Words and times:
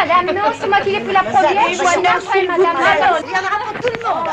madame, 0.00 0.34
non, 0.34 0.50
c'est 0.58 0.68
moi 0.68 0.80
qui 0.80 0.90
l'ai 0.92 1.00
pris 1.00 1.12
la 1.12 1.22
première. 1.22 1.68
Je 1.68 1.74
suis 1.74 1.84
après, 1.84 2.46
madame. 2.46 2.76
Il 3.24 3.30
y 3.30 3.34
en 3.34 3.40
aura 3.40 3.58
pour 3.66 3.80
tout 3.80 3.88
le 3.94 4.02
monde. 4.08 4.28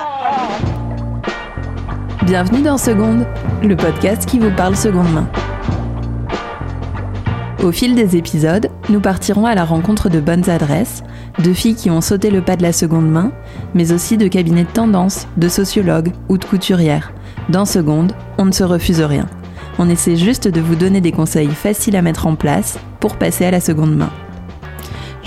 Bienvenue 2.24 2.62
dans 2.62 2.78
Seconde, 2.78 3.26
le 3.64 3.76
podcast 3.76 4.26
qui 4.26 4.40
vous 4.40 4.52
parle 4.52 4.76
seconde 4.76 5.12
main. 5.12 5.28
Au 7.64 7.72
fil 7.72 7.96
des 7.96 8.16
épisodes, 8.16 8.70
nous 8.90 9.02
partirons 9.02 9.46
à 9.46 9.56
la 9.56 9.66
rencontre 9.66 10.10
de 10.10 10.20
bonnes 10.20 10.50
adresses, 10.50 11.04
de 11.40 11.54
filles 11.54 11.76
qui 11.76 11.90
ont 11.90 12.02
sauté 12.02 12.30
le 12.30 12.42
pas 12.42 12.56
de 12.56 12.64
la 12.64 12.72
seconde 12.72 13.10
main, 13.10 13.32
mais 13.74 13.92
aussi 13.92 14.16
de 14.18 14.28
cabinets 14.28 14.64
de 14.64 14.70
tendance, 14.70 15.28
de 15.38 15.50
sociologues 15.50 16.14
ou 16.30 16.38
de 16.38 16.46
couturières. 16.46 17.12
Dans 17.50 17.66
Seconde, 17.66 18.14
on 18.38 18.46
ne 18.46 18.52
se 18.52 18.64
refuse 18.64 19.02
rien. 19.02 19.26
On 19.80 19.90
essaie 19.90 20.16
juste 20.16 20.48
de 20.48 20.62
vous 20.62 20.76
donner 20.76 21.02
des 21.02 21.12
conseils 21.12 21.50
faciles 21.50 21.96
à 21.96 22.02
mettre 22.02 22.28
en 22.28 22.36
place 22.36 22.80
pour 23.00 23.18
passer 23.18 23.46
à 23.46 23.52
la 23.52 23.60
seconde 23.60 23.96
main. 23.96 24.12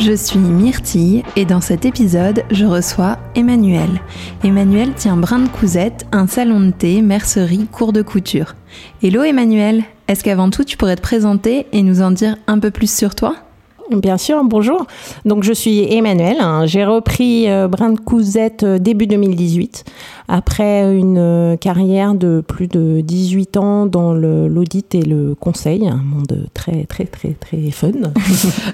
Je 0.00 0.12
suis 0.12 0.38
Myrtille 0.38 1.22
et 1.36 1.44
dans 1.44 1.60
cet 1.60 1.84
épisode, 1.84 2.42
je 2.50 2.64
reçois 2.64 3.18
Emmanuel. 3.34 4.00
Emmanuel 4.42 4.94
tient 4.94 5.18
Brin 5.18 5.40
de 5.40 5.48
Cousette, 5.50 6.06
un 6.10 6.26
salon 6.26 6.58
de 6.60 6.70
thé, 6.70 7.02
mercerie, 7.02 7.66
cours 7.70 7.92
de 7.92 8.00
couture. 8.00 8.54
Hello 9.02 9.22
Emmanuel, 9.22 9.84
est-ce 10.08 10.24
qu'avant 10.24 10.48
tout 10.48 10.64
tu 10.64 10.78
pourrais 10.78 10.96
te 10.96 11.02
présenter 11.02 11.66
et 11.72 11.82
nous 11.82 12.00
en 12.00 12.12
dire 12.12 12.36
un 12.46 12.58
peu 12.58 12.70
plus 12.70 12.90
sur 12.90 13.14
toi? 13.14 13.36
Bien 13.92 14.18
sûr, 14.18 14.44
bonjour. 14.44 14.86
Donc 15.24 15.42
je 15.42 15.52
suis 15.52 15.82
Emmanuel. 15.92 16.36
hein. 16.38 16.64
J'ai 16.64 16.84
repris 16.84 17.50
euh, 17.50 17.66
Brin 17.66 17.90
de 17.92 17.98
Cousette 17.98 18.62
euh, 18.62 18.78
début 18.78 19.08
2018 19.08 19.84
après 20.28 20.94
une 20.96 21.18
euh, 21.18 21.56
carrière 21.56 22.14
de 22.14 22.40
plus 22.46 22.68
de 22.68 23.00
18 23.00 23.56
ans 23.56 23.86
dans 23.86 24.12
l'audit 24.14 24.94
et 24.94 25.02
le 25.02 25.34
conseil, 25.34 25.88
un 25.88 25.96
monde 25.96 26.46
très 26.54 26.84
très 26.84 27.04
très 27.04 27.30
très 27.30 27.70
fun. 27.70 27.90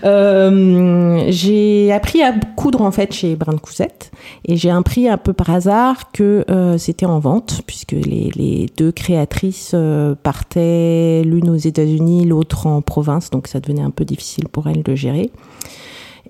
Euh, 0.05 1.24
j'ai 1.29 1.91
appris 1.93 2.23
à 2.23 2.33
coudre 2.55 2.83
en 2.83 2.91
fait 2.91 3.12
chez 3.12 3.35
Brin 3.35 3.55
de 3.55 3.59
Cousette 3.59 4.10
et 4.45 4.57
j'ai 4.57 4.71
appris 4.71 5.09
un 5.09 5.16
peu 5.16 5.32
par 5.32 5.51
hasard 5.51 6.13
que 6.13 6.45
c'était 6.79 7.07
en 7.07 7.19
vente 7.19 7.63
puisque 7.66 7.93
les, 7.93 8.30
les 8.35 8.66
deux 8.76 8.93
créatrices 8.93 9.74
partaient 10.23 11.23
l'une 11.24 11.48
aux 11.51 11.57
États-Unis, 11.57 12.26
l'autre 12.26 12.66
en 12.66 12.82
province, 12.82 13.30
donc 13.30 13.46
ça 13.48 13.60
devenait 13.60 13.82
un 13.82 13.91
peu 13.91 14.04
difficile 14.04 14.48
pour 14.48 14.69
elles 14.69 14.82
de 14.82 14.95
gérer. 14.95 15.05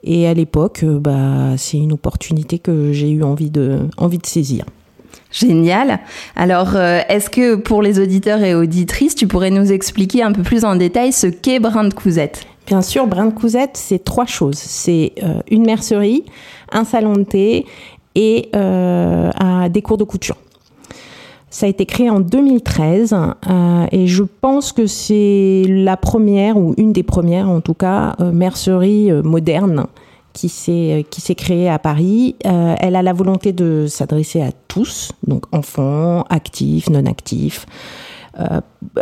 Et 0.05 0.27
à 0.27 0.34
l'époque, 0.34 0.80
euh, 0.84 0.98
bah, 0.98 1.56
c'est 1.56 1.78
une 1.78 1.92
opportunité 1.92 2.58
que 2.58 2.92
j'ai 2.92 3.10
eu 3.10 3.22
envie 3.22 3.50
de, 3.50 3.80
envie 3.96 4.18
de 4.18 4.27
saisir. 4.27 4.64
Génial. 5.33 6.00
Alors, 6.34 6.77
euh, 6.77 7.00
est-ce 7.08 7.28
que 7.28 7.56
pour 7.56 7.83
les 7.83 7.98
auditeurs 7.98 8.42
et 8.42 8.55
auditrices, 8.55 9.14
tu 9.14 9.27
pourrais 9.27 9.50
nous 9.50 9.72
expliquer 9.72 10.22
un 10.22 10.33
peu 10.33 10.42
plus 10.42 10.64
en 10.64 10.77
détail 10.77 11.12
ce 11.12 11.27
qu'est 11.27 11.58
Brin 11.58 11.84
de 11.84 11.94
Cousette? 11.94 12.46
Bien 12.66 12.83
sûr, 12.83 13.06
Brin 13.06 13.27
de 13.27 13.33
Cousette, 13.33 13.72
c'est 13.74 14.02
trois 14.02 14.27
choses. 14.27 14.56
C'est 14.56 15.12
euh, 15.22 15.40
une 15.50 15.66
mercerie, 15.66 16.24
un 16.72 16.84
salon 16.84 17.12
de 17.14 17.24
thé 17.24 17.66
et 18.14 18.48
euh, 18.56 19.30
des 19.68 19.83
cours 19.83 19.98
de 19.98 20.05
couture. 20.05 20.36
Ça 21.48 21.66
a 21.66 21.69
été 21.69 21.86
créé 21.86 22.11
en 22.11 22.20
2013 22.20 23.14
euh, 23.14 23.86
et 23.92 24.06
je 24.08 24.25
pense 24.25 24.72
que 24.72 24.86
c'est 24.86 25.64
la 25.69 25.97
première 25.97 26.56
ou 26.56 26.75
une 26.77 26.92
des 26.92 27.05
premières 27.05 27.48
en 27.48 27.61
tout 27.61 27.75
cas 27.75 28.16
euh, 28.20 28.33
mercerie 28.33 29.12
euh, 29.12 29.22
moderne 29.22 29.86
qui 30.33 30.48
s'est 30.48 31.06
qui 31.08 31.20
s'est 31.20 31.36
créée 31.36 31.70
à 31.70 31.78
Paris. 31.78 32.36
Elle 32.44 32.94
a 32.94 33.02
la 33.02 33.14
volonté 33.14 33.55
de 33.55 33.86
s'adresser 33.89 34.42
à 34.42 34.50
tous, 34.69 35.12
donc 35.27 35.44
enfants, 35.50 36.24
actifs, 36.28 36.91
non 36.91 37.06
actifs, 37.06 37.64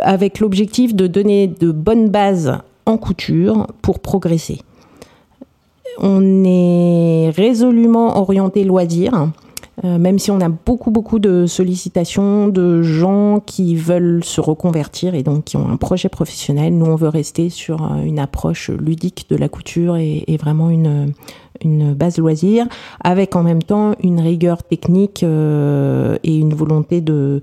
avec 0.01 0.39
l'objectif 0.39 0.95
de 0.95 1.07
donner 1.07 1.47
de 1.47 1.73
bonnes 1.73 2.07
bases 2.07 2.57
en 2.85 2.95
couture 2.95 3.67
pour 3.81 3.99
progresser. 3.99 4.61
On 5.99 6.45
est 6.45 7.31
résolument 7.35 8.17
orienté 8.17 8.63
loisir, 8.63 9.27
euh, 9.83 9.97
même 9.97 10.19
si 10.19 10.31
on 10.31 10.39
a 10.39 10.47
beaucoup 10.47 10.89
beaucoup 10.89 11.19
de 11.19 11.45
sollicitations 11.47 12.47
de 12.47 12.81
gens 12.81 13.41
qui 13.45 13.75
veulent 13.75 14.23
se 14.23 14.39
reconvertir 14.39 15.15
et 15.15 15.23
donc 15.23 15.45
qui 15.45 15.57
ont 15.57 15.69
un 15.69 15.75
projet 15.75 16.07
professionnel. 16.07 16.77
Nous, 16.77 16.85
on 16.85 16.95
veut 16.95 17.09
rester 17.09 17.49
sur 17.49 17.83
euh, 17.83 18.03
une 18.03 18.19
approche 18.19 18.69
ludique 18.69 19.25
de 19.29 19.35
la 19.35 19.49
couture 19.49 19.97
et, 19.97 20.23
vraiment 20.39 20.69
une, 20.69 21.13
une 21.63 21.93
base 21.93 22.17
loisir, 22.17 22.67
avec 23.03 23.35
en 23.35 23.43
même 23.43 23.63
temps 23.63 23.95
une 24.03 24.19
rigueur 24.19 24.63
technique 24.63 25.23
euh, 25.23 26.17
et 26.23 26.37
une 26.37 26.53
volonté 26.53 27.01
de, 27.01 27.41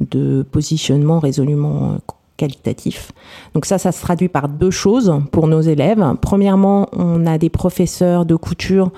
de 0.00 0.42
positionnement 0.50 1.18
résolument 1.18 1.98
qualitatif. 2.36 3.12
Donc 3.54 3.66
ça, 3.66 3.76
ça 3.76 3.92
se 3.92 4.00
traduit 4.00 4.28
par 4.28 4.48
deux 4.48 4.70
choses 4.70 5.12
pour 5.30 5.46
nos 5.46 5.60
élèves. 5.60 6.02
Premièrement, 6.22 6.88
on 6.92 7.26
a 7.26 7.36
des 7.36 7.50
professeurs 7.50 8.24
de 8.24 8.34
couture 8.34 8.90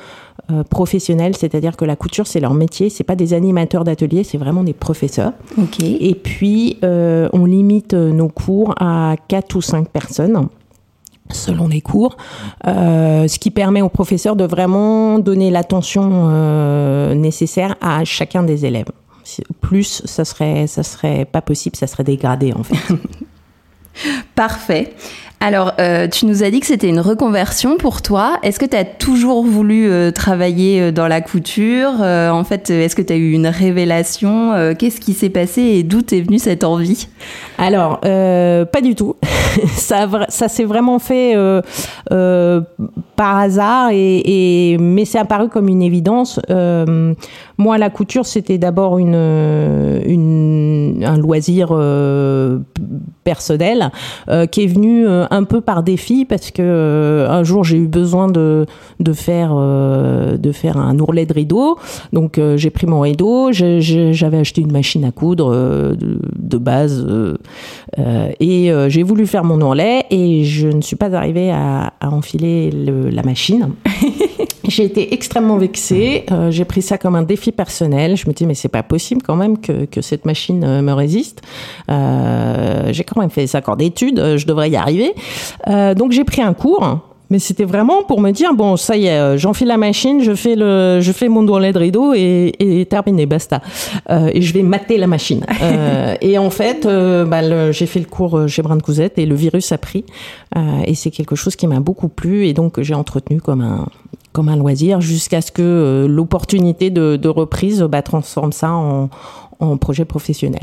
euh, 0.52 0.62
professionnels, 0.64 1.36
c'est-à-dire 1.36 1.76
que 1.76 1.84
la 1.84 1.96
couture, 1.96 2.26
c'est 2.26 2.40
leur 2.40 2.54
métier, 2.54 2.90
c'est 2.90 3.04
pas 3.04 3.16
des 3.16 3.34
animateurs 3.34 3.84
d'atelier, 3.84 4.24
c'est 4.24 4.38
vraiment 4.38 4.64
des 4.64 4.72
professeurs. 4.72 5.32
Et 5.80 6.14
puis, 6.14 6.78
euh, 6.84 7.28
on 7.32 7.44
limite 7.44 7.94
euh, 7.94 8.12
nos 8.12 8.28
cours 8.28 8.74
à 8.78 9.16
4 9.28 9.54
ou 9.56 9.62
5 9.62 9.88
personnes 9.88 10.48
selon 11.30 11.66
les 11.66 11.80
cours, 11.80 12.18
euh, 12.66 13.26
ce 13.26 13.38
qui 13.38 13.50
permet 13.50 13.80
aux 13.80 13.88
professeurs 13.88 14.36
de 14.36 14.44
vraiment 14.44 15.18
donner 15.18 15.50
l'attention 15.50 16.28
nécessaire 17.14 17.76
à 17.80 18.04
chacun 18.04 18.42
des 18.42 18.66
élèves. 18.66 18.90
Plus, 19.62 20.02
ça 20.04 20.26
serait, 20.26 20.66
ça 20.66 20.82
serait 20.82 21.24
pas 21.24 21.40
possible, 21.40 21.76
ça 21.76 21.86
serait 21.86 22.04
dégradé 22.04 22.52
en 22.52 22.62
fait. 22.62 22.94
Parfait. 24.34 24.92
Alors, 25.44 25.72
euh, 25.80 26.06
tu 26.06 26.26
nous 26.26 26.44
as 26.44 26.50
dit 26.50 26.60
que 26.60 26.66
c'était 26.66 26.88
une 26.88 27.00
reconversion 27.00 27.76
pour 27.76 28.00
toi. 28.00 28.38
Est-ce 28.44 28.60
que 28.60 28.64
tu 28.64 28.76
as 28.76 28.84
toujours 28.84 29.42
voulu 29.42 29.91
euh, 29.91 30.12
travailler 30.12 30.80
euh, 30.80 30.92
dans 30.92 31.08
la 31.08 31.20
couture 31.20 32.00
En 32.00 32.44
fait, 32.44 32.70
est-ce 32.70 32.94
que 32.94 33.03
tu 33.03 33.12
as 33.12 33.16
eu 33.16 33.32
une 33.32 33.48
révélation 33.48 34.52
Qu'est-ce 34.78 35.00
qui 35.00 35.14
s'est 35.14 35.31
passé 35.31 35.62
et 35.62 35.82
d'où 35.82 36.02
t'est 36.02 36.20
venue 36.20 36.38
cette 36.38 36.62
envie? 36.62 37.08
Alors, 37.58 37.98
pas 38.00 38.81
du 38.81 38.94
tout. 38.94 39.16
ça, 39.72 40.06
s'est 40.28 40.64
vraiment 40.64 41.00
fait 41.00 41.34
par 42.08 43.38
hasard, 43.38 43.91
et, 43.92 44.76
mais 44.78 45.04
c'est 45.04 45.19
apparu 45.19 45.48
comme 45.48 45.66
une 45.69 45.82
évidence. 45.82 46.38
Moi, 47.58 47.78
la 47.78 47.91
couture, 47.91 48.26
c'était 48.26 48.58
d'abord 48.58 48.98
une, 48.98 49.14
un 51.04 51.19
loisir 51.19 51.69
personnel 53.25 53.91
qui 54.50 54.64
est 54.64 54.66
venu 54.66 55.06
un 55.32 55.44
peu 55.44 55.60
par 55.60 55.82
défi 55.82 56.25
parce 56.25 56.50
que 56.50 56.62
euh, 56.62 57.28
un 57.28 57.43
jour 57.43 57.65
j'ai 57.65 57.78
eu 57.78 57.88
besoin 57.88 58.28
de, 58.28 58.66
de 59.00 59.12
faire 59.12 59.53
euh, 59.54 60.37
de 60.37 60.53
faire 60.53 60.76
un 60.76 60.98
ourlet 60.98 61.26
de 61.26 61.32
rideau. 61.32 61.78
Donc 62.12 62.38
euh, 62.38 62.56
j'ai 62.56 62.70
pris 62.70 62.87
mon 62.87 63.00
rideau 63.00 63.50
j'avais 63.50 64.38
acheté 64.38 64.60
une 64.60 64.72
machine 64.72 65.04
à 65.04 65.10
coudre 65.10 65.50
de, 65.97 66.59
base 66.59 67.06
et 68.41 68.72
j'ai 68.88 69.03
voulu 69.03 69.26
faire 69.26 69.43
mon 69.44 69.60
ourlet 69.60 70.04
et 70.10 70.44
je 70.44 70.69
ne 70.69 70.81
suis 70.82 70.97
pas 70.97 71.12
arrivée 71.15 71.50
à, 71.50 71.93
enfiler 72.03 72.70
le- 72.70 73.09
la 73.09 73.22
machine 73.22 73.70
j'ai 74.72 74.84
été 74.84 75.14
extrêmement 75.14 75.58
vexée. 75.58 76.24
Euh, 76.32 76.50
j'ai 76.50 76.64
pris 76.64 76.82
ça 76.82 76.98
comme 76.98 77.14
un 77.14 77.22
défi 77.22 77.52
personnel. 77.52 78.16
Je 78.16 78.26
me 78.28 78.32
dis 78.32 78.46
mais 78.46 78.54
c'est 78.54 78.68
pas 78.68 78.82
possible 78.82 79.22
quand 79.22 79.36
même 79.36 79.58
que, 79.58 79.84
que 79.84 80.00
cette 80.00 80.24
machine 80.24 80.64
euh, 80.64 80.82
me 80.82 80.92
résiste. 80.92 81.42
Euh, 81.90 82.88
j'ai 82.92 83.04
quand 83.04 83.20
même 83.20 83.30
fait 83.30 83.46
5 83.46 83.68
ans 83.68 83.76
d'études. 83.76 84.36
Je 84.36 84.46
devrais 84.46 84.70
y 84.70 84.76
arriver. 84.76 85.14
Donc 85.66 86.12
j'ai 86.12 86.24
pris 86.24 86.42
un 86.42 86.54
cours. 86.54 87.00
Mais 87.30 87.38
c'était 87.38 87.64
vraiment 87.64 88.02
pour 88.02 88.20
me 88.20 88.30
dire 88.30 88.52
bon 88.52 88.76
ça 88.76 88.94
y 88.94 89.06
est, 89.06 89.38
j'enfile 89.38 89.68
la 89.68 89.78
machine, 89.78 90.22
je 90.22 90.34
fais 90.34 90.54
le, 90.54 90.98
je 91.00 91.12
fais 91.12 91.30
mon 91.30 91.42
doiglet 91.42 91.72
de 91.72 91.78
rideau 91.78 92.12
et, 92.12 92.52
et 92.58 92.84
terminé, 92.84 93.24
basta. 93.24 93.62
Euh, 94.10 94.30
et 94.34 94.42
je 94.42 94.52
vais 94.52 94.62
mater 94.62 94.98
la 94.98 95.06
machine. 95.06 95.46
Euh, 95.62 96.16
et 96.20 96.38
en 96.38 96.50
fait, 96.50 96.84
euh, 96.84 97.24
bah, 97.24 97.70
j'ai 97.70 97.86
fait 97.86 98.00
le 98.00 98.06
cours 98.06 98.48
chez 98.48 98.62
Brin 98.62 98.76
de 98.76 98.82
Cousette 98.82 99.18
et 99.18 99.26
le 99.26 99.34
virus 99.34 99.70
a 99.72 99.78
pris. 99.78 100.04
Et 100.86 100.94
c'est 100.94 101.10
quelque 101.10 101.36
chose 101.36 101.56
qui 101.56 101.66
m'a 101.66 101.80
beaucoup 101.80 102.08
plu 102.08 102.46
et 102.46 102.52
donc 102.52 102.72
que 102.72 102.82
j'ai 102.82 102.94
entretenu 102.94 103.40
comme 103.40 103.62
un 103.62 103.86
comme 104.32 104.48
un 104.48 104.56
loisir 104.56 105.00
jusqu'à 105.00 105.40
ce 105.40 105.52
que 105.52 105.62
euh, 105.62 106.08
l'opportunité 106.08 106.90
de, 106.90 107.17
de 107.17 107.29
reprise 107.29 107.82
bah, 107.82 108.02
transforme 108.02 108.52
ça 108.52 108.73
en, 108.73 109.11
en 109.61 109.76
projet 109.76 110.05
professionnel. 110.05 110.62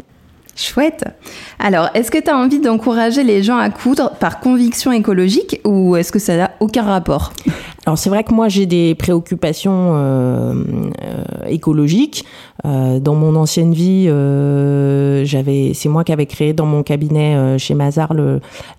Chouette. 0.56 1.06
Alors, 1.58 1.90
est-ce 1.94 2.12
que 2.12 2.18
tu 2.18 2.30
as 2.30 2.36
envie 2.36 2.60
d'encourager 2.60 3.24
les 3.24 3.44
gens 3.44 3.58
à 3.58 3.70
coudre 3.70 4.12
par 4.20 4.42
conviction 4.42 4.92
écologique 4.92 5.62
ou 5.64 5.96
est-ce 5.96 6.12
que 6.12 6.20
ça 6.20 6.36
n'a 6.36 6.52
aucun 6.60 6.84
rapport? 6.84 7.32
Alors 7.86 7.98
c'est 7.98 8.10
vrai 8.10 8.24
que 8.24 8.34
moi 8.34 8.50
j'ai 8.50 8.66
des 8.66 8.94
préoccupations 8.94 9.94
euh, 9.96 10.54
euh, 11.02 11.46
écologiques. 11.48 12.26
Euh, 12.66 13.00
dans 13.00 13.16
mon 13.16 13.36
ancienne 13.36 13.74
vie, 13.74 14.08
euh, 14.10 15.24
j'avais, 15.24 15.72
c'est 15.74 15.90
moi 15.90 16.04
qui 16.04 16.12
avais 16.12 16.26
créé 16.26 16.54
dans 16.54 16.66
mon 16.66 16.84
cabinet 16.84 17.36
euh, 17.36 17.58
chez 17.58 17.74
Mazar 17.74 18.14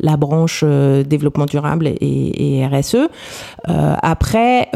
la 0.01 0.17
branche 0.17 0.65
développement 0.65 1.47
durable 1.47 1.91
et, 2.01 2.67
RSE. 2.67 3.09
Après, 3.67 4.69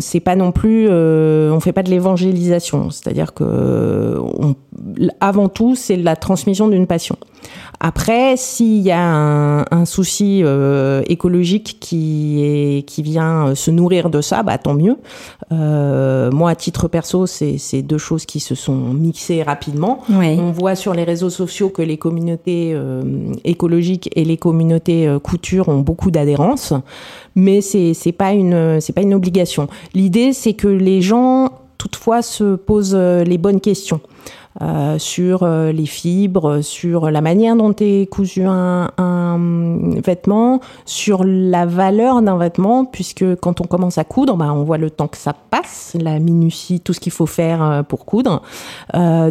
c'est 0.00 0.20
pas 0.20 0.36
non 0.36 0.52
plus, 0.52 0.88
on 0.90 1.60
fait 1.60 1.72
pas 1.72 1.82
de 1.82 1.90
l'évangélisation, 1.90 2.90
c'est-à-dire 2.90 3.34
que 3.34 4.18
avant 5.20 5.48
tout 5.48 5.74
c'est 5.74 5.96
la 5.96 6.16
transmission 6.16 6.68
d'une 6.68 6.86
passion. 6.86 7.16
Après, 7.80 8.36
s'il 8.36 8.82
y 8.82 8.90
a 8.90 9.02
un, 9.70 9.84
souci 9.84 10.42
écologique 11.06 11.78
qui 11.80 12.84
qui 12.86 13.02
vient 13.02 13.54
se 13.54 13.70
nourrir 13.70 14.10
de 14.10 14.20
ça, 14.20 14.42
bah 14.42 14.58
tant 14.58 14.74
mieux. 14.74 14.96
Moi, 15.50 16.50
à 16.50 16.54
titre 16.54 16.88
perso, 16.88 17.26
c'est 17.26 17.79
c'est 17.80 17.86
deux 17.86 17.98
choses 17.98 18.26
qui 18.26 18.40
se 18.40 18.54
sont 18.54 18.76
mixées 18.92 19.42
rapidement. 19.42 20.02
Oui. 20.10 20.38
On 20.38 20.50
voit 20.50 20.74
sur 20.74 20.92
les 20.92 21.04
réseaux 21.04 21.30
sociaux 21.30 21.70
que 21.70 21.80
les 21.80 21.96
communautés 21.96 22.72
euh, 22.74 23.02
écologiques 23.44 24.10
et 24.14 24.24
les 24.24 24.36
communautés 24.36 25.08
euh, 25.08 25.18
couture 25.18 25.70
ont 25.70 25.80
beaucoup 25.80 26.10
d'adhérence, 26.10 26.74
mais 27.34 27.62
c'est 27.62 27.94
c'est 27.94 28.12
pas 28.12 28.32
une 28.32 28.80
c'est 28.80 28.92
pas 28.92 29.00
une 29.00 29.14
obligation. 29.14 29.66
L'idée, 29.94 30.34
c'est 30.34 30.52
que 30.52 30.68
les 30.68 31.00
gens 31.00 31.50
toutefois 31.78 32.20
se 32.20 32.56
posent 32.56 32.94
euh, 32.94 33.24
les 33.24 33.38
bonnes 33.38 33.60
questions. 33.60 34.00
Euh, 34.60 34.98
sur 34.98 35.44
euh, 35.44 35.70
les 35.70 35.86
fibres, 35.86 36.60
sur 36.60 37.08
la 37.08 37.20
manière 37.20 37.54
dont 37.54 37.72
est 37.78 38.10
cousu 38.10 38.42
un, 38.44 38.90
vêtement, 40.04 40.58
sur 40.84 41.22
la 41.24 41.66
valeur 41.66 42.20
d'un 42.20 42.36
vêtement, 42.36 42.84
puisque 42.84 43.36
quand 43.36 43.60
on 43.60 43.64
commence 43.64 43.96
à 43.96 44.02
coudre, 44.02 44.36
bah, 44.36 44.52
on 44.52 44.64
voit 44.64 44.76
le 44.76 44.90
temps 44.90 45.06
que 45.06 45.16
ça 45.16 45.34
passe, 45.50 45.96
la 46.00 46.18
minutie, 46.18 46.80
tout 46.80 46.92
ce 46.92 46.98
qu'il 46.98 47.12
faut 47.12 47.26
faire 47.26 47.62
euh, 47.62 47.82
pour 47.84 48.04
coudre. 48.04 48.42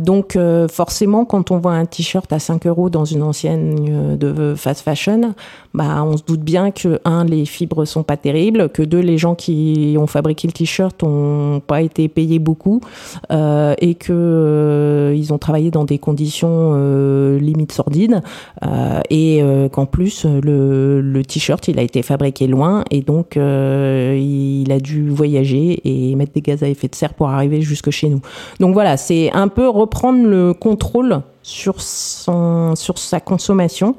Donc 0.01 0.37
forcément, 0.71 1.25
quand 1.25 1.51
on 1.51 1.57
voit 1.57 1.73
un 1.73 1.85
t-shirt 1.85 2.31
à 2.31 2.39
5 2.39 2.65
euros 2.65 2.89
dans 2.89 3.05
une 3.05 3.23
ancienne 3.23 4.17
de 4.17 4.55
fast 4.55 4.81
fashion, 4.81 5.33
bah, 5.73 6.03
on 6.03 6.15
se 6.15 6.23
doute 6.23 6.41
bien 6.41 6.71
que, 6.71 6.99
un, 7.03 7.25
les 7.25 7.45
fibres 7.45 7.85
sont 7.85 8.03
pas 8.03 8.17
terribles, 8.17 8.69
que 8.69 8.81
deux, 8.81 8.99
les 8.99 9.17
gens 9.17 9.35
qui 9.35 9.97
ont 9.99 10.07
fabriqué 10.07 10.47
le 10.47 10.53
t-shirt 10.53 11.03
ont 11.03 11.61
pas 11.65 11.81
été 11.81 12.07
payés 12.07 12.39
beaucoup, 12.39 12.81
et 13.29 13.95
que 13.95 15.08
ils 15.15 15.33
ont 15.33 15.37
travaillé 15.37 15.71
dans 15.71 15.85
des 15.85 15.97
conditions 15.97 16.73
euh, 16.73 17.39
limite 17.39 17.71
sordides, 17.71 18.21
euh, 18.65 19.01
et 19.09 19.41
euh, 19.41 19.69
qu'en 19.69 19.85
plus 19.85 20.25
le, 20.25 21.21
t-shirt 21.27 21.67
il 21.67 21.79
a 21.79 21.81
été 21.81 22.01
fabriqué 22.01 22.47
loin, 22.47 22.83
et 22.91 23.01
donc 23.01 23.37
euh, 23.37 24.17
il 24.19 24.71
a 24.71 24.79
dû 24.79 25.09
voyager 25.09 25.81
et 25.83 26.15
mettre 26.15 26.33
des 26.33 26.41
gaz 26.41 26.63
à 26.63 26.67
effet 26.67 26.87
de 26.87 26.95
serre 26.95 27.13
pour 27.13 27.29
arriver 27.29 27.61
jusque 27.61 27.89
chez 27.89 28.09
nous. 28.09 28.21
Donc 28.59 28.73
voilà, 28.73 28.97
c'est 28.97 29.31
un 29.31 29.47
peu 29.47 29.67
reprendre 29.67 30.25
le 30.25 30.53
contrôle 30.53 31.21
sur 31.41 31.81
son 31.81 32.75
sur 32.75 32.97
sa 32.97 33.19
consommation, 33.19 33.95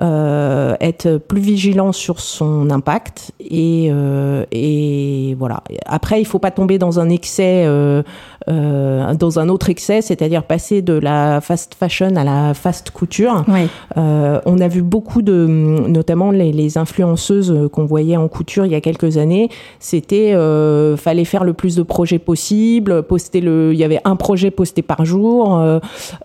euh, 0.00 0.76
être 0.80 1.18
plus 1.18 1.40
vigilant 1.40 1.92
sur 1.92 2.20
son 2.20 2.70
impact 2.70 3.32
et 3.40 3.88
euh, 3.90 4.44
et 4.52 5.34
voilà. 5.38 5.62
Après, 5.86 6.20
il 6.20 6.24
faut 6.24 6.38
pas 6.38 6.50
tomber 6.50 6.78
dans 6.78 7.00
un 7.00 7.08
excès, 7.08 7.64
euh, 7.66 8.02
euh, 8.48 9.14
dans 9.14 9.38
un 9.38 9.48
autre 9.48 9.70
excès, 9.70 10.02
c'est-à-dire 10.02 10.42
passer 10.42 10.82
de 10.82 10.92
la 10.92 11.40
fast 11.40 11.74
fashion 11.74 12.14
à 12.16 12.24
la 12.24 12.52
fast 12.52 12.90
couture. 12.90 13.44
Oui. 13.48 13.68
Euh, 13.96 14.40
on 14.44 14.58
a 14.58 14.68
vu 14.68 14.82
beaucoup 14.82 15.22
de, 15.22 15.46
notamment 15.46 16.30
les, 16.30 16.52
les 16.52 16.76
influenceuses 16.76 17.70
qu'on 17.72 17.86
voyait 17.86 18.18
en 18.18 18.28
couture 18.28 18.66
il 18.66 18.72
y 18.72 18.74
a 18.74 18.82
quelques 18.82 19.16
années. 19.16 19.48
C'était, 19.78 20.34
euh, 20.34 20.96
fallait 20.96 21.24
faire 21.24 21.44
le 21.44 21.54
plus 21.54 21.76
de 21.76 21.82
projets 21.82 22.18
possible, 22.18 23.02
poster 23.04 23.40
le, 23.40 23.72
il 23.72 23.78
y 23.78 23.84
avait 23.84 24.00
un 24.04 24.16
projet 24.16 24.50
posté 24.50 24.82
par 24.82 25.04
jour. 25.04 25.58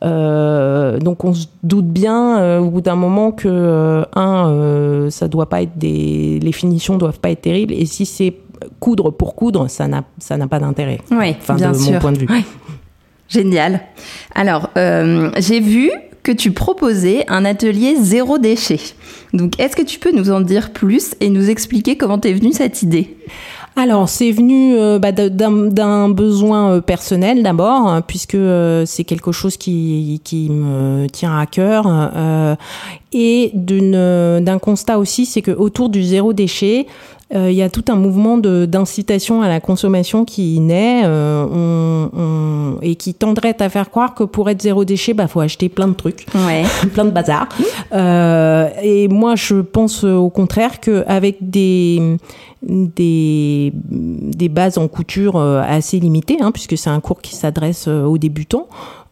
donc 0.01 1.23
on 1.23 1.33
se 1.33 1.47
doute 1.63 1.87
bien 1.87 2.59
au 2.59 2.69
bout 2.69 2.81
d'un 2.81 2.95
moment 2.95 3.31
que 3.31 4.03
un, 4.15 5.09
ça 5.09 5.27
doit 5.27 5.47
pas 5.47 5.61
être 5.61 5.77
des, 5.77 6.39
les 6.41 6.51
finitions 6.51 6.97
doivent 6.97 7.19
pas 7.19 7.29
être 7.29 7.41
terribles. 7.41 7.73
Et 7.73 7.85
si 7.85 8.05
c'est 8.05 8.33
coudre 8.79 9.11
pour 9.11 9.35
coudre, 9.35 9.69
ça 9.69 9.87
n'a, 9.87 10.03
ça 10.19 10.37
n'a 10.37 10.47
pas 10.47 10.59
d'intérêt. 10.59 10.99
Oui, 11.11 11.35
Enfin, 11.39 11.55
bien 11.55 11.71
de 11.71 11.77
sûr. 11.77 11.93
mon 11.93 11.99
point 11.99 12.11
de 12.11 12.19
vue. 12.19 12.27
Ouais. 12.29 12.43
Génial. 13.27 13.81
Alors, 14.33 14.69
euh, 14.77 15.29
j'ai 15.37 15.59
vu 15.59 15.91
que 16.23 16.31
tu 16.31 16.51
proposais 16.51 17.25
un 17.27 17.45
atelier 17.45 17.95
zéro 17.99 18.37
déchet. 18.39 18.79
Donc, 19.33 19.59
est-ce 19.59 19.75
que 19.75 19.83
tu 19.83 19.99
peux 19.99 20.11
nous 20.11 20.31
en 20.31 20.41
dire 20.41 20.71
plus 20.73 21.15
et 21.21 21.29
nous 21.29 21.49
expliquer 21.49 21.95
comment 21.95 22.17
t'es 22.17 22.33
venue 22.33 22.51
cette 22.53 22.81
idée? 22.81 23.15
Alors, 23.75 24.09
c'est 24.09 24.31
venu 24.31 24.75
euh, 24.77 24.99
bah, 24.99 25.11
d'un 25.13 25.29
d'un 25.69 26.09
besoin 26.09 26.71
euh, 26.71 26.81
personnel 26.81 27.43
d'abord, 27.43 27.87
hein, 27.87 28.01
puisque 28.01 28.35
euh, 28.35 28.83
c'est 28.85 29.03
quelque 29.05 29.31
chose 29.31 29.55
qui, 29.57 30.19
qui 30.25 30.49
me 30.49 31.07
tient 31.07 31.37
à 31.37 31.45
cœur, 31.45 31.85
euh, 31.87 32.55
et 33.13 33.51
d'une 33.53 33.91
d'un 34.43 34.59
constat 34.59 34.97
aussi, 34.97 35.25
c'est 35.25 35.41
que 35.43 35.51
autour 35.51 35.89
du 35.89 36.03
zéro 36.03 36.33
déchet, 36.33 36.87
il 37.31 37.53
y 37.53 37.61
a 37.61 37.69
tout 37.69 37.85
un 37.89 37.95
mouvement 37.95 38.37
d'incitation 38.39 39.41
à 39.43 39.47
la 39.47 39.59
consommation 39.59 40.25
qui 40.25 40.59
naît 40.59 41.03
euh, 41.05 41.45
on- 41.45 42.09
on- 42.19 42.77
et 42.81 42.95
qui 42.95 43.13
tendrait 43.13 43.55
à 43.61 43.69
faire 43.69 43.89
croire 43.91 44.15
que 44.15 44.23
pour 44.23 44.49
être 44.49 44.61
zéro 44.61 44.83
déchet, 44.85 45.13
bah 45.13 45.27
faut 45.27 45.39
acheter 45.41 45.69
plein 45.69 45.87
de 45.87 45.93
trucs 45.93 46.25
Ouais. 46.33 46.63
plein 46.93 47.05
de 47.05 47.11
bazar. 47.11 47.47
Euh, 47.93 48.67
et 48.81 49.07
moi, 49.07 49.35
je 49.35 49.55
pense 49.61 50.03
euh, 50.03 50.15
au 50.15 50.29
contraire 50.31 50.79
qu'avec 50.79 51.37
des, 51.47 52.17
des, 52.63 53.71
des 53.73 54.49
bases 54.49 54.77
en 54.77 54.87
couture 54.87 55.35
euh, 55.35 55.61
assez 55.67 55.99
limitées, 55.99 56.37
hein, 56.41 56.51
puisque 56.51 56.77
c'est 56.77 56.89
un 56.89 56.99
cours 56.99 57.21
qui 57.21 57.35
s'adresse 57.35 57.85
euh, 57.87 58.03
aux 58.05 58.17
débutants, 58.17 58.67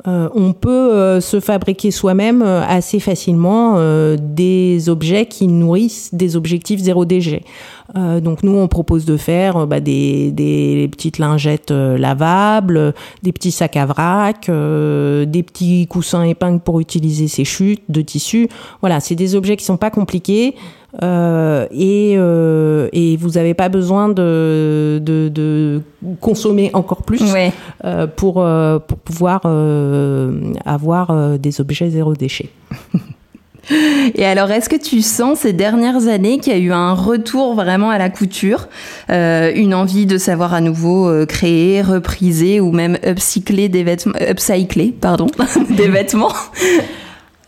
euh, 0.07 0.29
on 0.33 0.53
peut 0.53 0.69
euh, 0.69 1.19
se 1.21 1.39
fabriquer 1.39 1.91
soi-même 1.91 2.41
euh, 2.41 2.63
assez 2.65 2.99
facilement 2.99 3.75
euh, 3.77 4.15
des 4.19 4.89
objets 4.89 5.25
qui 5.25 5.47
nourrissent 5.47 6.13
des 6.13 6.35
objectifs 6.35 6.79
zéro 6.79 7.05
déchet. 7.05 7.43
Euh, 7.95 8.19
donc 8.19 8.43
nous, 8.43 8.55
on 8.55 8.67
propose 8.67 9.05
de 9.05 9.17
faire 9.17 9.57
euh, 9.57 9.65
bah, 9.65 9.79
des, 9.79 10.31
des 10.31 10.87
petites 10.91 11.17
lingettes 11.17 11.71
lavables, 11.71 12.93
des 13.23 13.31
petits 13.31 13.51
sacs 13.51 13.77
à 13.77 13.85
vrac, 13.85 14.49
des 14.49 15.43
petits 15.43 15.87
coussins 15.87 16.23
épingles 16.23 16.61
pour 16.61 16.79
utiliser 16.79 17.27
ces 17.27 17.43
chutes 17.43 17.83
de 17.89 18.01
tissu. 18.01 18.47
Voilà, 18.81 18.99
c'est 18.99 19.15
des 19.15 19.35
objets 19.35 19.57
qui 19.57 19.65
sont 19.65 19.77
pas 19.77 19.89
compliqués. 19.91 20.55
Euh, 21.03 21.67
et, 21.69 22.15
euh, 22.17 22.87
et 22.93 23.17
vous 23.17 23.31
n'avez 23.31 23.53
pas 23.53 23.69
besoin 23.69 24.09
de, 24.09 24.99
de, 25.03 25.29
de 25.29 25.81
consommer 26.21 26.71
encore 26.73 27.03
plus 27.03 27.21
Ouais. 27.33 27.51
euh, 27.83 28.07
pour, 28.07 28.35
pour 28.87 28.97
pouvoir 28.99 29.41
avoir 30.65 31.37
des 31.37 31.61
objets 31.61 31.89
zéro 31.89 32.13
déchet. 32.13 32.49
Et 34.15 34.25
alors, 34.25 34.49
est-ce 34.49 34.69
que 34.69 34.77
tu 34.81 35.01
sens 35.01 35.39
ces 35.39 35.51
dernières 35.51 36.07
années 36.07 36.39
qu'il 36.39 36.53
y 36.53 36.55
a 36.55 36.59
eu 36.59 36.71
un 36.71 36.93
retour 36.93 37.53
vraiment 37.53 37.89
à 37.89 37.97
la 37.97 38.09
couture, 38.09 38.69
une 39.09 39.73
envie 39.73 40.05
de 40.05 40.17
savoir 40.17 40.53
à 40.53 40.61
nouveau 40.61 41.11
créer, 41.25 41.81
repriser 41.81 42.61
ou 42.61 42.71
même 42.71 42.97
upcycler 43.05 43.67
des 43.67 43.83
vêtements, 43.83 44.13
upcycler, 44.21 44.95
pardon, 45.01 45.27
des 45.69 45.89
vêtements? 45.89 46.31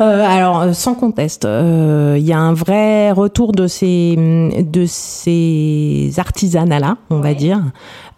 Euh, 0.02 0.26
alors, 0.26 0.62
euh, 0.62 0.74
sans 0.74 0.96
conteste, 0.96 1.44
euh, 1.44 2.16
il 2.18 2.26
y 2.26 2.32
a 2.32 2.40
un 2.40 2.54
vrai 2.54 3.12
retour 3.12 3.52
de 3.52 3.68
ces, 3.68 4.16
de 4.58 4.86
ces 4.86 6.12
artisanats-là, 6.18 6.98
on 7.10 7.20
va 7.20 7.34
dire, 7.34 7.60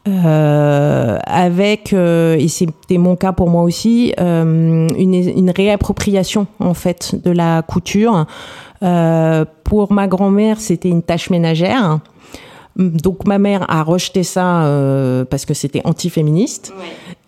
euh, 0.07 1.17
avec, 1.25 1.93
euh, 1.93 2.35
et 2.37 2.47
c'était 2.47 2.99
mon 2.99 3.15
cas 3.15 3.31
pour 3.31 3.49
moi 3.49 3.63
aussi, 3.63 4.13
euh, 4.19 4.87
une, 4.95 5.13
une 5.13 5.49
réappropriation 5.49 6.45
en 6.59 6.75
fait 6.75 7.15
de 7.23 7.31
la 7.31 7.63
couture. 7.63 8.25
Euh, 8.83 9.45
pour 9.63 9.91
ma 9.91 10.07
grand-mère, 10.07 10.59
c'était 10.59 10.89
une 10.89 11.03
tâche 11.03 11.29
ménagère. 11.29 11.99
Donc 12.77 13.27
ma 13.27 13.37
mère 13.37 13.65
a 13.69 13.83
rejeté 13.83 14.23
ça 14.23 14.63
euh, 14.63 15.25
parce 15.25 15.45
que 15.45 15.53
c'était 15.53 15.81
antiféministe. 15.83 16.73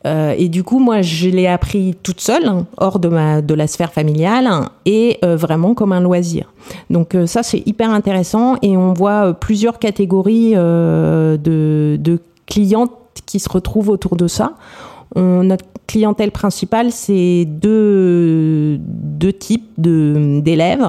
Euh, 0.06 0.36
et 0.38 0.50
du 0.50 0.64
coup, 0.64 0.80
moi, 0.80 1.02
je 1.02 1.30
l'ai 1.30 1.48
appris 1.48 1.96
toute 2.04 2.20
seule, 2.20 2.46
hein, 2.46 2.66
hors 2.78 3.00
de, 3.00 3.08
ma, 3.08 3.42
de 3.42 3.54
la 3.54 3.68
sphère 3.68 3.94
familiale, 3.94 4.48
hein, 4.48 4.70
et 4.86 5.18
euh, 5.24 5.36
vraiment 5.38 5.74
comme 5.74 5.94
un 5.94 6.02
loisir. 6.02 6.52
Donc 6.90 7.16
euh, 7.16 7.26
ça, 7.26 7.42
c'est 7.44 7.64
hyper 7.66 7.90
intéressant, 7.90 8.58
et 8.62 8.76
on 8.76 8.94
voit 8.94 9.34
plusieurs 9.34 9.80
catégories 9.80 10.56
de, 10.56 11.38
de 12.00 12.20
clientes 12.48 12.92
qui 13.26 13.40
se 13.40 13.50
retrouvent 13.50 13.90
autour 13.90 14.16
de 14.18 14.28
ça. 14.28 14.54
On- 15.16 15.48
clientèle 15.94 16.32
principale, 16.32 16.88
c'est 16.92 17.46
deux, 17.46 18.80
deux 18.80 19.32
types 19.32 19.70
de- 19.78 20.40
d'élèves. 20.42 20.88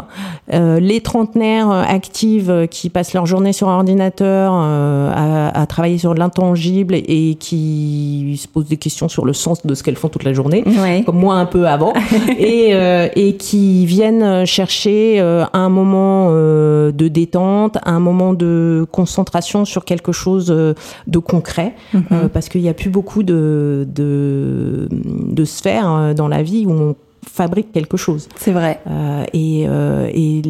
Euh, 0.54 0.80
les 0.80 1.02
trentenaires 1.02 1.70
actives 1.70 2.66
qui 2.70 2.88
passent 2.88 3.12
leur 3.12 3.26
journée 3.26 3.52
sur 3.52 3.68
ordinateur 3.68 4.52
euh, 4.54 5.12
à, 5.14 5.61
à 5.61 5.66
travailler 5.66 5.99
sur 5.99 6.14
l'intangible 6.14 6.94
et 6.94 7.34
qui 7.38 8.40
se 8.40 8.49
posent 8.49 8.68
des 8.68 8.78
questions 8.78 9.08
sur 9.08 9.26
le 9.26 9.34
sens 9.34 9.66
de 9.66 9.75
ce 9.75 9.82
qu'elles 9.82 9.96
font 9.96 10.08
toute 10.08 10.25
la 10.25 10.32
journée 10.32 10.64
Ouais. 10.82 11.02
comme 11.04 11.18
moi 11.18 11.34
un 11.34 11.44
peu 11.46 11.66
avant, 11.68 11.92
et, 12.38 12.70
euh, 12.73 13.08
et 13.14 13.37
qui 13.37 13.84
viennent 13.84 14.46
chercher 14.46 15.20
euh, 15.20 15.44
un 15.52 15.68
moment 15.68 16.30
de 16.30 17.08
détente, 17.08 17.76
un 17.84 18.00
moment 18.00 18.32
de 18.32 18.87
concentration 18.90 19.66
sur 19.66 19.84
quelque 19.84 20.12
chose 20.12 20.46
de 20.46 21.18
concret, 21.18 21.75
euh, 21.94 22.28
parce 22.32 22.49
qu'il 22.49 22.62
n'y 22.62 22.68
a 22.70 22.75
plus 22.75 22.88
beaucoup 22.90 23.23
de, 23.23 23.87
de, 23.94 24.88
de 25.02 25.44
sphères 25.44 25.90
euh, 25.90 26.14
dans 26.14 26.28
la 26.28 26.42
vie 26.42 26.66
où 26.66 26.72
on 26.72 26.96
fabrique 27.24 27.72
quelque 27.72 27.96
chose. 27.96 28.28
C'est 28.36 28.52
vrai. 28.52 28.80
Euh, 28.86 29.24
et 29.32 29.64
euh, 29.66 30.10
et, 30.12 30.42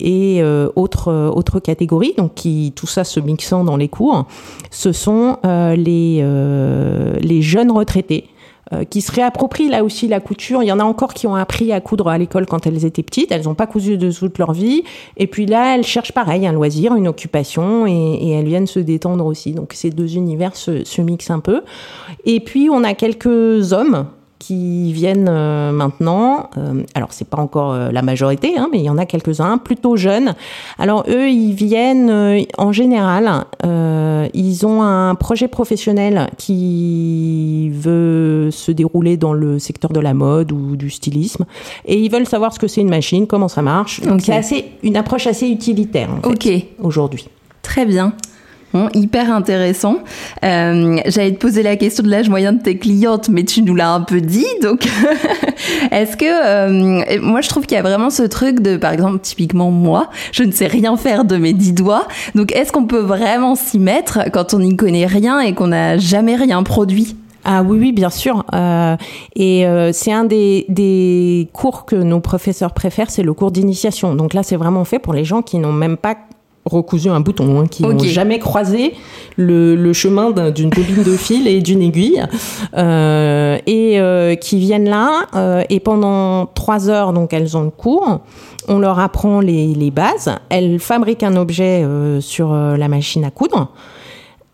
et 0.00 0.42
euh, 0.42 0.68
autre 0.76 1.12
autre 1.34 1.60
catégorie 1.60 2.14
donc 2.16 2.34
qui 2.34 2.72
tout 2.76 2.86
ça 2.86 3.04
se 3.04 3.20
mixant 3.20 3.64
dans 3.64 3.76
les 3.76 3.88
cours 3.88 4.26
ce 4.70 4.92
sont 4.92 5.38
les 5.44 6.24
les 7.20 7.42
jeunes 7.42 7.70
retraités 7.70 8.24
euh, 8.72 8.84
qui 8.84 9.00
se 9.00 9.12
réapproprient 9.12 9.68
là 9.68 9.84
aussi 9.84 10.08
la 10.08 10.20
couture. 10.20 10.62
Il 10.62 10.66
y 10.66 10.72
en 10.72 10.80
a 10.80 10.84
encore 10.84 11.14
qui 11.14 11.26
ont 11.26 11.36
appris 11.36 11.72
à 11.72 11.80
coudre 11.80 12.08
à 12.08 12.18
l'école 12.18 12.46
quand 12.46 12.66
elles 12.66 12.84
étaient 12.84 13.02
petites. 13.02 13.30
Elles 13.30 13.44
n'ont 13.44 13.54
pas 13.54 13.66
cousu 13.66 13.96
de 13.96 14.10
toute 14.10 14.38
leur 14.38 14.52
vie. 14.52 14.82
Et 15.16 15.26
puis 15.26 15.46
là, 15.46 15.76
elles 15.76 15.84
cherchent 15.84 16.12
pareil, 16.12 16.46
un 16.46 16.52
loisir, 16.52 16.94
une 16.96 17.06
occupation, 17.06 17.86
et, 17.86 17.92
et 17.92 18.30
elles 18.32 18.46
viennent 18.46 18.66
se 18.66 18.80
détendre 18.80 19.24
aussi. 19.26 19.52
Donc 19.52 19.72
ces 19.72 19.90
deux 19.90 20.16
univers 20.16 20.56
se, 20.56 20.84
se 20.84 21.00
mixent 21.00 21.30
un 21.30 21.40
peu. 21.40 21.62
Et 22.24 22.40
puis 22.40 22.68
on 22.70 22.82
a 22.82 22.94
quelques 22.94 23.72
hommes 23.72 24.06
qui 24.38 24.92
viennent 24.92 25.28
euh, 25.30 25.72
maintenant. 25.72 26.50
Euh, 26.58 26.82
alors 26.94 27.08
c'est 27.12 27.28
pas 27.28 27.38
encore 27.38 27.72
euh, 27.72 27.90
la 27.90 28.02
majorité, 28.02 28.56
hein, 28.58 28.68
mais 28.70 28.78
il 28.78 28.84
y 28.84 28.90
en 28.90 28.98
a 28.98 29.06
quelques-uns 29.06 29.58
plutôt 29.58 29.96
jeunes. 29.96 30.34
Alors 30.78 31.04
eux, 31.08 31.28
ils 31.30 31.54
viennent 31.54 32.10
euh, 32.10 32.42
en 32.58 32.72
général. 32.72 33.44
ils 34.34 34.66
ont 34.66 34.82
un 34.82 35.14
projet 35.14 35.48
professionnel 35.48 36.28
qui 36.36 37.70
veut 37.70 38.50
se 38.50 38.70
dérouler 38.72 39.16
dans 39.16 39.32
le 39.32 39.58
secteur 39.58 39.90
de 39.92 40.00
la 40.00 40.14
mode 40.14 40.52
ou 40.52 40.76
du 40.76 40.90
stylisme, 40.90 41.44
et 41.84 41.98
ils 41.98 42.10
veulent 42.10 42.26
savoir 42.28 42.52
ce 42.52 42.58
que 42.58 42.68
c'est 42.68 42.80
une 42.80 42.90
machine, 42.90 43.26
comment 43.26 43.48
ça 43.48 43.62
marche. 43.62 44.00
Donc 44.02 44.20
c'est 44.20 44.34
assez 44.34 44.66
une 44.82 44.96
approche 44.96 45.26
assez 45.26 45.48
utilitaire 45.48 46.10
en 46.10 46.20
fait, 46.20 46.28
Ok, 46.28 46.66
aujourd'hui. 46.80 47.28
très 47.62 47.86
bien. 47.86 48.12
Bon, 48.72 48.88
hyper 48.94 49.32
intéressant. 49.32 49.96
Euh, 50.44 50.98
J'allais 51.06 51.32
te 51.32 51.38
poser 51.38 51.62
la 51.62 51.76
question 51.76 52.02
de 52.02 52.10
l'âge 52.10 52.28
moyen 52.28 52.52
de 52.52 52.60
tes 52.60 52.78
clientes, 52.78 53.28
mais 53.28 53.44
tu 53.44 53.62
nous 53.62 53.74
l'as 53.74 53.92
un 53.92 54.00
peu 54.00 54.20
dit. 54.20 54.46
Donc, 54.62 54.86
est-ce 55.92 56.16
que 56.16 56.24
euh, 56.26 57.20
moi 57.22 57.40
je 57.40 57.48
trouve 57.48 57.64
qu'il 57.66 57.76
y 57.76 57.78
a 57.78 57.82
vraiment 57.82 58.10
ce 58.10 58.24
truc 58.24 58.60
de, 58.60 58.76
par 58.76 58.92
exemple, 58.92 59.20
typiquement 59.20 59.70
moi, 59.70 60.10
je 60.32 60.42
ne 60.42 60.50
sais 60.50 60.66
rien 60.66 60.96
faire 60.96 61.24
de 61.24 61.36
mes 61.36 61.52
dix 61.52 61.72
doigts. 61.72 62.08
Donc, 62.34 62.54
est-ce 62.54 62.72
qu'on 62.72 62.86
peut 62.86 63.00
vraiment 63.00 63.54
s'y 63.54 63.78
mettre 63.78 64.30
quand 64.32 64.52
on 64.52 64.58
n'y 64.58 64.76
connaît 64.76 65.06
rien 65.06 65.40
et 65.40 65.54
qu'on 65.54 65.68
n'a 65.68 65.96
jamais 65.96 66.36
rien 66.36 66.62
produit? 66.62 67.16
Ah 67.48 67.62
oui, 67.62 67.78
oui, 67.78 67.92
bien 67.92 68.10
sûr. 68.10 68.44
Euh, 68.54 68.96
et 69.36 69.66
euh, 69.66 69.92
c'est 69.92 70.12
un 70.12 70.24
des, 70.24 70.66
des 70.68 71.48
cours 71.52 71.86
que 71.86 71.94
nos 71.94 72.18
professeurs 72.18 72.72
préfèrent, 72.72 73.08
c'est 73.08 73.22
le 73.22 73.32
cours 73.34 73.52
d'initiation. 73.52 74.16
Donc 74.16 74.34
là, 74.34 74.42
c'est 74.42 74.56
vraiment 74.56 74.84
fait 74.84 74.98
pour 74.98 75.14
les 75.14 75.24
gens 75.24 75.42
qui 75.42 75.58
n'ont 75.58 75.72
même 75.72 75.96
pas 75.96 76.16
recousu 76.66 77.08
un 77.08 77.20
bouton, 77.20 77.60
hein, 77.60 77.66
qui 77.68 77.82
n'ont 77.82 77.98
jamais 78.12 78.38
croisé 78.38 78.92
le, 79.36 79.74
le 79.76 79.92
chemin 79.92 80.32
d'un- 80.32 80.50
d'une 80.50 80.68
bobine 80.70 81.02
de 81.04 81.16
fil 81.16 81.46
et 81.46 81.60
d'une 81.60 81.80
aiguille, 81.80 82.22
euh, 82.76 83.56
et 83.66 84.00
euh, 84.00 84.34
qui 84.34 84.58
viennent 84.58 84.88
là, 84.88 85.22
euh, 85.34 85.62
et 85.70 85.80
pendant 85.80 86.46
trois 86.46 86.90
heures, 86.90 87.12
donc 87.12 87.32
elles 87.32 87.56
ont 87.56 87.62
le 87.62 87.70
cours, 87.70 88.20
on 88.68 88.78
leur 88.78 88.98
apprend 88.98 89.40
les, 89.40 89.68
les 89.74 89.90
bases, 89.90 90.34
elles 90.48 90.78
fabriquent 90.80 91.22
un 91.22 91.36
objet 91.36 91.86
sur 92.20 92.52
la 92.52 92.88
machine 92.88 93.24
à 93.24 93.30
coudre, 93.30 93.68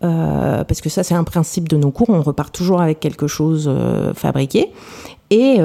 parce 0.01 0.81
que 0.81 0.89
ça 0.89 1.01
c'est 1.03 1.15
un 1.15 1.23
principe 1.23 1.67
de 1.67 1.77
nos 1.77 1.89
cours, 1.91 2.09
on 2.09 2.21
repart 2.21 2.53
toujours 2.53 2.79
avec 2.81 2.99
quelque 2.99 3.25
chose 3.27 3.71
fabriqué. 4.15 4.69
Et 5.31 5.57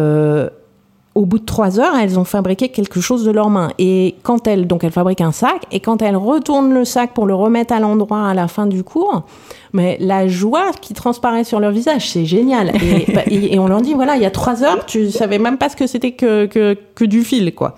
au 1.15 1.27
bout 1.27 1.39
de 1.39 1.45
trois 1.45 1.81
heures, 1.81 1.97
elles 1.97 2.19
ont 2.19 2.25
fabriqué 2.25 2.69
quelque 2.69 3.01
chose 3.01 3.25
de 3.25 3.31
leurs 3.31 3.51
mains. 3.51 3.71
Et 3.79 4.15
quand 4.23 4.47
elles, 4.47 4.67
donc 4.67 4.85
elles 4.85 4.93
fabriquent 4.93 5.21
un 5.21 5.33
sac, 5.33 5.67
et 5.73 5.81
quand 5.81 6.01
elles 6.01 6.17
retournent 6.17 6.73
le 6.73 6.85
sac 6.85 7.13
pour 7.13 7.27
le 7.27 7.35
remettre 7.35 7.75
à 7.75 7.81
l'endroit 7.81 8.29
à 8.29 8.35
la 8.35 8.47
fin 8.47 8.67
du 8.67 8.85
cours, 8.85 9.25
mais 9.73 9.97
la 10.01 10.29
joie 10.29 10.71
qui 10.81 10.95
transparaît 10.95 11.45
sur 11.45 11.61
leur 11.61 11.71
visage, 11.71 12.11
c'est 12.11 12.25
génial. 12.25 12.73
Et, 12.83 13.13
bah, 13.15 13.23
et- 13.27 13.55
et 13.55 13.59
on 13.59 13.67
leur 13.69 13.81
dit, 13.81 13.95
voilà, 13.95 14.17
il 14.17 14.23
y 14.23 14.27
a 14.27 14.31
trois 14.31 14.63
heures, 14.63 14.87
tu 14.87 15.11
savais 15.11 15.39
même 15.39 15.59
pas 15.59 15.69
ce 15.69 15.77
que 15.77 15.87
c'était 15.87 16.13
que, 16.13 16.47
que, 16.47 16.77
que 16.95 17.05
du 17.05 17.23
fil, 17.23 17.55
quoi. 17.55 17.75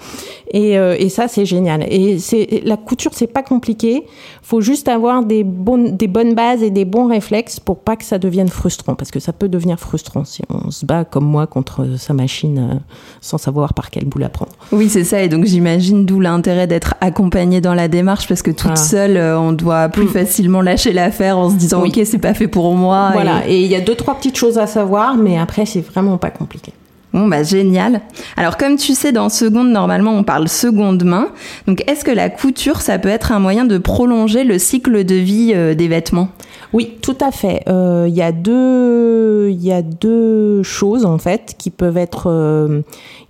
Et, 0.52 0.78
euh, 0.78 0.96
et 0.98 1.08
ça, 1.08 1.28
c'est 1.28 1.44
génial. 1.46 1.84
Et 1.88 2.18
c'est 2.18 2.62
la 2.64 2.76
couture, 2.76 3.12
c'est 3.14 3.26
pas 3.28 3.42
compliqué. 3.42 4.04
Faut 4.42 4.60
juste 4.60 4.88
avoir 4.88 5.22
des 5.24 5.44
bonnes, 5.44 5.96
des 5.96 6.08
bonnes 6.08 6.34
bases 6.34 6.62
et 6.62 6.70
des 6.70 6.84
bons 6.84 7.06
réflexes 7.06 7.60
pour 7.60 7.78
pas 7.78 7.94
que 7.96 8.04
ça 8.04 8.18
devienne 8.18 8.48
frustrant, 8.48 8.94
parce 8.96 9.10
que 9.12 9.20
ça 9.20 9.32
peut 9.32 9.48
devenir 9.48 9.78
frustrant 9.78 10.24
si 10.24 10.42
on 10.48 10.70
se 10.72 10.84
bat 10.84 11.04
comme 11.04 11.24
moi 11.24 11.46
contre 11.46 11.86
sa 11.98 12.14
machine 12.14 12.58
euh, 12.72 12.74
sans 13.20 13.38
savoir 13.38 13.74
par 13.74 13.90
quel 13.90 14.06
bout 14.06 14.18
la 14.18 14.28
prendre. 14.28 14.50
Oui, 14.72 14.88
c'est 14.88 15.04
ça. 15.04 15.22
Et 15.22 15.28
donc, 15.28 15.44
j'imagine 15.44 16.04
d'où 16.04 16.18
l'intérêt 16.20 16.66
d'être 16.66 16.94
accompagné 17.00 17.60
dans 17.60 17.74
la 17.74 17.86
démarche 17.88 18.26
parce 18.26 18.42
que 18.42 18.50
toute 18.50 18.62
Voilà. 18.62 18.76
seule, 18.76 19.16
euh, 19.16 19.38
on 19.38 19.52
doit 19.52 19.88
plus 19.88 20.08
facilement 20.08 20.62
lâcher 20.62 20.92
l'affaire 20.92 21.38
en 21.38 21.48
se 21.50 21.54
disant, 21.54 21.79
OK, 21.86 22.00
c'est 22.04 22.18
pas 22.18 22.34
fait 22.34 22.48
pour 22.48 22.72
moi. 22.74 23.10
Voilà. 23.12 23.46
Et- 23.48 23.60
il 23.60 23.66
y 23.66 23.74
a 23.76 23.80
deux 23.80 23.94
trois 23.94 24.14
petites 24.14 24.36
choses 24.36 24.58
à 24.58 24.66
savoir, 24.66 25.16
mais 25.16 25.38
après 25.38 25.66
c'est 25.66 25.80
vraiment 25.80 26.18
pas 26.18 26.30
compliqué. 26.30 26.72
Bon, 27.12 27.26
bah, 27.26 27.42
génial. 27.42 28.02
Alors, 28.36 28.56
comme 28.56 28.76
tu 28.76 28.94
sais, 28.94 29.10
dans 29.10 29.28
seconde, 29.28 29.70
normalement, 29.72 30.12
on 30.12 30.22
parle 30.22 30.46
seconde 30.46 31.02
main. 31.02 31.30
Donc, 31.66 31.82
est-ce 31.90 32.04
que 32.04 32.12
la 32.12 32.30
couture, 32.30 32.80
ça 32.80 33.00
peut 33.00 33.08
être 33.08 33.32
un 33.32 33.40
moyen 33.40 33.64
de 33.64 33.78
prolonger 33.78 34.44
le 34.44 34.60
cycle 34.60 35.02
de 35.02 35.16
vie 35.16 35.50
euh, 35.52 35.74
des 35.74 35.88
vêtements? 35.88 36.28
Oui, 36.72 36.98
tout 37.02 37.16
à 37.20 37.32
fait. 37.32 37.64
Euh, 37.68 38.04
Il 38.08 38.14
y 38.14 38.22
a 38.22 38.30
deux, 38.30 39.50
y 39.50 39.72
a 39.72 39.82
deux 39.82 40.62
choses 40.62 41.04
en 41.04 41.18
fait 41.18 41.56
qui 41.58 41.70
peuvent 41.70 41.96
être 41.96 42.28
euh, 42.30 42.82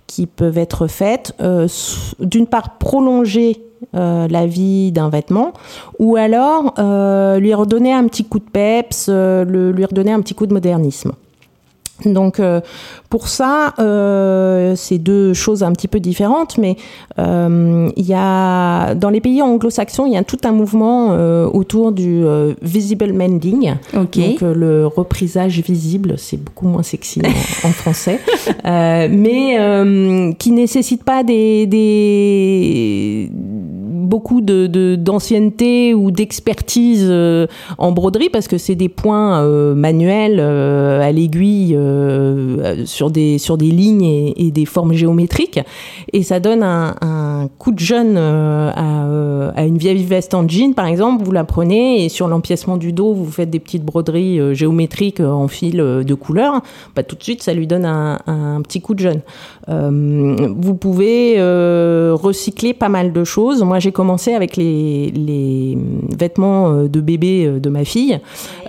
qui 0.05 0.27
peuvent 0.27 0.59
être 0.59 0.85
faites. 0.85 1.33
D'une 2.19 2.45
part, 2.45 2.77
prolonger 2.77 3.63
euh, 3.95 4.27
la 4.29 4.45
vie 4.45 4.91
d'un 4.91 5.09
vêtement, 5.09 5.53
ou 5.99 6.15
alors 6.15 6.73
euh, 6.79 7.39
lui 7.39 7.53
redonner 7.53 7.93
un 7.93 8.07
petit 8.07 8.23
coup 8.25 8.39
de 8.39 8.49
peps, 8.51 9.07
euh, 9.09 9.43
le- 9.45 9.71
lui 9.71 9.85
redonner 9.85 10.11
un 10.11 10.21
petit 10.21 10.33
coup 10.35 10.45
de 10.47 10.53
modernisme. 10.53 11.11
Donc 12.03 12.41
pour 13.11 13.27
ça, 13.27 13.75
c'est 14.75 14.97
deux 14.97 15.35
choses 15.35 15.61
un 15.61 15.71
petit 15.71 15.87
peu 15.87 15.99
différentes, 15.99 16.57
mais 16.57 16.75
il 17.19 17.93
y 18.07 18.13
a 18.15 18.95
dans 18.95 19.11
les 19.11 19.21
pays 19.21 19.39
anglo-saxons, 19.43 20.07
il 20.07 20.13
y 20.13 20.17
a 20.17 20.23
tout 20.23 20.39
un 20.43 20.51
mouvement 20.51 21.09
autour 21.53 21.91
du 21.91 22.23
visible 22.63 23.13
mending, 23.13 23.73
donc 23.93 24.41
le 24.41 24.87
reprisage 24.87 25.59
visible, 25.61 26.15
c'est 26.17 26.37
beaucoup 26.43 26.67
moins 26.67 26.81
sexy 26.81 27.21
en, 27.23 27.29
en 27.67 27.71
français, 27.71 28.19
mais 28.65 30.33
qui 30.39 30.51
nécessite 30.53 31.03
pas 31.03 31.21
des, 31.23 31.67
des 31.67 33.29
beaucoup 34.11 34.41
de 34.41 34.67
d'ancienneté 34.97 35.93
ou 35.93 36.11
d'expertise 36.11 37.07
euh, 37.09 37.47
en 37.77 37.93
broderie 37.93 38.29
parce 38.29 38.49
que 38.49 38.57
c'est 38.57 38.75
des 38.75 38.89
points 38.89 39.41
euh, 39.41 39.73
manuels 39.73 40.39
euh, 40.41 41.01
à 41.01 41.13
l'aiguille 41.13 41.77
sur 42.85 43.09
des 43.09 43.37
sur 43.37 43.57
des 43.57 43.71
lignes 43.71 44.33
et, 44.35 44.51
des 44.51 44.65
formes 44.65 44.91
géométriques 44.91 45.61
et 46.11 46.23
ça 46.23 46.41
donne 46.41 46.61
un, 46.61 47.47
coup 47.57 47.71
de 47.71 47.79
jeune 47.79 48.17
à, 48.17 49.63
une 49.65 49.77
vieille 49.77 50.03
veste 50.03 50.33
en 50.33 50.45
jean 50.45 50.73
par 50.73 50.87
exemple 50.87 51.23
vous 51.23 51.31
la 51.31 51.45
prenez 51.45 52.03
et 52.03 52.09
sur 52.09 52.27
l'empiècement 52.27 52.75
du 52.75 52.91
dos 52.91 53.13
vous 53.13 53.31
faites 53.31 53.49
des 53.49 53.59
petites 53.59 53.85
broderies 53.85 54.53
géométriques 54.53 55.21
en 55.21 55.47
fil 55.47 55.77
de 55.77 56.13
couleur 56.13 56.61
bah, 56.95 57.03
tout 57.03 57.15
de 57.15 57.23
suite 57.23 57.41
ça 57.41 57.53
lui 57.53 57.65
donne 57.65 57.85
un, 57.85 58.19
un 58.27 58.61
petit 58.61 58.81
coup 58.81 58.93
de 58.93 58.99
jeune 58.99 59.21
vous 59.69 60.75
pouvez 60.75 61.37
recycler 62.11 62.73
pas 62.73 62.89
mal 62.89 63.13
de 63.13 63.23
choses. 63.23 63.63
Moi, 63.63 63.79
j'ai 63.79 63.91
commencé 64.01 64.33
avec 64.33 64.57
les, 64.57 65.11
les 65.11 65.77
vêtements 66.17 66.71
euh, 66.73 66.87
de 66.87 67.01
bébé 67.01 67.45
euh, 67.45 67.59
de 67.59 67.69
ma 67.69 67.85
fille 67.85 68.19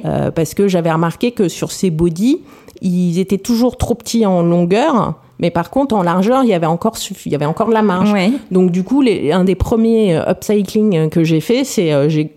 euh, 0.05 0.31
parce 0.31 0.53
que 0.53 0.69
j'avais 0.69 0.93
remarqué 0.93 1.33
que 1.33 1.49
sur 1.49 1.71
ces 1.73 1.91
bodys, 1.91 2.41
ils 2.83 3.19
étaient 3.19 3.39
toujours 3.51 3.77
trop 3.79 3.95
petits 3.95 4.27
en 4.27 4.43
longueur. 4.43 5.15
Mais 5.39 5.51
par 5.51 5.71
contre, 5.71 5.95
en 5.95 6.03
largeur, 6.03 6.43
il 6.45 6.51
y 6.51 6.55
avait 6.55 6.67
encore, 6.67 6.97
il 7.27 7.33
y 7.33 7.35
avait 7.35 7.47
encore 7.47 7.69
de 7.69 7.73
la 7.73 7.83
marge. 7.83 8.13
Ouais. 8.13 8.31
Donc 8.51 8.71
du 8.71 8.85
coup, 8.85 9.01
les- 9.01 9.33
un 9.33 9.45
des 9.45 9.55
premiers 9.57 10.15
upcycling 10.29 11.09
que 11.09 11.25
j'ai 11.25 11.41
fait, 11.41 11.65
c'est 11.65 11.93
euh, 11.93 12.09
j'ai 12.11 12.35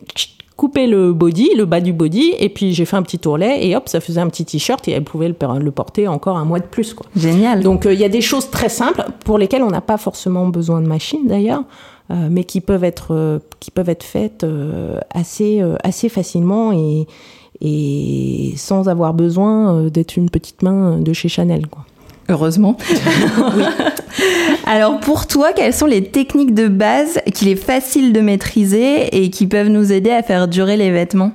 coupé 0.56 0.88
le 0.88 1.12
body, 1.12 1.50
le 1.58 1.66
bas 1.66 1.82
du 1.82 1.92
body, 1.92 2.32
et 2.40 2.48
puis 2.48 2.74
j'ai 2.74 2.86
fait 2.86 2.96
un 2.96 3.04
petit 3.04 3.20
tourlet, 3.20 3.68
et 3.68 3.76
hop, 3.76 3.90
ça 3.90 4.00
faisait 4.00 4.22
un 4.22 4.30
petit 4.30 4.46
t-shirt, 4.46 4.88
et 4.88 4.92
elle 4.92 5.04
pouvait 5.04 5.28
le, 5.28 5.36
le 5.60 5.72
porter 5.72 6.08
encore 6.08 6.38
un 6.38 6.46
mois 6.46 6.60
de 6.60 6.70
plus. 6.76 6.94
Quoi. 6.94 7.06
Génial. 7.14 7.62
Donc 7.62 7.86
euh, 7.86 7.94
il 7.94 8.00
y 8.00 8.06
a 8.06 8.10
des 8.10 8.22
choses 8.22 8.50
très 8.50 8.70
simples 8.70 9.04
pour 9.26 9.38
lesquelles 9.38 9.64
on 9.64 9.70
n'a 9.70 9.82
pas 9.82 9.98
forcément 9.98 10.48
besoin 10.48 10.80
de 10.80 10.88
machine 10.88 11.28
d'ailleurs, 11.28 11.64
mais 12.10 12.44
qui 12.44 12.62
peuvent 12.62 12.84
être 12.84 13.14
euh, 13.14 13.40
qui 13.60 13.72
peuvent 13.72 13.90
être 13.90 14.04
faites 14.04 14.44
euh, 14.44 15.00
assez 15.12 15.60
euh, 15.62 15.76
assez 15.84 16.08
facilement 16.08 16.72
et 16.72 17.08
et 17.62 18.54
sans 18.58 18.90
avoir 18.90 19.14
besoin 19.14 19.74
euh, 19.76 19.90
d'être 19.90 20.18
une 20.18 20.30
petite 20.30 20.62
main 20.62 21.00
de 21.00 21.14
chez 21.14 21.30
Chanel 21.30 21.68
quoi. 21.68 21.84
Heureusement. 22.30 22.76
Alors 24.66 25.00
pour 25.00 25.28
toi, 25.28 25.54
quelles 25.54 25.74
sont 25.74 25.86
les 25.86 26.04
techniques 26.04 26.56
de 26.56 26.68
base 26.68 27.20
qu'il 27.34 27.48
est 27.48 27.56
facile 27.56 28.14
de 28.14 28.20
maîtriser 28.20 29.16
et 29.16 29.30
qui 29.30 29.46
peuvent 29.46 29.68
nous 29.68 29.92
aider 29.92 30.10
à 30.10 30.24
faire 30.24 30.48
durer 30.48 30.76
les 30.76 30.92
vêtements? 30.92 31.32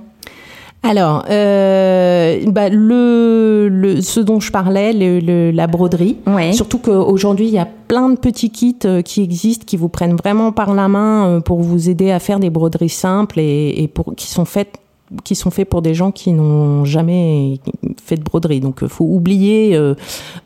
Alors, 0.82 1.24
euh, 1.28 2.40
bah, 2.46 2.70
le, 2.70 3.68
le, 3.70 4.00
ce 4.00 4.18
dont 4.18 4.40
je 4.40 4.50
parlais, 4.50 4.92
le, 4.94 5.20
le- 5.20 5.50
la 5.50 5.66
broderie. 5.66 6.16
Ouais. 6.26 6.52
Surtout 6.52 6.78
qu'aujourd'hui, 6.78 7.48
il 7.48 7.52
y 7.52 7.58
a 7.58 7.68
plein 7.86 8.08
de 8.08 8.16
petits 8.16 8.50
kits 8.50 8.76
euh, 8.86 9.02
qui 9.02 9.22
existent, 9.22 9.64
qui 9.66 9.76
vous 9.76 9.90
prennent 9.90 10.16
vraiment 10.16 10.52
par 10.52 10.72
la 10.74 10.88
main 10.88 11.26
euh, 11.28 11.40
pour 11.40 11.60
vous 11.60 11.90
aider 11.90 12.10
à 12.10 12.18
faire 12.18 12.40
des 12.40 12.48
broderies 12.50 12.88
simples 12.88 13.38
et, 13.40 13.74
et 13.76 13.88
pour, 13.88 14.14
qui 14.16 14.26
sont 14.28 14.46
faites 14.46 14.79
qui 15.24 15.34
sont 15.34 15.50
faits 15.50 15.68
pour 15.68 15.82
des 15.82 15.94
gens 15.94 16.12
qui 16.12 16.32
n'ont 16.32 16.84
jamais 16.84 17.58
fait 18.04 18.16
de 18.16 18.22
broderie. 18.22 18.60
Donc, 18.60 18.78
il 18.82 18.88
faut 18.88 19.04
oublier 19.04 19.76
euh, 19.76 19.94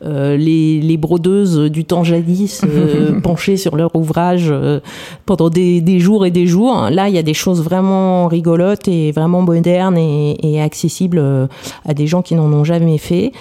euh, 0.03 0.37
les, 0.37 0.81
les 0.81 0.97
brodeuses 0.97 1.69
du 1.69 1.85
temps 1.85 2.03
jadis 2.03 2.61
euh, 2.63 3.19
penchées 3.23 3.57
sur 3.57 3.75
leur 3.75 3.95
ouvrage 3.95 4.47
euh, 4.49 4.79
pendant 5.25 5.49
des, 5.49 5.81
des 5.81 5.99
jours 5.99 6.25
et 6.25 6.31
des 6.31 6.47
jours. 6.47 6.89
Là, 6.91 7.09
il 7.09 7.15
y 7.15 7.19
a 7.19 7.23
des 7.23 7.33
choses 7.33 7.61
vraiment 7.63 8.27
rigolotes 8.27 8.87
et 8.87 9.11
vraiment 9.11 9.41
modernes 9.41 9.97
et, 9.97 10.37
et 10.41 10.61
accessibles 10.61 11.19
euh, 11.19 11.47
à 11.85 11.93
des 11.93 12.07
gens 12.07 12.21
qui 12.21 12.35
n'en 12.35 12.51
ont 12.51 12.63
jamais 12.63 12.97
fait. 12.97 13.31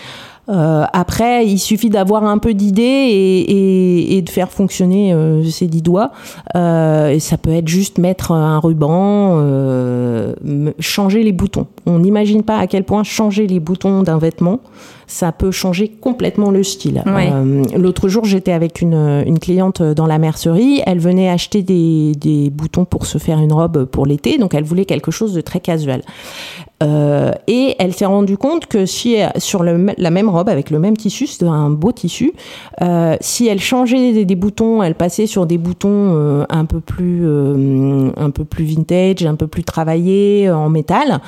Euh, 0.49 0.85
après, 0.93 1.47
il 1.47 1.59
suffit 1.59 1.89
d'avoir 1.89 2.25
un 2.25 2.39
peu 2.39 2.53
d'idées 2.55 2.83
et, 2.83 3.41
et, 3.41 4.17
et, 4.17 4.23
de 4.23 4.29
faire 4.29 4.51
fonctionner 4.51 5.13
euh, 5.13 5.43
ses 5.45 5.67
dix 5.67 5.83
doigts. 5.83 6.13
Euh, 6.55 7.09
et 7.09 7.21
ça 7.21 7.39
peut 7.39 7.53
être 7.53 7.69
juste 7.69 7.99
mettre 7.99 8.33
un 8.33 8.59
ruban, 8.59 9.37
euh, 9.39 10.35
changer 10.81 11.23
les 11.23 11.33
boutons. 11.33 11.67
On 11.87 12.01
n'imagine 12.01 12.43
pas 12.43 12.59
à 12.59 12.67
quel 12.67 12.85
point 12.85 13.03
changer 13.05 13.47
les 13.47 13.61
boutons 13.61 14.03
d'un 14.03 14.19
vêtement, 14.19 14.61
ça 15.07 15.33
peut 15.33 15.51
changer 15.51 15.89
complètement 15.89 16.51
le 16.51 16.63
style. 16.63 17.03
Ouais. 17.07 17.31
Euh, 17.33 17.63
L'autre 17.77 18.09
jour, 18.09 18.25
j'étais 18.25 18.53
avec 18.53 18.81
une, 18.81 19.23
une 19.27 19.39
cliente 19.39 19.83
dans 19.83 20.07
la 20.07 20.19
mercerie. 20.19 20.83
Elle 20.87 20.99
venait 20.99 21.29
acheter 21.29 21.63
des, 21.63 22.13
des 22.17 22.51
boutons 22.51 22.85
pour 22.85 23.07
se 23.07 23.19
faire 23.19 23.39
une 23.39 23.53
robe 23.53 23.85
pour 23.85 24.07
l'été, 24.07 24.39
donc 24.39 24.55
elle 24.55 24.65
voulait 24.65 24.85
quelque 24.85 25.11
chose 25.11 25.35
de 25.35 25.41
très 25.41 25.61
casual. 25.61 26.03
Euh, 26.83 27.33
et 27.47 27.77
elle 27.79 27.95
s'est 27.95 28.05
rendue 28.05 28.37
compte 28.37 28.67
que 28.67 28.85
si 28.85 29.17
sur 29.39 29.63
le, 29.63 29.87
la 29.97 30.11
même 30.11 30.29
robe 30.29 30.49
avec 30.49 30.71
le 30.71 30.81
même 30.81 30.97
tissu, 30.97 31.27
c'est 31.27 31.45
un 31.45 31.71
beau 31.71 31.93
tissu, 31.93 32.33
euh, 32.83 33.17
si 33.21 33.47
elle 33.47 33.61
changeait 33.61 34.13
des, 34.13 34.25
des, 34.25 34.35
boutons, 34.35 34.83
elle 34.83 34.97
passait 34.97 35.27
sur 35.27 35.47
des 35.47 35.57
boutons 35.57 35.89
euh, 35.89 36.45
un 36.51 36.65
peu 36.65 36.81
plus 36.81 37.23
euh, 37.25 38.11
un 38.17 38.31
peu 38.31 38.45
plus 38.45 38.65
vintage, 38.65 39.25
un 39.25 39.37
peu 39.37 39.47
plus 39.47 39.63
travaillés 39.63 40.51
en 40.51 40.69
métal, 40.69 41.21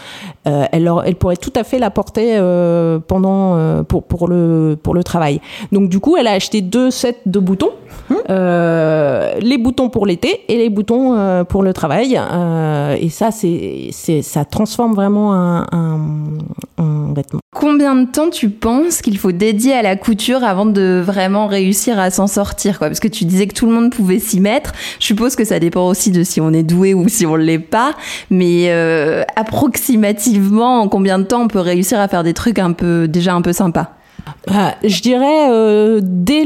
euh, 0.46 0.64
elle, 0.72 0.90
elle 1.04 1.14
pourrait 1.14 1.36
tout 1.36 1.52
à 1.54 1.62
fait 1.62 1.78
la 1.78 1.90
porter 1.90 2.36
euh, 3.66 3.82
pour 3.82 4.04
pour 4.04 4.28
le 4.28 4.76
pour 4.82 4.94
le 4.94 5.04
travail. 5.04 5.40
Donc 5.72 5.88
du 5.88 6.00
coup, 6.00 6.16
elle 6.16 6.26
a 6.26 6.32
acheté 6.32 6.60
deux 6.60 6.90
sets 6.90 7.20
de 7.26 7.38
boutons, 7.38 7.70
les 8.28 9.58
boutons 9.58 9.88
pour 9.88 10.06
l'été 10.06 10.42
et 10.48 10.56
les 10.56 10.70
boutons 10.70 11.44
pour 11.48 11.62
le 11.62 11.72
travail. 11.72 12.20
et 13.00 13.08
ça, 13.08 13.30
c'est 13.30 13.88
c'est 13.92 14.22
ça 14.22 14.44
transforme 14.44 14.94
vraiment 14.94 15.34
un, 15.34 15.66
un, 15.72 16.00
un, 16.78 17.12
vêtement. 17.14 17.40
Combien 17.54 17.94
de 17.96 18.06
temps 18.06 18.28
tu 18.28 18.50
penses 18.50 19.00
qu'il 19.00 19.16
faut 19.18 19.32
dédier 19.32 19.72
à 19.72 19.82
la 19.82 19.96
couture 19.96 20.44
avant 20.44 20.66
de 20.66 21.02
vraiment 21.04 21.46
réussir 21.46 21.98
à 21.98 22.10
s'en 22.10 22.26
sortir 22.26 22.78
quoi? 22.78 22.88
Parce 22.88 23.00
que 23.00 23.08
tu 23.08 23.24
disais 23.24 23.46
que 23.46 23.54
tout 23.54 23.66
le 23.66 23.72
monde 23.72 23.90
pouvait 23.90 24.18
s'y 24.18 24.40
mettre. 24.40 24.72
Je 25.00 25.06
suppose 25.06 25.36
que 25.36 25.44
ça 25.44 25.58
dépend 25.58 25.86
aussi 25.88 26.10
de 26.10 26.22
si 26.22 26.40
on 26.40 26.52
est 26.52 26.62
doué 26.62 26.92
ou 26.92 27.08
si 27.08 27.24
on 27.24 27.34
l'est 27.34 27.58
pas. 27.58 27.94
Mais 28.30 28.66
euh, 28.68 29.22
approximativement, 29.36 30.82
en 30.82 30.88
combien 30.88 31.18
de 31.18 31.24
temps 31.24 31.42
on 31.42 31.48
peut 31.48 31.60
réussir 31.60 31.98
à 31.98 32.08
faire 32.08 32.24
des 32.24 32.34
trucs 32.34 32.58
un 32.58 32.72
peu 32.72 33.08
déjà 33.08 33.34
un 33.34 33.42
peu 33.42 33.52
sympas 33.56 33.96
ah, 34.48 34.76
je 34.82 35.02
dirais 35.02 35.50
euh, 35.50 36.00
dès, 36.02 36.44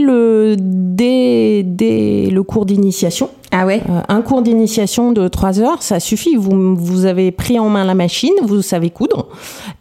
dès 1.62 2.29
le 2.31 2.43
cours 2.43 2.67
d'initiation. 2.67 3.31
Ah 3.52 3.66
ouais. 3.66 3.83
Euh, 3.88 4.00
un 4.09 4.23
cours 4.23 4.42
d'initiation 4.42 5.12
de 5.12 5.28
trois 5.28 5.61
heures, 5.61 5.83
ça 5.83 6.00
suffit. 6.00 6.37
Vous 6.37 6.76
vous 6.76 7.04
avez 7.07 7.33
pris 7.33 7.59
en 7.59 7.69
main 7.69 7.85
la 7.85 7.95
machine, 7.95 8.35
vous 8.42 8.62
savez 8.62 8.90
coudre. 8.90 9.28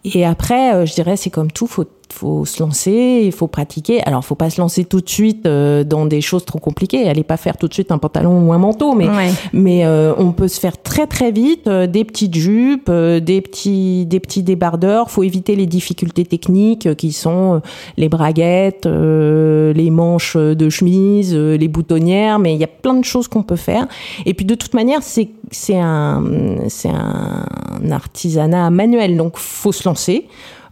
Et 0.06 0.26
après, 0.26 0.74
euh, 0.74 0.86
je 0.86 0.94
dirais 0.94 1.18
c'est 1.18 1.30
comme 1.30 1.52
tout, 1.52 1.68
faut 1.68 1.86
faut 2.14 2.46
se 2.46 2.62
lancer, 2.62 3.22
il 3.24 3.32
faut 3.32 3.48
pratiquer. 3.48 4.02
Alors, 4.04 4.24
faut 4.24 4.36
pas 4.36 4.50
se 4.50 4.60
lancer 4.60 4.86
tout 4.86 5.02
de 5.02 5.10
suite 5.10 5.46
euh, 5.46 5.84
dans 5.84 6.06
des 6.06 6.22
choses 6.22 6.46
trop 6.46 6.60
compliquées. 6.60 7.08
Allez 7.08 7.24
pas 7.24 7.38
faire 7.38 7.58
tout 7.58 7.68
de 7.68 7.74
suite 7.74 7.92
un 7.92 7.98
pantalon 7.98 8.48
ou 8.48 8.54
un 8.54 8.58
manteau, 8.58 8.94
mais 8.94 9.08
ouais. 9.08 9.32
mais 9.54 9.86
euh, 9.86 10.14
on 10.18 10.32
peut 10.32 10.48
se 10.48 10.60
faire 10.60 10.82
très 10.82 11.08
très 11.08 11.32
vite 11.32 11.68
euh, 11.68 11.88
des 11.88 12.04
petites 12.04 12.36
jupes, 12.36 12.90
des 12.90 13.42
petits 13.42 14.06
des 14.06 14.20
petits 14.20 14.44
débardeurs. 14.44 15.12
Faut 15.12 15.24
éviter 15.24 15.56
les 15.56 15.66
difficultés 15.66 16.26
techniques 16.26 16.96
qui 16.96 17.12
sont 17.12 17.62
les 17.98 18.10
braguettes, 18.10 18.86
les 18.86 19.90
manches 19.92 20.36
de 20.38 20.70
chemise, 20.70 21.36
les 21.36 21.68
boutonnières. 21.68 22.40
Mais 22.40 22.54
il 22.54 22.60
y 22.60 22.64
a 22.64 22.68
plein 22.68 22.96
de 22.96 23.06
choses 23.06 23.28
qu'on 23.28 23.44
peut 23.44 23.56
faire. 23.60 23.88
Et 24.26 24.34
puis 24.34 24.46
de 24.46 24.56
toute 24.56 24.74
manière, 24.74 25.02
c'est 25.04 25.30
un 25.76 26.24
c'est 26.68 26.90
un 26.90 27.92
artisanat 27.92 28.70
manuel, 28.70 29.18
donc 29.18 29.38
faut 29.38 29.72
se 29.72 29.88
lancer. 29.88 30.28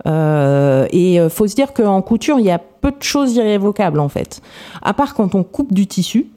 Euh, 0.05 0.87
et 0.91 1.19
euh, 1.19 1.29
faut 1.29 1.47
se 1.47 1.55
dire 1.55 1.73
qu'en 1.73 2.01
couture, 2.01 2.39
il 2.39 2.45
y 2.45 2.51
a 2.51 2.59
peu 2.59 2.91
de 2.91 3.01
choses 3.01 3.35
irrévocables 3.35 3.99
en 3.99 4.09
fait. 4.09 4.41
À 4.81 4.93
part 4.93 5.13
quand 5.13 5.35
on 5.35 5.43
coupe 5.43 5.73
du 5.73 5.87
tissu, 5.87 6.27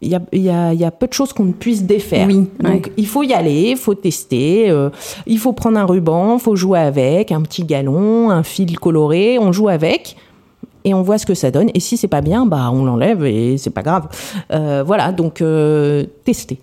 il 0.00 0.10
y 0.10 0.14
a, 0.14 0.20
y, 0.32 0.50
a, 0.50 0.74
y 0.74 0.84
a, 0.84 0.90
peu 0.90 1.06
de 1.06 1.12
choses 1.12 1.32
qu'on 1.32 1.44
ne 1.44 1.52
puisse 1.52 1.82
défaire. 1.82 2.26
Oui, 2.26 2.46
Donc 2.60 2.86
ouais. 2.86 2.92
il 2.96 3.06
faut 3.06 3.22
y 3.22 3.32
aller, 3.32 3.70
il 3.70 3.76
faut 3.76 3.94
tester, 3.94 4.70
euh, 4.70 4.90
il 5.26 5.38
faut 5.38 5.52
prendre 5.52 5.78
un 5.78 5.86
ruban, 5.86 6.34
il 6.34 6.40
faut 6.40 6.56
jouer 6.56 6.78
avec, 6.78 7.32
un 7.32 7.40
petit 7.42 7.64
galon, 7.64 8.30
un 8.30 8.42
fil 8.42 8.78
coloré, 8.78 9.38
on 9.38 9.52
joue 9.52 9.68
avec 9.68 10.16
et 10.84 10.94
on 10.94 11.02
voit 11.02 11.18
ce 11.18 11.26
que 11.26 11.34
ça 11.34 11.50
donne. 11.50 11.70
Et 11.74 11.80
si 11.80 11.96
c'est 11.96 12.08
pas 12.08 12.20
bien, 12.20 12.46
bah 12.46 12.70
on 12.72 12.84
l'enlève 12.84 13.24
et 13.24 13.58
c'est 13.58 13.70
pas 13.70 13.82
grave. 13.82 14.08
Euh, 14.52 14.82
voilà, 14.86 15.12
donc 15.12 15.40
euh, 15.40 16.04
tester. 16.24 16.58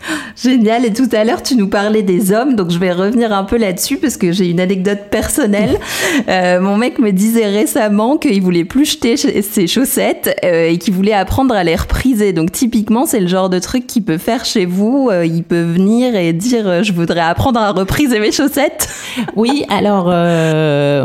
Génial. 0.36 0.84
Et 0.84 0.92
tout 0.92 1.08
à 1.12 1.24
l'heure, 1.24 1.42
tu 1.42 1.56
nous 1.56 1.68
parlais 1.68 2.02
des 2.02 2.32
hommes, 2.32 2.56
donc 2.56 2.70
je 2.70 2.78
vais 2.78 2.92
revenir 2.92 3.32
un 3.32 3.44
peu 3.44 3.56
là-dessus 3.56 3.98
parce 3.98 4.16
que 4.16 4.32
j'ai 4.32 4.48
une 4.50 4.60
anecdote 4.60 5.10
personnelle. 5.10 5.78
Euh, 6.28 6.60
mon 6.60 6.76
mec 6.76 6.98
me 6.98 7.12
disait 7.12 7.46
récemment 7.46 8.16
qu'il 8.16 8.42
voulait 8.42 8.64
plus 8.64 8.92
jeter 8.92 9.16
ses 9.16 9.66
chaussettes 9.66 10.34
euh, 10.44 10.68
et 10.68 10.78
qu'il 10.78 10.94
voulait 10.94 11.12
apprendre 11.12 11.54
à 11.54 11.62
les 11.62 11.76
repriser. 11.76 12.32
Donc 12.32 12.52
typiquement, 12.52 13.06
c'est 13.06 13.20
le 13.20 13.26
genre 13.26 13.48
de 13.48 13.58
truc 13.58 13.86
qu'il 13.86 14.02
peut 14.02 14.18
faire 14.18 14.44
chez 14.44 14.66
vous. 14.66 15.08
Euh, 15.10 15.24
il 15.24 15.44
peut 15.44 15.60
venir 15.60 16.16
et 16.16 16.32
dire 16.32 16.82
je 16.82 16.92
voudrais 16.92 17.20
apprendre 17.20 17.60
à 17.60 17.70
repriser 17.72 18.18
mes 18.18 18.32
chaussettes. 18.32 18.88
Oui, 19.34 19.64
alors 19.68 20.06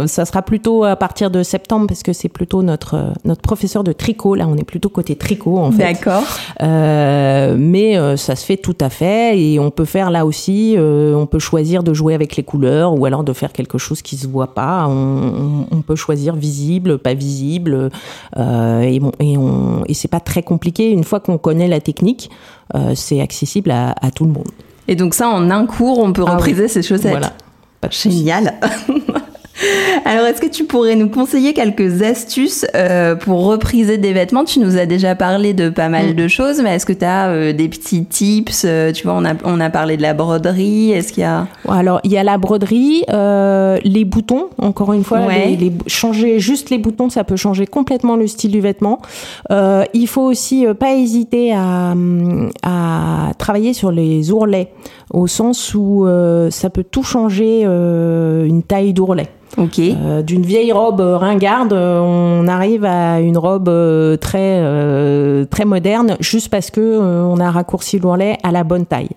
ça 0.08 0.26
sera 0.26 0.42
plutôt 0.42 0.84
à 0.84 0.96
partir 0.96 1.32
de 1.32 1.44
septembre 1.44 1.88
parce 1.88 2.04
que 2.04 2.14
c'est 2.14 2.30
plutôt 2.30 2.62
notre 2.62 3.14
notre 3.26 3.42
professeur 3.42 3.84
de 3.84 3.94
tricot. 3.94 4.36
Là, 4.36 4.48
on 4.48 4.58
est 4.58 4.64
plutôt 4.64 4.90
côté 4.90 5.16
tricot 5.16 5.58
en 5.58 5.72
fait. 5.72 5.84
D'accord. 5.84 6.24
Mais 6.60 7.98
ça 8.18 8.36
se 8.36 8.46
fait 8.46 8.58
tout 8.58 8.76
à 8.82 8.90
fait. 8.90 9.40
Et 9.40 9.60
on 9.60 9.72
peut 9.72 9.86
faire 9.86 10.12
là 10.12 10.26
aussi 10.26 10.76
euh, 10.78 11.14
on 11.16 11.26
peut 11.26 11.40
choisir 11.40 11.84
de 11.84 11.94
jouer 11.94 12.14
avec 12.14 12.36
les 12.36 12.44
couleurs 12.44 12.98
ou 12.98 13.06
alors 13.06 13.24
de 13.24 13.34
faire 13.34 13.54
quelque 13.54 13.78
chose 13.78 14.02
qui 14.02 14.18
se 14.18 14.28
voit 14.28 14.54
pas. 14.54 14.86
On, 14.88 15.66
on, 15.72 15.78
on 15.78 15.82
peut 15.82 15.96
choisir 15.96 16.36
visible 16.36 16.98
pas 16.98 17.14
visible 17.14 17.90
euh, 18.38 18.82
et, 18.82 19.00
bon, 19.00 19.12
et, 19.20 19.38
on, 19.38 19.84
et 19.88 19.94
c'est 19.94 20.08
pas 20.08 20.20
très 20.20 20.44
compliqué. 20.44 20.92
Une 20.92 21.04
fois 21.04 21.20
qu'on 21.20 21.38
connaît 21.38 21.68
la 21.68 21.80
technique 21.80 22.30
euh, 22.76 22.94
c'est 22.96 23.22
accessible 23.22 23.72
à, 23.72 23.94
à, 24.02 24.12
tout 24.12 24.26
le 24.26 24.32
monde. 24.32 24.50
Et 24.88 24.96
donc 24.96 25.14
ça 25.14 25.30
en 25.30 25.50
un 25.50 25.66
cours 25.66 26.00
on 26.00 26.14
peut 26.14 26.24
ah 26.26 26.36
repriser 26.36 26.64
oui. 26.64 26.70
ses 26.70 26.82
chaussettes. 26.82 27.12
Voilà. 27.12 27.34
Génial 27.90 28.60
alors, 30.06 30.26
est-ce 30.26 30.42
que 30.42 30.48
tu 30.48 30.66
pourrais 30.66 30.96
nous 30.96 31.10
conseiller 31.10 31.54
quelques 31.54 32.02
astuces 32.02 32.66
euh, 32.76 33.16
pour 33.16 33.46
repriser 33.46 33.98
des 33.98 34.14
vêtements? 34.14 34.44
Tu 34.44 34.60
nous 34.60 34.78
as 34.78 34.86
déjà 34.86 35.16
parlé 35.16 35.54
de 35.54 35.70
pas 35.70 35.90
mal 35.90 36.12
mmh. 36.12 36.16
de 36.16 36.28
choses, 36.28 36.62
mais 36.62 36.76
est-ce 36.76 36.86
que 36.86 36.94
tu 36.94 37.06
as 37.06 37.30
euh, 37.30 37.54
des 37.54 37.70
petits 37.70 38.06
tips 38.06 38.64
euh, 38.66 38.92
Tu 38.92 39.04
vois, 39.04 39.14
on 39.14 39.26
a, 39.26 39.34
on 39.44 39.60
a 39.60 39.70
parlé 39.70 39.98
de 39.98 40.02
la 40.02 40.14
broderie. 40.14 40.92
Est-ce 40.92 41.14
qu'il 41.14 41.22
y 41.22 41.26
a? 41.26 41.48
Alors, 41.70 42.00
il 42.04 42.12
y 42.12 42.18
a 42.18 42.24
la 42.24 42.38
broderie, 42.38 43.04
euh, 43.12 43.78
les 43.84 44.06
boutons. 44.06 44.50
Encore 44.58 44.94
une 44.94 45.04
fois, 45.04 45.20
ouais. 45.26 45.50
les, 45.50 45.56
les, 45.58 45.74
changer 45.88 46.40
juste 46.40 46.70
les 46.70 46.78
boutons, 46.78 47.10
ça 47.10 47.24
peut 47.24 47.36
changer 47.36 47.68
complètement 47.68 48.16
le 48.16 48.28
style 48.28 48.52
du 48.52 48.62
vêtement. 48.62 49.00
Il 49.94 50.08
faut 50.08 50.22
aussi 50.22 50.66
pas 50.80 50.94
hésiter 50.94 51.54
à, 51.54 51.94
à 52.64 53.32
travailler 53.38 53.74
sur 53.74 53.92
les 53.92 54.32
ourlets, 54.32 54.72
au 55.12 55.28
sens 55.28 55.74
où 55.76 56.08
ça 56.50 56.70
peut 56.70 56.84
tout 56.84 57.04
changer 57.04 57.64
une 57.64 58.64
taille 58.64 58.94
d'ourlet. 58.94 59.28
Okay. 59.58 59.96
Euh, 60.00 60.22
D'une 60.22 60.44
vieille 60.44 60.72
robe 60.72 61.02
ringarde, 61.02 61.74
on 61.74 62.48
arrive 62.48 62.86
à 62.86 63.20
une 63.20 63.38
robe 63.38 63.70
très 64.20 64.60
euh, 64.62 65.46
très 65.46 65.66
moderne 65.66 66.16
juste 66.20 66.50
parce 66.50 66.72
que 66.72 66.80
euh, 66.82 67.24
on 67.24 67.38
a 67.40 67.52
raccourci 67.52 68.00
l'ourlet 68.00 68.38
à 68.44 68.52
la 68.52 68.64
bonne 68.64 68.86
taille. 68.86 69.10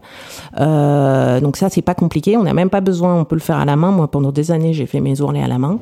Euh, 0.61 1.40
donc 1.40 1.57
ça 1.57 1.68
c'est 1.68 1.83
pas 1.83 1.94
compliqué, 1.94 2.37
on 2.37 2.42
n'a 2.42 2.55
même 2.55 2.70
pas 2.70 2.81
besoin, 2.81 3.14
on 3.14 3.25
peut 3.25 3.37
le 3.37 3.40
faire 3.40 3.59
à 3.59 3.64
la 3.64 3.77
main. 3.77 3.90
Moi 3.90 4.09
pendant 4.11 4.33
des 4.33 4.51
années 4.51 4.73
j'ai 4.73 4.87
fait 4.87 5.01
mes 5.01 5.20
ourlets 5.20 5.42
à 5.42 5.49
la 5.49 5.59
main. 5.59 5.79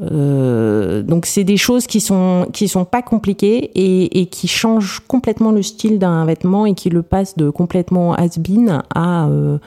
Euh, 0.00 1.02
donc 1.02 1.26
c'est 1.26 1.44
des 1.44 1.56
choses 1.56 1.86
qui 1.86 2.00
sont 2.00 2.46
qui 2.52 2.66
sont 2.66 2.84
pas 2.84 3.02
compliquées 3.02 3.70
et, 3.74 4.26
qui 4.26 4.48
changent 4.48 5.00
complètement 5.06 5.52
le 5.52 5.62
style 5.62 5.98
d'un 5.98 6.24
vêtement 6.24 6.66
et 6.66 6.74
qui 6.74 6.90
le 6.90 7.02
passent 7.02 7.36
de 7.36 7.50
complètement 7.50 8.14
has-been 8.14 8.82
à, 8.94 9.26
euh, 9.26 9.58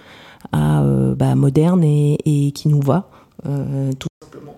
à 0.52 0.82
bah, 1.16 1.36
moderne 1.36 1.84
et, 1.84 2.18
et 2.26 2.52
qui 2.52 2.68
nous 2.68 2.82
va. 2.82 3.08
Euh, 3.48 3.92
tout 4.00 4.08
simplement. 4.22 4.56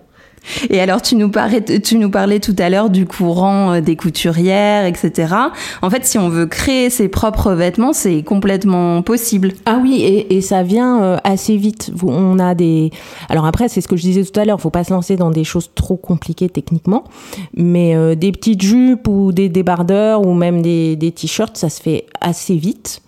Et 0.70 0.80
alors, 0.80 1.02
tu 1.02 1.16
nous 1.16 1.30
parlais, 1.30 1.62
tu 1.62 1.96
nous 1.98 2.10
parlais 2.10 2.40
tout 2.40 2.56
à 2.58 2.70
l'heure 2.70 2.90
du 2.90 3.06
courant 3.06 3.74
euh, 3.74 3.80
des 3.80 3.96
couturières, 3.96 4.86
etc. 4.86 5.34
En 5.82 5.90
fait, 5.90 6.04
si 6.04 6.18
on 6.18 6.28
veut 6.28 6.46
créer 6.46 6.90
ses 6.90 7.08
propres 7.08 7.52
vêtements, 7.52 7.92
c'est 7.92 8.22
complètement 8.22 9.02
possible. 9.02 9.52
Ah 9.66 9.78
oui, 9.82 10.02
et, 10.02 10.36
et 10.36 10.40
ça 10.40 10.62
vient 10.62 11.02
euh, 11.02 11.16
assez 11.24 11.56
vite. 11.56 11.92
On 12.02 12.38
a 12.38 12.54
des. 12.54 12.90
Alors 13.28 13.46
après, 13.46 13.68
c'est 13.68 13.80
ce 13.80 13.88
que 13.88 13.96
je 13.96 14.02
disais 14.02 14.24
tout 14.24 14.38
à 14.38 14.44
l'heure. 14.44 14.60
Faut 14.60 14.70
pas 14.70 14.84
se 14.84 14.92
lancer 14.92 15.16
dans 15.16 15.30
des 15.30 15.44
choses 15.44 15.70
trop 15.74 15.96
compliquées 15.96 16.48
techniquement, 16.48 17.04
mais 17.54 17.94
euh, 17.94 18.14
des 18.14 18.32
petites 18.32 18.62
jupes 18.62 19.06
ou 19.08 19.32
des 19.32 19.48
débardeurs 19.48 20.26
ou 20.26 20.34
même 20.34 20.62
des, 20.62 20.96
des 20.96 21.12
t-shirts, 21.12 21.56
ça 21.56 21.68
se 21.68 21.80
fait 21.80 22.06
assez 22.20 22.56
vite. 22.56 23.02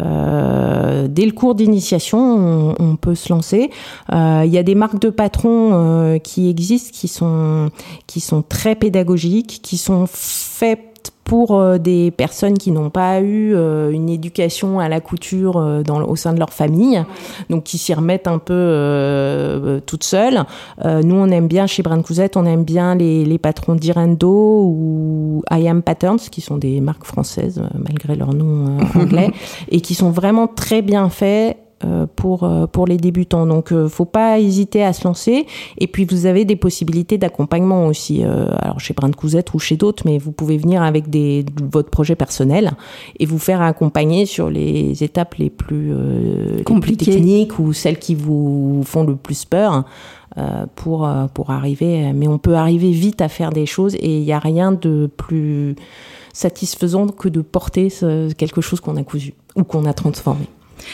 Euh, 0.00 1.06
dès 1.08 1.26
le 1.26 1.32
cours 1.32 1.54
d'initiation, 1.54 2.74
on, 2.78 2.96
peut 2.96 3.14
se 3.14 3.32
lancer. 3.32 3.70
Il 4.10 4.14
euh, 4.14 4.44
y 4.46 4.58
a 4.58 4.62
des 4.62 4.74
marques 4.74 5.00
de 5.00 5.10
patrons 5.10 5.70
euh, 5.72 6.18
qui 6.18 6.48
existent, 6.48 6.90
qui 6.92 7.08
sont 7.08 7.70
qui 8.06 8.20
sont 8.20 8.42
très 8.42 8.74
pédagogiques, 8.74 9.60
qui 9.62 9.76
sont 9.76 10.06
faites 10.06 10.91
pour 11.32 11.58
euh, 11.58 11.78
des 11.78 12.10
personnes 12.10 12.58
qui 12.58 12.70
n'ont 12.72 12.90
pas 12.90 13.22
eu 13.22 13.54
euh, 13.54 13.90
une 13.90 14.10
éducation 14.10 14.80
à 14.80 14.90
la 14.90 15.00
couture 15.00 15.56
euh, 15.56 15.82
dans, 15.82 16.04
au 16.04 16.14
sein 16.14 16.34
de 16.34 16.38
leur 16.38 16.52
famille, 16.52 17.02
donc 17.48 17.64
qui 17.64 17.78
s'y 17.78 17.94
remettent 17.94 18.28
un 18.28 18.36
peu 18.36 18.52
euh, 18.52 19.80
toutes 19.86 20.04
seules. 20.04 20.44
Euh, 20.84 21.02
nous, 21.02 21.14
on 21.14 21.30
aime 21.30 21.48
bien 21.48 21.66
chez 21.66 21.82
Brand 21.82 22.02
Cousette, 22.02 22.36
on 22.36 22.44
aime 22.44 22.64
bien 22.64 22.94
les, 22.96 23.24
les 23.24 23.38
patrons 23.38 23.74
d'Irendo 23.74 24.28
ou 24.28 25.42
I 25.50 25.66
Am 25.68 25.80
Patterns, 25.80 26.18
qui 26.18 26.42
sont 26.42 26.58
des 26.58 26.82
marques 26.82 27.06
françaises 27.06 27.62
malgré 27.78 28.14
leur 28.14 28.34
nom 28.34 28.66
euh, 28.66 29.00
anglais, 29.00 29.30
et 29.70 29.80
qui 29.80 29.94
sont 29.94 30.10
vraiment 30.10 30.46
très 30.46 30.82
bien 30.82 31.08
faits 31.08 31.56
pour 32.16 32.44
euh, 32.44 32.66
pour 32.66 32.86
les 32.86 32.96
débutants. 32.96 33.46
Donc, 33.46 33.72
euh, 33.72 33.88
faut 33.88 34.04
pas 34.04 34.38
hésiter 34.38 34.82
à 34.84 34.92
se 34.92 35.04
lancer. 35.04 35.46
Et 35.78 35.86
puis, 35.86 36.04
vous 36.04 36.26
avez 36.26 36.44
des 36.44 36.56
possibilités 36.56 37.18
d'accompagnement 37.18 37.86
aussi. 37.86 38.24
Euh, 38.24 38.46
alors, 38.58 38.80
chez 38.80 38.94
Brand 38.94 39.14
Cousette 39.14 39.54
ou 39.54 39.58
chez 39.58 39.76
d'autres, 39.76 40.02
mais 40.06 40.18
vous 40.18 40.32
pouvez 40.32 40.56
venir 40.58 40.82
avec 40.82 41.10
des 41.10 41.44
votre 41.72 41.90
projet 41.90 42.14
personnel 42.14 42.72
et 43.18 43.26
vous 43.26 43.38
faire 43.38 43.62
accompagner 43.62 44.26
sur 44.26 44.50
les 44.50 45.02
étapes 45.02 45.34
les 45.34 45.50
plus 45.50 45.92
euh, 45.92 46.48
les 46.48 46.54
plus 46.56 46.64
Compliquées. 46.64 47.12
techniques 47.12 47.58
ou 47.58 47.72
celles 47.72 47.98
qui 47.98 48.14
vous 48.14 48.82
font 48.84 49.04
le 49.04 49.16
plus 49.16 49.44
peur. 49.44 49.84
euh, 50.38 50.64
pour 50.76 51.06
euh, 51.06 51.26
pour 51.26 51.50
arriver 51.50 52.10
mais 52.14 52.26
on 52.26 52.38
peut 52.38 52.54
arriver 52.54 52.90
vite 52.90 53.20
à 53.20 53.28
faire 53.28 53.50
des 53.50 53.66
choses 53.66 53.94
et 53.96 54.16
il 54.16 54.22
n'y 54.22 54.32
a 54.32 54.38
rien 54.38 54.72
de 54.72 55.10
plus 55.14 55.76
satisfaisant 56.32 57.06
que 57.08 57.28
de 57.28 57.42
porter 57.42 57.88
quelque 58.38 58.62
chose 58.62 58.80
qu'on 58.80 58.96
a 58.96 59.02
cousu 59.02 59.34
ou 59.56 59.64
qu'on 59.64 59.84
a 59.84 59.92
transformé. 59.92 60.46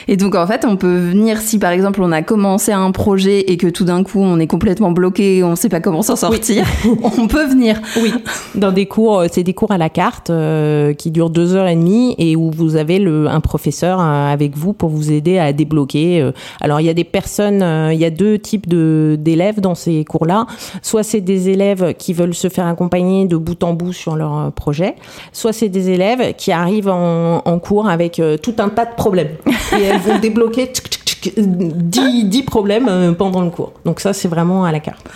Et 0.06 0.16
donc 0.16 0.34
en 0.34 0.46
fait, 0.46 0.64
on 0.64 0.76
peut 0.76 0.96
venir 0.96 1.38
si 1.38 1.58
par 1.58 1.70
exemple 1.70 2.00
on 2.02 2.12
a 2.12 2.22
commencé 2.22 2.72
un 2.72 2.90
projet 2.90 3.40
et 3.50 3.56
que 3.56 3.66
tout 3.66 3.84
d'un 3.84 4.02
coup 4.02 4.20
on 4.20 4.38
est 4.38 4.46
complètement 4.46 4.90
bloqué, 4.90 5.42
on 5.42 5.50
ne 5.50 5.56
sait 5.56 5.68
pas 5.68 5.80
comment 5.80 6.02
s'en 6.02 6.16
sortir, 6.16 6.64
on 7.18 7.26
peut 7.26 7.46
venir. 7.46 7.80
Oui, 8.00 8.12
dans 8.54 8.72
des 8.72 8.86
cours, 8.86 9.20
euh, 9.20 9.26
c'est 9.30 9.42
des 9.42 9.54
cours 9.54 9.70
à 9.70 9.78
la 9.78 9.88
carte 9.88 10.30
euh, 10.30 10.92
qui 10.94 11.10
durent 11.10 11.30
deux 11.30 11.54
heures 11.54 11.68
et 11.68 11.76
demie 11.76 12.14
et 12.18 12.36
où 12.36 12.50
vous 12.50 12.76
avez 12.76 12.98
le, 12.98 13.28
un 13.28 13.40
professeur 13.40 14.00
euh, 14.00 14.32
avec 14.32 14.56
vous 14.56 14.72
pour 14.72 14.90
vous 14.90 15.12
aider 15.12 15.38
à 15.38 15.52
débloquer. 15.52 16.30
Alors 16.60 16.80
il 16.80 16.86
y 16.86 16.90
a 16.90 16.94
des 16.94 17.04
personnes, 17.04 17.62
euh, 17.62 17.92
il 17.92 17.98
y 17.98 18.04
a 18.04 18.10
deux 18.10 18.38
types 18.38 18.68
de 18.68 19.16
d'élèves 19.18 19.60
dans 19.60 19.74
ces 19.74 20.04
cours-là. 20.04 20.46
Soit 20.82 21.02
c'est 21.02 21.20
des 21.20 21.48
élèves 21.48 21.94
qui 21.94 22.12
veulent 22.12 22.34
se 22.34 22.48
faire 22.48 22.66
accompagner 22.66 23.26
de 23.26 23.36
bout 23.36 23.62
en 23.62 23.74
bout 23.74 23.92
sur 23.92 24.16
leur 24.16 24.52
projet, 24.52 24.94
soit 25.32 25.52
c'est 25.52 25.68
des 25.68 25.90
élèves 25.90 26.34
qui 26.36 26.52
arrivent 26.52 26.88
en, 26.88 27.42
en 27.44 27.58
cours 27.58 27.88
avec 27.88 28.18
euh, 28.18 28.36
tout 28.36 28.54
un 28.58 28.68
tas 28.68 28.84
de 28.84 28.94
problèmes 28.94 29.36
et 29.76 29.82
elles 29.82 30.00
vont 30.00 30.18
débloquer 30.18 30.66
tchic, 30.66 30.88
tchic, 30.88 31.04
tchic, 31.04 31.34
10, 31.36 32.24
10 32.24 32.42
problèmes 32.44 32.88
euh, 32.88 33.12
pendant 33.12 33.42
le 33.42 33.50
cours. 33.50 33.72
Donc 33.84 34.00
ça 34.00 34.12
c'est 34.12 34.28
vraiment 34.28 34.64
à 34.64 34.72
la 34.72 34.80
carte. 34.80 35.06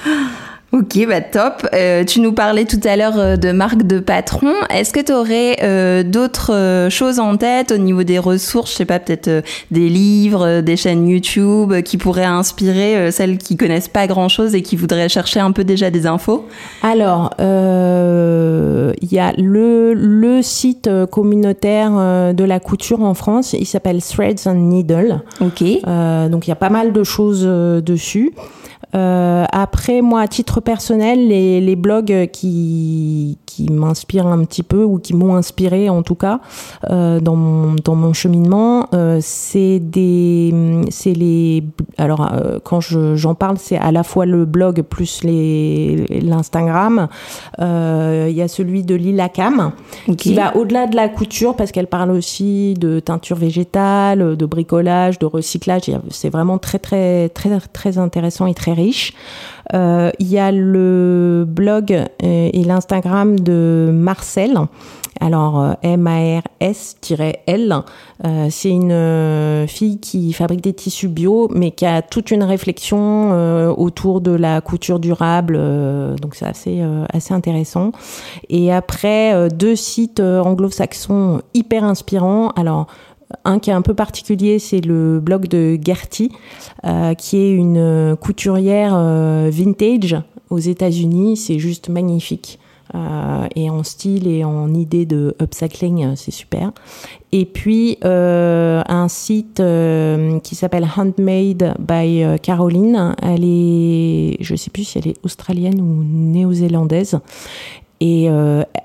Ok, 0.72 1.06
bah 1.06 1.20
top. 1.20 1.68
Euh, 1.74 2.02
tu 2.02 2.20
nous 2.20 2.32
parlais 2.32 2.64
tout 2.64 2.80
à 2.84 2.96
l'heure 2.96 3.18
euh, 3.18 3.36
de 3.36 3.52
marque 3.52 3.82
de 3.82 3.98
patron. 4.00 4.54
Est-ce 4.70 4.94
que 4.94 5.00
tu 5.00 5.12
aurais 5.12 5.58
euh, 5.62 6.02
d'autres 6.02 6.54
euh, 6.54 6.88
choses 6.88 7.20
en 7.20 7.36
tête 7.36 7.72
au 7.72 7.76
niveau 7.76 8.04
des 8.04 8.18
ressources? 8.18 8.70
Je 8.70 8.76
sais 8.78 8.84
pas, 8.86 8.98
peut-être 8.98 9.28
euh, 9.28 9.42
des 9.70 9.90
livres, 9.90 10.46
euh, 10.46 10.62
des 10.62 10.76
chaînes 10.76 11.06
YouTube 11.06 11.74
qui 11.82 11.98
pourraient 11.98 12.24
inspirer 12.24 12.96
euh, 12.96 13.10
celles 13.10 13.36
qui 13.36 13.58
connaissent 13.58 13.88
pas 13.88 14.06
grand-chose 14.06 14.54
et 14.54 14.62
qui 14.62 14.76
voudraient 14.76 15.10
chercher 15.10 15.40
un 15.40 15.52
peu 15.52 15.62
déjà 15.62 15.90
des 15.90 16.06
infos? 16.06 16.46
Alors, 16.82 17.34
euh, 17.38 18.94
il 19.02 19.12
y 19.12 19.18
a 19.18 19.34
le, 19.36 19.92
le 19.92 20.40
site 20.40 20.88
communautaire 21.10 22.32
de 22.32 22.44
la 22.44 22.60
couture 22.60 23.02
en 23.02 23.12
France, 23.12 23.52
il 23.52 23.66
s'appelle 23.66 24.02
Threads 24.02 24.46
and 24.46 24.54
Needle. 24.54 25.20
Ok. 25.42 25.62
Euh, 25.62 26.30
donc 26.30 26.46
il 26.46 26.50
y 26.50 26.52
a 26.52 26.56
pas 26.56 26.70
mal 26.70 26.94
de 26.94 27.04
choses 27.04 27.44
euh, 27.44 27.82
dessus. 27.82 28.32
Euh, 28.94 29.44
après, 29.50 30.02
moi, 30.02 30.20
à 30.20 30.28
titre 30.28 30.60
personnel, 30.60 31.28
les, 31.28 31.60
les 31.60 31.76
blogs 31.76 32.28
qui, 32.32 33.38
qui 33.54 33.70
m'inspirent 33.70 34.26
un 34.26 34.44
petit 34.44 34.62
peu 34.62 34.82
ou 34.82 34.98
qui 34.98 35.14
m'ont 35.14 35.34
inspiré 35.36 35.90
en 35.90 36.02
tout 36.02 36.14
cas 36.14 36.40
euh, 36.90 37.20
dans, 37.20 37.36
mon, 37.36 37.74
dans 37.84 37.94
mon 37.94 38.12
cheminement, 38.12 38.88
euh, 38.94 39.18
c'est 39.20 39.78
des, 39.78 40.54
c'est 40.90 41.12
les, 41.12 41.62
alors 41.98 42.32
euh, 42.32 42.58
quand 42.64 42.80
je, 42.80 43.14
j'en 43.16 43.34
parle, 43.34 43.58
c'est 43.58 43.76
à 43.76 43.92
la 43.92 44.04
fois 44.04 44.24
le 44.26 44.44
blog 44.46 44.82
plus 44.82 45.22
les, 45.24 46.06
l'Instagram. 46.22 47.08
Euh, 47.60 48.28
Il 48.30 48.36
y 48.36 48.42
a 48.42 48.48
celui 48.48 48.82
de 48.84 48.94
Lila 48.94 49.28
Cam 49.28 49.72
qui 50.16 50.34
va 50.34 50.56
au-delà 50.56 50.86
de 50.86 50.96
la 50.96 51.08
couture 51.08 51.54
parce 51.56 51.72
qu'elle 51.72 51.88
parle 51.88 52.10
aussi 52.10 52.74
de 52.74 53.00
teinture 53.00 53.36
végétale, 53.36 54.36
de 54.36 54.46
bricolage, 54.46 55.18
de 55.18 55.26
recyclage. 55.26 55.90
C'est 56.10 56.30
vraiment 56.30 56.58
très 56.58 56.78
très 56.78 57.28
très 57.28 57.60
très 57.72 57.98
intéressant 57.98 58.46
et 58.46 58.54
très 58.54 58.72
riche. 58.72 59.12
Euh, 59.74 60.10
Il 60.18 60.28
y 60.28 60.38
a 60.38 60.52
le 60.52 61.44
blog 61.46 61.92
euh, 61.92 62.06
et 62.20 62.64
l'Instagram 62.64 63.38
de 63.38 63.90
Marcel. 63.92 64.58
Alors 65.20 65.60
euh, 65.60 65.72
M-A-R-S-L, 65.82 67.76
c'est 68.50 68.70
une 68.70 69.66
fille 69.68 69.98
qui 70.00 70.32
fabrique 70.32 70.62
des 70.62 70.72
tissus 70.72 71.08
bio, 71.08 71.48
mais 71.54 71.70
qui 71.70 71.86
a 71.86 72.02
toute 72.02 72.30
une 72.30 72.42
réflexion 72.42 73.72
autour 73.72 74.20
de 74.20 74.32
la 74.32 74.60
couture 74.60 74.98
durable. 74.98 75.58
donc 76.20 76.34
c'est 76.34 76.46
assez 76.46 76.82
assez 77.12 77.34
intéressant. 77.34 77.92
Et 78.48 78.72
après, 78.72 79.48
deux 79.50 79.76
sites 79.76 80.20
anglo-saxons 80.20 81.42
hyper 81.54 81.84
inspirants. 81.84 82.50
Alors, 82.50 82.86
un 83.44 83.58
qui 83.58 83.70
est 83.70 83.74
un 83.74 83.82
peu 83.82 83.94
particulier, 83.94 84.58
c'est 84.58 84.80
le 84.80 85.20
blog 85.20 85.48
de 85.48 85.78
Gertie, 85.82 86.30
euh, 86.84 87.14
qui 87.14 87.36
est 87.38 87.52
une 87.52 87.76
euh, 87.78 88.16
couturière 88.16 88.92
euh, 88.94 89.50
vintage 89.52 90.16
aux 90.50 90.58
États-Unis. 90.58 91.36
C'est 91.36 91.58
juste 91.58 91.88
magnifique. 91.88 92.58
Et 93.56 93.70
en 93.70 93.82
style 93.84 94.28
et 94.28 94.44
en 94.44 94.74
idée 94.74 95.06
de 95.06 95.34
upcycling, 95.40 96.14
c'est 96.14 96.30
super. 96.30 96.72
Et 97.32 97.46
puis 97.46 97.96
un 98.02 99.06
site 99.08 99.62
qui 100.42 100.54
s'appelle 100.54 100.86
Handmade 100.94 101.74
by 101.78 102.22
Caroline. 102.42 103.14
Elle 103.22 103.44
est, 103.44 104.36
je 104.40 104.54
sais 104.56 104.68
plus 104.68 104.84
si 104.84 104.98
elle 104.98 105.08
est 105.08 105.16
australienne 105.24 105.80
ou 105.80 106.04
néo-zélandaise. 106.04 107.18
Et 108.00 108.28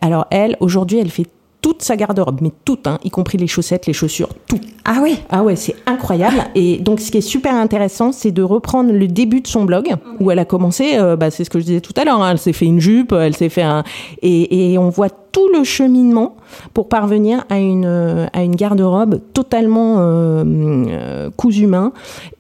alors 0.02 0.26
elle, 0.32 0.56
aujourd'hui, 0.62 1.00
elle 1.00 1.12
fait 1.12 1.28
toute 1.62 1.82
sa 1.82 1.96
garde-robe, 1.96 2.40
mais 2.42 2.52
toute, 2.66 2.88
hein, 2.88 3.00
y 3.04 3.10
compris 3.10 3.38
les 3.38 3.48
chaussettes, 3.48 3.88
les 3.88 3.94
chaussures, 3.94 4.30
tout. 4.48 4.60
Ah 4.86 5.00
oui. 5.02 5.20
Ah 5.30 5.44
ouais, 5.44 5.56
c'est 5.56 5.76
incroyable. 5.86 6.38
Et 6.56 6.78
donc, 6.78 7.00
ce 7.00 7.12
qui 7.12 7.18
est 7.18 7.22
super 7.22 7.54
intéressant, 7.56 8.12
c'est 8.12 8.32
de 8.32 8.42
reprendre 8.42 8.92
le 8.92 9.08
début 9.08 9.42
de 9.42 9.48
son 9.48 9.66
blog, 9.66 9.94
où 10.20 10.32
elle 10.32 10.40
a 10.40 10.46
commencé, 10.46 10.98
euh, 10.98 11.16
bah, 11.16 11.30
c'est 11.30 11.44
ce 11.44 11.50
que 11.50 11.60
je 11.60 11.66
disais 11.66 11.82
tout 11.82 11.94
à 11.98 12.06
l'heure, 12.06 12.22
hein, 12.22 12.32
elle 12.32 12.38
s'est 12.38 12.54
fait 12.54 12.66
une 12.66 12.80
jupe, 12.80 13.12
elle 13.12 13.36
s'est 13.36 13.50
fait 13.50 13.64
un... 13.64 13.84
Et, 14.22 14.72
et 14.74 14.78
on 14.78 14.90
voit 14.90 15.10
tout 15.10 15.50
le 15.54 15.64
cheminement 15.64 16.36
pour 16.74 16.88
parvenir 16.88 17.46
à 17.50 17.60
une, 17.60 17.86
à 18.34 18.44
une 18.44 18.56
garde-robe 18.56 19.20
totalement 19.34 19.98
euh, 20.00 20.44
euh, 20.48 21.30
cousu 21.36 21.68
main. 21.68 21.92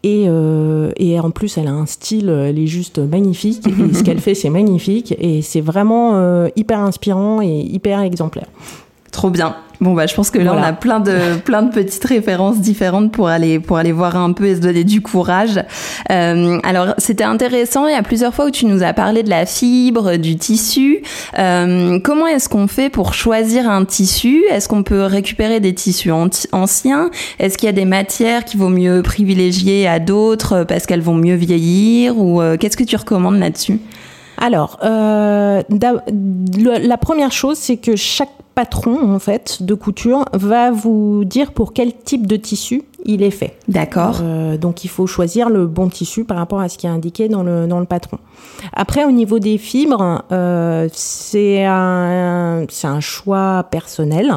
Et, 0.04 0.26
euh, 0.28 0.92
et 0.98 1.20
en 1.20 1.32
plus, 1.32 1.58
elle 1.58 1.68
a 1.68 1.74
un 1.74 1.86
style, 1.86 2.30
elle 2.30 2.58
est 2.58 2.68
juste 2.68 3.00
magnifique. 3.00 3.68
Et 3.68 3.94
ce 3.94 4.04
qu'elle 4.04 4.20
fait, 4.22 4.36
c'est 4.36 4.50
magnifique. 4.50 5.14
Et 5.20 5.42
c'est 5.42 5.62
vraiment 5.62 6.16
euh, 6.16 6.48
hyper 6.56 6.80
inspirant 6.80 7.42
et 7.42 7.48
hyper 7.48 8.02
exemplaire. 8.02 8.48
Trop 9.18 9.32
bien. 9.32 9.56
Bon 9.82 9.94
bah 9.96 10.06
je 10.06 10.14
pense 10.14 10.30
que 10.30 10.38
là 10.38 10.52
Voilà. 10.52 10.62
on 10.68 10.70
a 10.70 10.74
plein 10.74 11.00
de 11.00 11.38
plein 11.44 11.64
de 11.64 11.72
petites 11.72 12.06
références 12.06 12.60
différentes 12.60 13.12
pour 13.12 13.30
aller 13.30 13.60
pour 13.60 13.78
aller 13.78 13.92
voir 13.92 14.16
un 14.16 14.32
peu 14.32 14.46
et 14.46 14.56
se 14.56 14.62
donner 14.62 14.84
du 14.84 15.02
courage. 15.02 15.60
Euh, 16.12 16.60
alors 16.62 16.94
c'était 17.00 17.24
intéressant. 17.24 17.88
Il 17.88 17.94
y 17.94 17.98
a 17.98 18.04
plusieurs 18.04 18.32
fois 18.32 18.46
où 18.46 18.52
tu 18.52 18.68
nous 18.68 18.84
as 18.84 18.94
parlé 18.94 19.24
de 19.24 19.30
la 19.32 19.48
fibre, 19.48 20.18
du 20.18 20.36
tissu. 20.36 21.02
Euh, 21.40 22.00
comment 22.04 22.28
est-ce 22.28 22.48
qu'on 22.48 22.68
fait 22.68 22.92
pour 22.92 23.16
choisir 23.16 23.68
un 23.68 23.86
tissu? 23.86 24.44
Est-ce 24.52 24.70
qu'on 24.70 24.84
peut 24.84 25.06
récupérer 25.06 25.60
des 25.62 25.74
tissus 25.74 26.12
anciens? 26.12 27.10
Est-ce 27.40 27.58
qu'il 27.58 27.66
y 27.66 27.70
a 27.70 27.74
des 27.74 27.86
matières 27.86 28.46
qu'il 28.46 28.60
vaut 28.60 28.70
mieux 28.70 29.02
privilégier 29.02 29.88
à 29.88 29.98
d'autres 29.98 30.64
parce 30.64 30.86
qu'elles 30.86 31.02
vont 31.02 31.16
mieux 31.16 31.36
vieillir? 31.36 32.20
Ou 32.20 32.40
euh, 32.40 32.56
qu'est-ce 32.56 32.78
que 32.78 32.84
tu 32.84 32.96
recommandes 32.96 33.40
là-dessus? 33.40 33.80
Alors, 34.40 34.78
euh, 34.84 35.64
la 35.72 36.98
première 36.98 37.32
chose, 37.32 37.58
c'est 37.58 37.78
que 37.78 37.96
chaque 37.96 38.30
patron, 38.58 39.14
en 39.14 39.20
fait, 39.20 39.62
de 39.62 39.76
couture 39.76 40.26
va 40.34 40.72
vous 40.72 41.24
dire 41.26 41.52
pour 41.52 41.74
quel 41.74 41.94
type 41.94 42.26
de 42.26 42.38
tissu 42.38 42.86
il 43.06 43.22
est 43.22 43.32
fait. 43.32 43.56
D'accord. 43.68 44.20
Euh, 44.22 44.58
donc, 44.58 44.84
il 44.84 44.90
faut 44.90 45.06
choisir 45.06 45.50
le 45.50 45.68
bon 45.68 45.90
tissu 45.90 46.26
par 46.26 46.38
rapport 46.38 46.60
à 46.60 46.68
ce 46.68 46.78
qui 46.78 46.88
est 46.88 46.90
indiqué 46.90 47.30
dans 47.30 47.44
le, 47.44 47.68
dans 47.68 47.80
le 47.80 47.86
patron. 47.86 48.18
Après, 48.74 49.06
au 49.06 49.12
niveau 49.12 49.38
des 49.38 49.58
fibres, 49.60 50.24
euh, 50.32 50.90
c'est 50.92 51.66
un, 51.66 52.66
choix 53.00 53.66
personnel. 53.70 54.34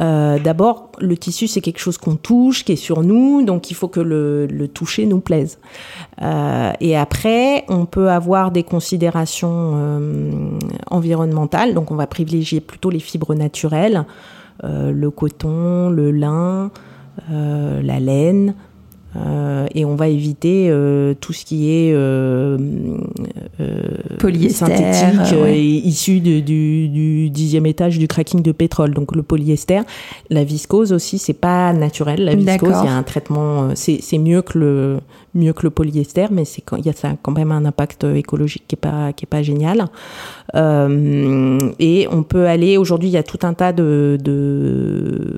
Euh, 0.00 0.38
D'abord, 0.38 0.90
le 0.98 1.16
tissu, 1.16 1.46
c'est 1.46 1.62
quelque 1.62 1.80
chose 1.80 1.96
qu'on 1.96 2.16
touche, 2.16 2.64
qui 2.64 2.72
est 2.72 2.76
sur 2.76 3.02
nous, 3.02 3.42
donc 3.42 3.70
il 3.70 3.74
faut 3.74 3.88
que 3.88 4.00
le, 4.00 4.46
le 4.46 4.68
toucher 4.68 5.06
nous 5.06 5.20
plaise. 5.20 5.58
Et 6.80 6.96
après, 6.96 7.64
on 7.68 7.84
peut 7.86 8.10
avoir 8.10 8.50
des 8.50 8.62
considérations 8.62 10.00
environnementales, 10.90 11.74
donc 11.74 11.90
on 11.90 11.94
va 11.94 12.06
privilégier 12.06 12.60
plutôt 12.60 12.90
les 12.90 13.00
fibres 13.00 13.34
naturelles, 13.34 13.45
euh, 14.64 14.90
le 14.90 15.10
coton, 15.10 15.90
le 15.90 16.10
lin, 16.10 16.70
euh, 17.30 17.82
la 17.82 18.00
laine. 18.00 18.54
Euh, 19.16 19.66
et 19.74 19.86
on 19.86 19.94
va 19.94 20.08
éviter 20.08 20.70
tout 21.20 21.32
ce 21.32 21.44
qui 21.46 21.70
est 21.70 21.94
Polyester, 24.18 24.66
synthétique 24.66 25.40
ouais. 25.40 25.58
issu 25.58 26.20
de- 26.20 26.40
du, 26.40 26.88
du 26.88 27.30
dixième 27.30 27.64
étage 27.66 27.98
du 27.98 28.08
cracking 28.08 28.42
de 28.42 28.52
pétrole. 28.52 28.92
Donc 28.94 29.14
le 29.16 29.22
polyester, 29.22 29.80
la 30.30 30.44
viscose 30.44 30.92
aussi, 30.92 31.18
c'est 31.18 31.32
pas 31.32 31.72
naturel. 31.72 32.24
La 32.24 32.34
viscose, 32.34 32.74
il 32.82 32.86
y 32.86 32.88
a 32.88 32.96
un 32.96 33.02
traitement, 33.02 33.70
c'est 33.74 33.98
c'est 34.02 34.18
mieux 34.18 34.42
que 34.42 34.58
le 34.58 34.98
mieux 35.36 35.52
que 35.52 35.62
le 35.62 35.70
polyester, 35.70 36.26
mais 36.30 36.44
c'est 36.44 36.62
il 36.78 36.86
y 36.86 36.88
a 36.88 37.16
quand 37.22 37.32
même 37.32 37.52
un 37.52 37.64
impact 37.64 38.04
écologique 38.04 38.64
qui 38.66 38.76
est 38.76 39.26
pas 39.26 39.42
génial. 39.42 39.86
Euh, 40.54 41.58
et 41.78 42.08
on 42.10 42.22
peut 42.22 42.46
aller 42.46 42.76
aujourd'hui, 42.76 43.08
il 43.08 43.12
y 43.12 43.18
a 43.18 43.22
tout 43.22 43.38
un 43.42 43.54
tas 43.54 43.72
de 43.72 45.36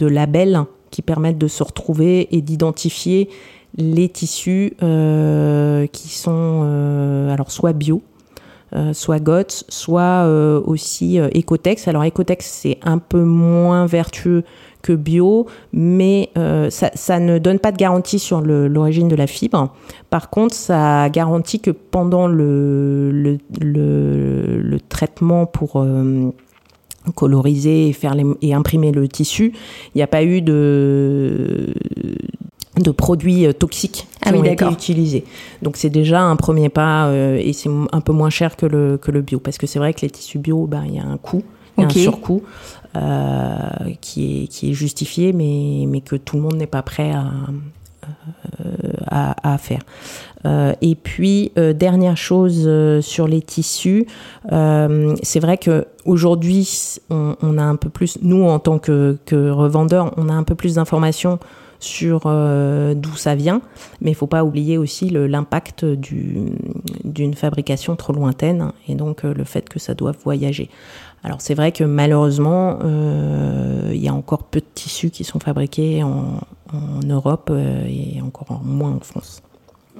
labels 0.00 0.64
qui 0.90 1.02
permettent 1.02 1.38
de 1.38 1.48
se 1.48 1.62
retrouver 1.62 2.34
et 2.34 2.40
d'identifier 2.40 3.28
les 3.76 4.08
tissus 4.08 4.74
euh, 4.82 5.86
qui 5.86 6.08
sont 6.08 6.62
euh, 6.64 7.32
alors 7.32 7.50
soit 7.50 7.72
bio, 7.72 8.02
soit 8.92 9.18
GOTS, 9.20 9.64
soit 9.68 10.26
aussi 10.64 11.18
Ecotex. 11.18 11.88
Alors 11.88 12.04
Ecotex 12.04 12.46
c'est 12.46 12.78
un 12.82 12.98
peu 12.98 13.22
moins 13.22 13.86
vertueux 13.86 14.44
que 14.82 14.92
bio, 14.92 15.46
mais 15.72 16.30
euh, 16.36 16.68
ça, 16.70 16.90
ça 16.94 17.20
ne 17.20 17.38
donne 17.38 17.58
pas 17.58 17.72
de 17.72 17.76
garantie 17.76 18.18
sur 18.18 18.40
l'origine 18.40 19.08
de 19.08 19.16
la 19.16 19.26
fibre. 19.26 19.72
Par 20.10 20.28
contre, 20.28 20.54
ça 20.54 21.08
garantit 21.08 21.60
que 21.60 21.70
pendant 21.70 22.26
le, 22.26 23.10
le, 23.12 23.38
le, 23.60 24.60
le 24.60 24.80
traitement 24.80 25.46
pour 25.46 25.76
euh, 25.76 26.30
coloriser 27.14 27.88
et, 27.88 27.92
faire 27.92 28.14
les, 28.14 28.24
et 28.42 28.54
imprimer 28.54 28.92
le 28.92 29.08
tissu, 29.08 29.52
il 29.94 29.98
n'y 29.98 30.02
a 30.02 30.06
pas 30.06 30.22
eu 30.24 30.40
de, 30.42 31.74
de 32.80 32.90
produits 32.90 33.46
euh, 33.46 33.52
toxiques 33.52 34.06
qui 34.22 34.28
Ah 34.28 34.30
oui, 34.32 34.38
ont 34.40 34.44
été 34.44 34.64
utilisés. 34.66 35.24
Donc 35.62 35.76
c'est 35.76 35.90
déjà 35.90 36.20
un 36.22 36.36
premier 36.36 36.68
pas 36.68 37.06
euh, 37.06 37.36
et 37.42 37.52
c'est 37.52 37.70
un 37.92 38.00
peu 38.00 38.12
moins 38.12 38.30
cher 38.30 38.56
que 38.56 38.66
le, 38.66 38.98
que 38.98 39.10
le 39.10 39.20
bio. 39.20 39.38
Parce 39.40 39.58
que 39.58 39.66
c'est 39.66 39.78
vrai 39.78 39.94
que 39.94 40.00
les 40.02 40.10
tissus 40.10 40.38
bio, 40.38 40.66
ben, 40.66 40.84
il 40.86 40.94
y 40.94 40.98
a 40.98 41.04
un 41.04 41.16
coût, 41.18 41.42
il 41.76 41.82
y 41.82 41.84
a 41.84 41.88
Ok. 41.88 41.96
un 41.96 42.00
surcoût 42.00 42.42
qui, 44.00 44.44
est, 44.44 44.46
qui 44.48 44.70
est 44.70 44.74
justifié, 44.74 45.32
mais, 45.32 46.00
que 46.00 46.16
tout 46.16 46.36
le 46.36 46.42
monde 46.42 46.56
n'est 46.56 46.66
pas 46.66 46.82
prêt 46.82 47.12
à, 47.12 47.24
euh, 48.64 49.58
faire. 49.58 49.80
Euh, 50.44 50.72
et 50.80 50.94
puis 50.96 51.52
euh, 51.56 51.72
dernière 51.72 52.16
chose 52.16 52.64
euh, 52.66 53.00
sur 53.00 53.28
les 53.28 53.42
tissus, 53.42 54.06
euh, 54.50 55.14
c'est 55.22 55.38
vrai 55.40 55.56
que 55.56 55.86
aujourd'hui 56.04 56.98
on, 57.10 57.58
a 57.58 57.62
un 57.62 57.76
peu 57.76 57.88
plus, 57.88 58.18
nous 58.22 58.44
en 58.44 58.58
tant 58.58 58.78
que, 58.78 59.18
revendeurs, 59.32 60.12
on 60.16 60.28
a 60.28 60.32
un 60.32 60.42
peu 60.42 60.54
plus 60.54 60.74
d'informations 60.74 61.38
sur 61.78 62.22
euh, 62.26 62.94
d'où 62.94 63.14
ça 63.16 63.34
vient, 63.34 63.60
mais 64.00 64.10
il 64.12 64.14
faut 64.14 64.28
pas 64.28 64.44
oublier 64.44 64.78
aussi 64.78 65.10
l'impact 65.10 65.84
du- 65.84 66.52
d'une 67.04 67.34
fabrication 67.34 67.96
trop 67.96 68.12
lointaine 68.12 68.72
et 68.88 68.94
donc 68.94 69.24
euh, 69.24 69.34
le 69.34 69.44
fait 69.44 69.68
que 69.68 69.78
ça 69.78 69.94
doit 69.94 70.12
voyager. 70.24 70.70
Alors 71.24 71.40
c'est 71.40 71.54
vrai 71.54 71.70
que 71.72 71.84
malheureusement, 71.84 72.80
euh, 72.82 73.90
il 73.94 74.02
y 74.02 74.08
a 74.08 74.14
encore 74.14 74.44
peu 74.44 74.60
de 74.60 74.66
tissus 74.74 75.10
qui 75.10 75.24
sont 75.24 75.38
fabriqués 75.38 76.02
en, 76.02 76.40
Europe 77.06 77.50
euh, 77.52 77.84
et 77.86 78.22
encore 78.22 78.62
moins 78.64 78.92
en 78.92 79.00
France. 79.00 79.42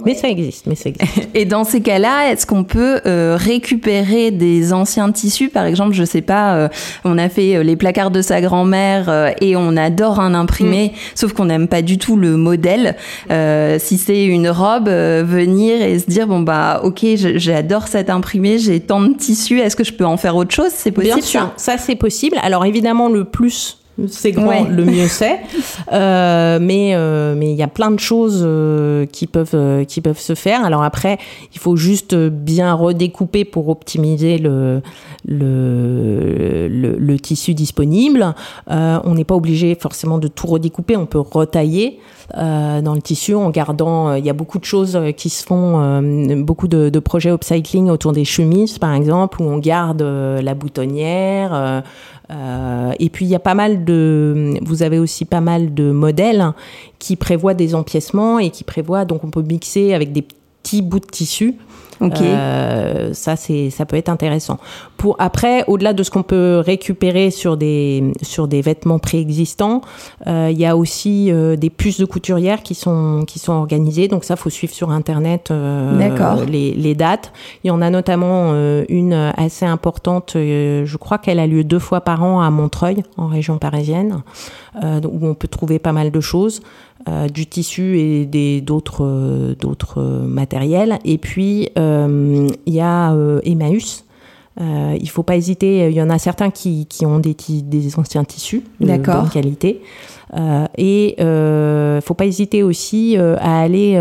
Mais 0.05 0.15
ça 0.15 0.29
existe, 0.29 0.67
mais 0.67 0.75
ça 0.75 0.89
existe. 0.89 1.29
Et 1.35 1.45
dans 1.45 1.65
ces 1.65 1.81
cas-là, 1.83 2.33
est-ce 2.33 2.47
qu'on 2.47 2.65
peut 2.65 3.01
euh, 3.07 3.37
récupérer 3.39 4.31
des 4.31 4.73
anciens 4.73 5.13
tissus? 5.13 5.49
Par 5.51 5.67
exemple, 5.67 5.93
je 5.93 6.05
sais 6.05 6.23
pas, 6.23 6.55
euh, 6.55 6.69
on 7.05 7.19
a 7.19 7.29
fait 7.29 7.57
euh, 7.57 7.63
les 7.63 7.77
placards 7.77 8.11
de 8.11 8.23
sa 8.23 8.41
grand-mère 8.41 9.09
euh, 9.09 9.31
et 9.41 9.55
on 9.55 9.77
adore 9.77 10.19
un 10.19 10.35
imprimé, 10.35 10.93
sauf 11.15 11.35
qu'on 11.35 11.45
n'aime 11.45 11.69
pas 11.69 11.83
du 11.83 11.99
tout 11.99 12.17
le 12.17 12.37
modèle. 12.37 12.97
Euh, 13.31 13.79
si 13.79 13.99
c'est 13.99 14.25
une 14.25 14.49
robe, 14.49 14.89
euh, 14.89 15.23
venir 15.27 15.83
et 15.83 15.99
se 15.99 16.07
dire 16.07 16.27
bon 16.27 16.41
bah 16.41 16.81
ok, 16.83 17.05
j'adore 17.15 17.87
cet 17.87 18.09
imprimé, 18.09 18.59
j'ai 18.59 18.81
tant 18.81 19.03
de 19.03 19.15
tissus, 19.15 19.61
est-ce 19.61 19.77
que 19.77 19.85
je 19.85 19.93
peux 19.93 20.07
en 20.07 20.17
faire 20.17 20.37
autre 20.37 20.55
chose? 20.55 20.71
C'est 20.75 20.91
possible 20.91 21.17
Bien 21.17 21.23
sûr, 21.23 21.53
ça 21.57 21.77
c'est 21.77 21.97
possible. 21.97 22.39
Alors 22.43 22.65
évidemment, 22.65 23.09
le 23.09 23.25
plus 23.25 23.82
c'est 24.09 24.33
grand, 24.33 24.47
Ouais. 24.49 24.65
le 24.69 24.85
mieux 24.85 25.09
c'est. 25.09 25.41
Euh, 25.93 26.59
mais 26.61 26.93
euh, 26.95 27.35
mais 27.37 27.51
il 27.51 27.57
y 27.57 27.63
a 27.63 27.69
plein 27.69 27.91
de 27.91 27.99
choses 28.01 28.43
euh, 28.47 29.05
qui 29.05 29.27
peuvent 29.27 29.85
qui 29.87 30.01
peuvent 30.01 30.19
se 30.19 30.35
faire. 30.35 30.65
Alors 30.65 30.83
après, 30.83 31.19
il 31.55 31.59
faut 31.59 31.77
juste 31.77 32.15
bien 32.15 32.73
redécouper 32.73 33.45
pour 33.45 33.69
optimiser 33.69 34.39
le 34.39 34.81
le, 35.27 36.69
le, 36.69 36.97
le 36.97 37.19
tissu 37.21 37.53
disponible. 37.55 38.35
On 38.69 39.15
n'est 39.15 39.25
pas 39.25 39.35
obligé 39.35 39.75
forcément 39.75 40.19
de 40.19 40.29
tout 40.29 40.47
redécouper. 40.47 40.97
On 40.97 41.07
peut 41.07 41.21
retailler 41.21 41.99
dans 42.37 42.95
le 42.95 43.03
tissu 43.03 43.35
en 43.35 43.51
gardant. 43.51 44.15
Il 44.15 44.25
y 44.25 44.31
a 44.31 44.35
beaucoup 44.35 44.59
de 44.59 44.65
choses 44.65 44.99
qui 45.17 45.29
se 45.31 45.45
font, 45.45 46.01
beaucoup 46.43 46.69
de, 46.69 46.89
de 46.89 46.99
projets 46.99 47.31
upcycling 47.31 47.91
autour 47.91 48.13
des 48.13 48.25
chemises, 48.25 48.79
par 48.79 48.95
exemple, 48.95 49.43
où 49.43 49.45
on 49.45 49.59
garde 49.59 50.03
la 50.03 50.55
boutonnière. 50.55 51.83
Euh, 52.33 52.92
et 52.99 53.11
puis 53.11 53.27
il 53.27 53.29
y 53.29 53.35
a 53.35 53.40
pas 53.40 53.55
mal 53.55 53.85
de, 53.85 54.55
vous 54.62 54.83
avez 54.83 54.99
aussi 54.99 55.25
pas 55.25 55.40
mal 55.40 55.75
de 55.75 55.90
modèles 55.90 56.53
qui 56.99 57.16
prévoient 57.16 57.55
des 57.55 57.75
empiècements 57.75 58.38
et 58.38 58.51
qui 58.51 58.64
prévoient 58.64 59.05
donc 59.05 59.25
on 59.25 59.31
peut 59.31 59.42
mixer 59.42 59.92
avec 59.92 60.12
des 60.12 60.23
petits 60.62 60.83
bouts 60.83 61.01
de 61.01 61.07
tissu. 61.07 61.57
Ok. 62.03 62.21
Euh, 62.21 63.12
ça 63.15 63.37
c'est, 63.37 63.71
ça 63.71 63.87
peut 63.87 63.97
être 63.97 64.09
intéressant. 64.09 64.59
Pour 64.97 65.17
après, 65.19 65.65
au-delà 65.67 65.93
de 65.93 66.03
ce 66.03 66.11
qu'on 66.11 66.23
peut 66.23 66.62
récupérer 66.65 67.31
sur 67.31 67.57
des 67.57 68.12
sur 68.23 68.49
des 68.49 68.61
vêtements 68.61 68.99
préexistants, 68.99 69.81
euh, 70.27 70.49
il 70.51 70.59
y 70.59 70.67
a 70.67 70.77
aussi 70.77 71.31
euh, 71.31 71.57
des 71.57 71.71
puces 71.71 71.99
de 71.99 72.05
couturières 72.05 72.62
qui 72.62 72.75
sont 72.75 73.25
qui 73.27 73.38
sont 73.38 73.53
organisées. 73.53 74.09
Donc 74.09 74.25
ça, 74.25 74.37
faut 74.37 74.51
suivre 74.51 74.75
sur 74.75 74.91
internet 74.91 75.51
euh, 75.51 76.45
les, 76.47 76.75
les 76.75 76.95
dates. 76.95 77.33
Il 77.65 77.69
y 77.69 77.71
en 77.71 77.81
a 77.83 77.91
notamment 77.91 78.51
euh, 78.53 78.85
une 78.88 79.33
assez 79.37 79.65
importante. 79.65 80.35
euh, 80.37 80.85
je 80.87 80.97
crois 80.97 81.19
qu'elle 81.19 81.38
a 81.38 81.47
lieu 81.47 81.65
deux 81.65 81.79
fois 81.79 82.01
par 82.01 82.23
an 82.23 82.41
à 82.41 82.51
Montreuil, 82.51 83.03
en 83.17 83.27
région 83.27 83.59
parisienne, 83.59 84.23
euh, 84.83 85.01
où 85.05 85.27
on 85.27 85.35
peut 85.35 85.49
trouver 85.49 85.79
pas 85.79 85.93
mal 85.93 86.11
de 86.11 86.21
choses, 86.21 86.61
euh, 87.09 87.29
du 87.29 87.47
tissu 87.47 87.99
et 87.99 88.27
des 88.27 88.61
d'autres 88.61 89.05
euh, 89.05 89.57
d'autres 89.57 90.01
euh, 90.01 90.23
matériels. 90.25 91.01
Et 91.05 91.19
puis 91.19 91.69
il 91.77 92.75
y 92.75 92.81
a 92.81 93.17
Emmaüs. 93.45 94.05
Il 94.61 95.09
faut 95.09 95.23
pas 95.23 95.37
hésiter. 95.37 95.88
Il 95.88 95.95
y 95.95 96.03
en 96.03 96.11
a 96.11 96.19
certains 96.19 96.51
qui, 96.51 96.87
qui 96.87 97.07
ont 97.07 97.19
des, 97.19 97.35
des 97.35 97.99
anciens 97.99 98.23
tissus 98.23 98.62
de 98.81 98.87
bonne 98.87 99.29
qualité. 99.33 99.81
Et 100.79 101.17
faut 101.19 102.15
pas 102.15 102.27
hésiter 102.27 102.62
aussi 102.62 103.17
à 103.17 103.61
aller 103.61 103.99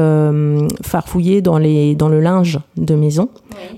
farfouiller 0.83 1.41
dans 1.41 1.57
les 1.57 1.95
dans 1.95 2.09
le 2.09 2.19
linge 2.19 2.59
de 2.77 2.95
maison 2.95 3.29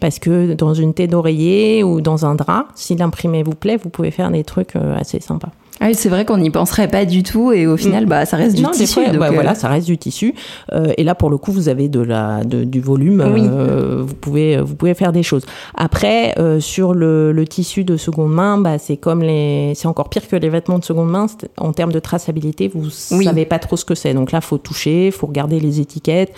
parce 0.01 0.19
que 0.19 0.53
dans 0.53 0.73
une 0.73 0.93
tête 0.93 1.11
d'oreiller 1.11 1.83
ou 1.83 2.01
dans 2.01 2.25
un 2.25 2.35
drap, 2.35 2.67
si 2.75 2.95
l'imprimé 2.95 3.43
vous 3.43 3.55
plaît, 3.55 3.77
vous 3.77 3.89
pouvez 3.89 4.11
faire 4.11 4.31
des 4.31 4.43
trucs 4.43 4.75
assez 4.75 5.19
sympas. 5.21 5.51
Ah 5.85 5.87
oui, 5.87 5.95
c'est 5.95 6.07
vrai 6.07 6.23
qu'on 6.23 6.37
n'y 6.37 6.49
penserait 6.49 6.87
pas 6.87 7.03
du 7.03 7.23
tout 7.23 7.51
et 7.51 7.67
au 7.67 7.75
final, 7.75 8.05
bah 8.05 8.25
ça 8.25 8.37
reste 8.37 8.55
du 8.55 8.61
Non, 8.61 8.71
tissu. 8.71 8.93
fois, 9.01 9.09
donc, 9.09 9.17
bah, 9.17 9.27
euh, 9.27 9.31
voilà, 9.33 9.53
ça 9.53 9.67
reste 9.67 9.85
du 9.85 9.97
tissu. 9.97 10.33
Euh, 10.71 10.93
et 10.97 11.03
là, 11.03 11.13
pour 11.13 11.29
le 11.29 11.35
coup, 11.37 11.51
vous 11.51 11.67
avez 11.67 11.89
de 11.89 11.99
la, 11.99 12.45
de- 12.45 12.63
du 12.63 12.79
volume. 12.79 13.21
Oui. 13.33 13.41
euh, 13.43 14.01
vous 14.01 14.15
pouvez, 14.15 14.61
vous 14.61 14.75
pouvez 14.75 14.93
faire 14.93 15.11
des 15.11 15.23
choses. 15.23 15.45
Après, 15.75 16.35
euh, 16.39 16.61
sur 16.61 16.93
le, 16.93 17.33
le 17.33 17.45
tissu 17.45 17.83
de 17.83 17.97
seconde 17.97 18.31
main, 18.31 18.57
bah, 18.57 18.77
c'est 18.77 18.95
comme 18.95 19.23
les, 19.23 19.73
c'est 19.75 19.89
encore 19.89 20.07
pire 20.07 20.25
que 20.25 20.37
les 20.37 20.47
vêtements 20.47 20.79
de 20.79 20.85
seconde 20.85 21.09
main. 21.09 21.27
En 21.57 21.73
termes 21.73 21.91
de 21.91 21.99
traçabilité, 21.99 22.69
vous 22.73 22.87
Oui. 23.11 23.25
savez 23.25 23.43
pas 23.45 23.59
trop 23.59 23.75
ce 23.75 23.83
que 23.83 23.93
c'est. 23.93 24.13
Donc 24.13 24.31
là, 24.31 24.39
faut 24.39 24.57
toucher, 24.57 25.11
faut 25.11 25.27
regarder 25.27 25.59
les 25.59 25.81
étiquettes. 25.81 26.31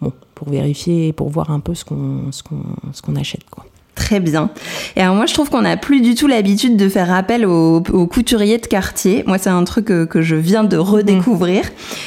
Bon, 0.00 0.12
pour 0.36 0.48
vérifier, 0.50 1.12
pour 1.12 1.30
voir 1.30 1.50
un 1.50 1.58
peu 1.58 1.74
ce 1.74 1.84
qu'on, 1.84 2.30
ce 2.30 2.44
qu'on, 2.44 2.62
ce 2.92 3.02
qu'on 3.02 3.16
achète, 3.16 3.42
quoi. 3.50 3.64
Très 3.94 4.18
bien. 4.18 4.50
Et 4.96 5.02
alors 5.02 5.14
moi, 5.14 5.26
je 5.26 5.34
trouve 5.34 5.50
qu'on 5.50 5.62
n'a 5.62 5.76
plus 5.76 6.00
du 6.00 6.16
tout 6.16 6.26
l'habitude 6.26 6.76
de 6.76 6.88
faire 6.88 7.12
appel 7.12 7.46
aux, 7.46 7.76
aux 7.92 8.06
couturiers 8.08 8.58
de 8.58 8.66
quartier. 8.66 9.22
Moi, 9.26 9.38
c'est 9.38 9.50
un 9.50 9.62
truc 9.62 9.84
que, 9.84 10.04
que 10.04 10.20
je 10.20 10.34
viens 10.34 10.64
de 10.64 10.76
redécouvrir. 10.76 11.62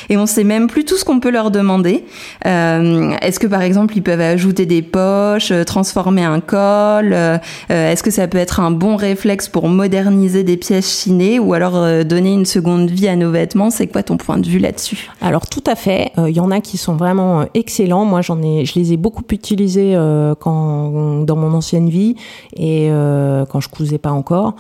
Et 0.10 0.17
on 0.17 0.26
sait 0.26 0.43
même 0.43 0.67
plus 0.67 0.84
tout 0.84 0.97
ce 0.97 1.06
qu'on 1.06 1.21
peut 1.21 1.32
leur 1.32 1.50
demander. 1.50 2.04
Euh, 2.45 3.12
Est-ce 3.21 3.39
que 3.39 3.47
par 3.47 3.62
exemple, 3.62 3.95
ils 3.95 4.04
peuvent 4.04 4.19
ajouter 4.19 4.65
des 4.65 4.82
poches, 4.82 5.52
euh, 5.52 5.63
transformer 5.63 6.23
un 6.23 6.41
col 6.41 7.13
euh, 7.13 7.38
euh, 7.71 7.91
Est-ce 7.91 8.04
que 8.04 8.12
ça 8.12 8.28
peut 8.28 8.38
être 8.38 8.60
un 8.60 8.71
bon 8.71 8.97
réflexe 8.97 9.47
pour 9.47 9.69
moderniser 9.69 10.43
des 10.43 10.58
pièces 10.58 11.04
chinées 11.04 11.39
ou 11.39 11.54
alors 11.54 11.78
euh, 11.78 12.04
donner 12.04 12.34
une 12.34 12.45
seconde 12.45 12.89
vie 12.89 13.08
à 13.08 13.15
nos 13.15 13.32
vêtements? 13.32 13.69
C'est 13.69 13.88
quoi 13.88 14.04
ton 14.04 14.17
point 14.17 14.38
de 14.38 14.47
vue 14.47 14.60
là-dessus? 14.60 15.10
Alors 15.21 15.47
tout 15.47 15.63
à 15.65 15.76
fait. 15.76 16.12
Il 16.17 16.36
y 16.36 16.41
en 16.41 16.52
a 16.52 16.60
qui 16.60 16.78
sont 16.78 16.95
vraiment 16.95 17.41
euh, 17.41 17.45
excellents. 17.54 18.04
Moi, 18.04 18.21
j'en 18.21 18.41
ai, 18.43 18.65
je 18.65 18.78
les 18.78 18.91
ai 18.91 18.97
beaucoup 18.97 19.23
utilisés 19.32 19.93
euh, 19.95 20.36
quand 20.38 21.23
dans 21.26 21.38
mon 21.38 21.54
vie 21.86 22.16
et 22.56 22.90
euh, 22.90 23.46
quand 23.46 23.60
je 23.60 23.70
cousais 23.70 23.98
pas 24.00 24.12
encore. 24.12 24.56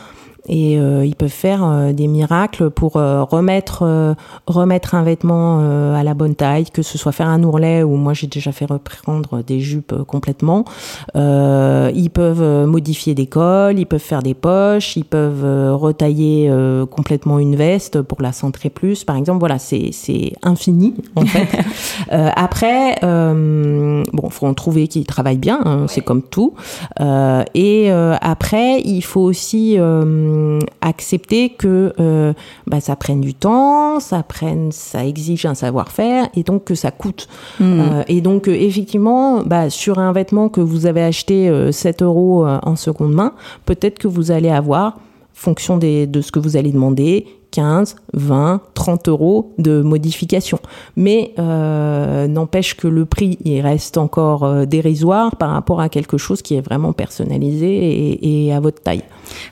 Et 0.47 0.79
euh, 0.79 1.05
ils 1.05 1.15
peuvent 1.15 1.29
faire 1.29 1.63
euh, 1.63 1.93
des 1.93 2.07
miracles 2.07 2.69
pour 2.69 2.97
euh, 2.97 3.23
remettre 3.23 3.83
euh, 3.83 4.13
remettre 4.45 4.95
un 4.95 5.03
vêtement 5.03 5.59
euh, 5.61 5.95
à 5.95 6.03
la 6.03 6.13
bonne 6.13 6.35
taille, 6.35 6.65
que 6.71 6.81
ce 6.81 6.97
soit 6.97 7.11
faire 7.11 7.27
un 7.27 7.43
ourlet 7.43 7.83
ou 7.83 7.95
moi 7.95 8.13
j'ai 8.13 8.27
déjà 8.27 8.51
fait 8.51 8.65
reprendre 8.65 9.43
des 9.43 9.59
jupes 9.59 9.93
complètement. 10.07 10.65
Euh, 11.15 11.91
ils 11.95 12.09
peuvent 12.09 12.65
modifier 12.67 13.15
des 13.15 13.27
cols, 13.27 13.79
ils 13.79 13.85
peuvent 13.85 13.99
faire 13.99 14.23
des 14.23 14.33
poches, 14.33 14.95
ils 14.95 15.05
peuvent 15.05 15.43
euh, 15.43 15.75
retailler 15.75 16.49
euh, 16.49 16.85
complètement 16.85 17.39
une 17.39 17.55
veste 17.55 18.01
pour 18.01 18.21
la 18.21 18.31
centrer 18.31 18.69
plus, 18.69 19.03
par 19.03 19.15
exemple. 19.15 19.39
Voilà, 19.39 19.59
c'est 19.59 19.89
c'est 19.91 20.33
infini 20.43 20.95
en 21.15 21.25
fait. 21.25 21.47
Euh, 22.11 22.29
après, 22.35 22.95
euh, 23.03 24.03
bon, 24.13 24.29
faut 24.29 24.47
en 24.47 24.53
trouver 24.53 24.87
qui 24.87 25.03
travaille 25.05 25.37
bien, 25.37 25.59
hein, 25.65 25.85
c'est 25.87 26.01
comme 26.01 26.21
tout. 26.21 26.53
Euh, 26.99 27.43
et 27.53 27.91
euh, 27.91 28.15
après, 28.21 28.81
il 28.81 29.01
faut 29.01 29.21
aussi 29.21 29.75
euh, 29.77 30.36
accepter 30.81 31.49
que 31.49 31.93
euh, 31.99 32.33
bah, 32.65 32.79
ça 32.79 32.95
prenne 32.95 33.21
du 33.21 33.33
temps, 33.33 33.99
ça 33.99 34.23
prenne, 34.23 34.71
ça 34.71 35.05
exige 35.05 35.45
un 35.45 35.55
savoir-faire, 35.55 36.27
et 36.35 36.43
donc 36.43 36.65
que 36.65 36.75
ça 36.75 36.91
coûte. 36.91 37.27
Hmm. 37.59 37.79
Euh, 37.79 38.03
et 38.07 38.21
donc, 38.21 38.47
euh, 38.47 38.53
effectivement, 38.53 39.43
bah, 39.43 39.69
sur 39.69 39.99
un 39.99 40.11
vêtement 40.11 40.49
que 40.49 40.61
vous 40.61 40.85
avez 40.85 41.03
acheté 41.03 41.49
euh, 41.49 41.71
7 41.71 42.01
euros 42.01 42.45
euh, 42.45 42.59
en 42.63 42.75
seconde 42.75 43.13
main, 43.13 43.33
peut-être 43.65 43.99
que 43.99 44.07
vous 44.07 44.31
allez 44.31 44.49
avoir, 44.49 44.97
fonction 45.33 45.77
des, 45.77 46.07
de 46.07 46.21
ce 46.21 46.31
que 46.31 46.39
vous 46.39 46.57
allez 46.57 46.71
demander, 46.71 47.27
15, 47.51 47.95
20, 48.13 48.61
30 48.73 49.07
euros 49.09 49.53
de 49.57 49.81
modification. 49.81 50.59
Mais 50.95 51.33
euh, 51.39 52.27
n'empêche 52.27 52.75
que 52.75 52.87
le 52.87 53.05
prix, 53.05 53.37
il 53.45 53.61
reste 53.61 53.97
encore 53.97 54.43
euh, 54.43 54.65
dérisoire 54.65 55.35
par 55.35 55.51
rapport 55.51 55.81
à 55.81 55.89
quelque 55.89 56.17
chose 56.17 56.41
qui 56.41 56.55
est 56.55 56.61
vraiment 56.61 56.93
personnalisé 56.93 57.67
et, 57.67 58.47
et 58.47 58.53
à 58.53 58.59
votre 58.59 58.81
taille. 58.81 59.03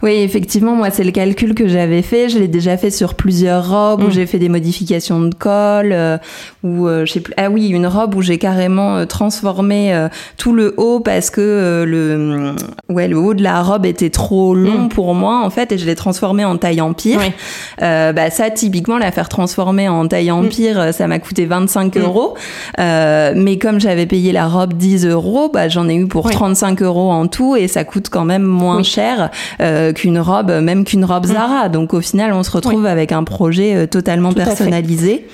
Oui, 0.03 0.11
effectivement, 0.11 0.75
moi, 0.75 0.89
c'est 0.91 1.03
le 1.03 1.11
calcul 1.11 1.53
que 1.55 1.67
j'avais 1.67 2.01
fait. 2.01 2.29
Je 2.29 2.39
l'ai 2.39 2.47
déjà 2.47 2.77
fait 2.77 2.91
sur 2.91 3.15
plusieurs 3.15 3.69
robes 3.69 4.03
où 4.03 4.07
Mm. 4.07 4.11
j'ai 4.11 4.25
fait 4.25 4.39
des 4.39 4.49
modifications 4.49 5.21
de 5.21 5.33
col, 5.33 5.91
euh, 5.91 6.17
ou 6.63 6.87
euh, 6.87 7.05
je 7.05 7.13
sais 7.13 7.19
plus. 7.19 7.33
Ah 7.37 7.49
oui, 7.49 7.67
une 7.69 7.87
robe 7.87 8.15
où 8.15 8.21
j'ai 8.21 8.37
carrément 8.37 8.97
euh, 8.97 9.05
transformé 9.05 10.07
tout 10.37 10.53
le 10.53 10.73
haut 10.77 10.99
parce 10.99 11.29
que 11.29 11.83
le, 11.87 12.53
ouais, 12.89 13.07
le 13.07 13.17
haut 13.17 13.33
de 13.33 13.43
la 13.43 13.61
robe 13.63 13.85
était 13.85 14.09
trop 14.09 14.53
long 14.55 14.85
Mm. 14.85 14.89
pour 14.89 15.13
moi 15.13 15.41
en 15.43 15.49
fait, 15.49 15.71
et 15.71 15.77
je 15.77 15.85
l'ai 15.85 15.95
transformé 15.95 16.43
en 16.45 16.57
taille 16.57 16.81
empire. 16.81 17.19
Ouais. 17.19 17.33
Euh, 17.85 18.11
bah 18.13 18.29
ça, 18.31 18.49
typiquement, 18.49 18.97
la 18.97 19.11
faire 19.11 19.29
transformer 19.29 19.87
en 19.87 20.07
taille 20.07 20.31
empire, 20.31 20.79
euh, 20.79 20.91
ça 20.91 21.07
m'a 21.07 21.19
coûté 21.19 21.45
25 21.45 21.95
Mm. 21.95 21.99
euros. 22.01 22.33
Euh, 22.79 23.33
mais 23.35 23.57
comme 23.59 23.79
j'avais 23.79 24.05
payé 24.07 24.31
la 24.31 24.47
robe 24.47 24.73
10 24.73 25.05
euros, 25.05 25.49
bah 25.53 25.69
j'en 25.69 25.87
ai 25.87 25.95
eu 25.95 26.07
pour 26.07 26.25
Ouais. 26.25 26.31
35 26.33 26.81
euros 26.81 27.11
en 27.11 27.27
tout, 27.27 27.55
et 27.55 27.67
ça 27.67 27.83
coûte 27.83 28.09
quand 28.09 28.25
même 28.25 28.43
moins 28.43 28.77
Oui. 28.77 28.83
cher 28.83 29.29
euh, 29.61 29.93
qu'une 29.93 30.19
robe, 30.19 30.51
même 30.51 30.83
qu'une 30.83 31.05
robe 31.05 31.25
Zara. 31.27 31.69
Donc 31.69 31.93
au 31.93 32.01
final, 32.01 32.33
on 32.33 32.43
se 32.43 32.51
retrouve 32.51 32.85
avec 32.85 33.11
un 33.11 33.23
projet 33.23 33.87
totalement 33.87 34.29
Tout 34.29 34.35
personnalisé. 34.43 35.27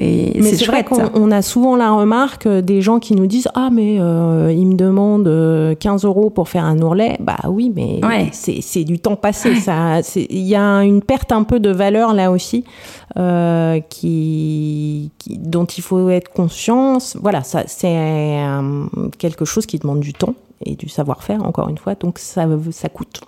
Et 0.00 0.32
Mais 0.40 0.52
c'est 0.54 0.64
vrai 0.66 0.84
qu'on 0.84 1.10
on 1.14 1.30
a 1.32 1.42
souvent 1.42 1.74
la 1.74 1.90
remarque 1.90 2.46
euh, 2.46 2.62
des 2.62 2.80
gens 2.82 3.00
qui 3.00 3.14
nous 3.16 3.26
disent 3.26 3.48
ah 3.54 3.68
mais 3.72 3.96
euh, 3.98 4.52
ils 4.56 4.66
me 4.66 4.74
demandent 4.76 5.26
euh, 5.26 5.74
15 5.74 6.04
euros 6.04 6.30
pour 6.30 6.48
faire 6.48 6.64
un 6.64 6.78
ourlet. 6.80 7.16
Bah 7.20 7.38
oui 7.48 7.72
mais 7.74 8.00
Ouais. 8.04 8.28
c'est 8.32 8.84
du 8.84 8.98
temps 9.00 9.16
passé 9.16 9.56
ça. 9.56 10.00
Il 10.16 10.38
y 10.46 10.54
a 10.54 10.84
une 10.84 11.02
perte 11.02 11.32
un 11.32 11.42
peu 11.42 11.58
de 11.58 11.70
valeur 11.70 12.14
là 12.14 12.30
aussi 12.30 12.64
euh, 13.18 13.80
qui, 13.88 15.10
qui- 15.18 15.38
dont 15.38 15.64
il 15.64 15.82
faut 15.82 16.08
être 16.10 16.30
conscient. 16.32 16.98
Voilà 17.20 17.42
ça 17.42 17.64
c'est 17.66 17.96
euh, 17.96 18.84
quelque 19.18 19.44
chose 19.44 19.66
qui 19.66 19.78
demande 19.78 20.00
du 20.00 20.12
temps 20.12 20.34
et 20.64 20.74
du 20.76 20.88
savoir-faire 20.88 21.42
encore 21.44 21.68
une 21.68 21.78
fois. 21.78 21.94
Donc 21.94 22.18
ça 22.18 22.46
ça 22.70 22.88
coûte 22.88 23.20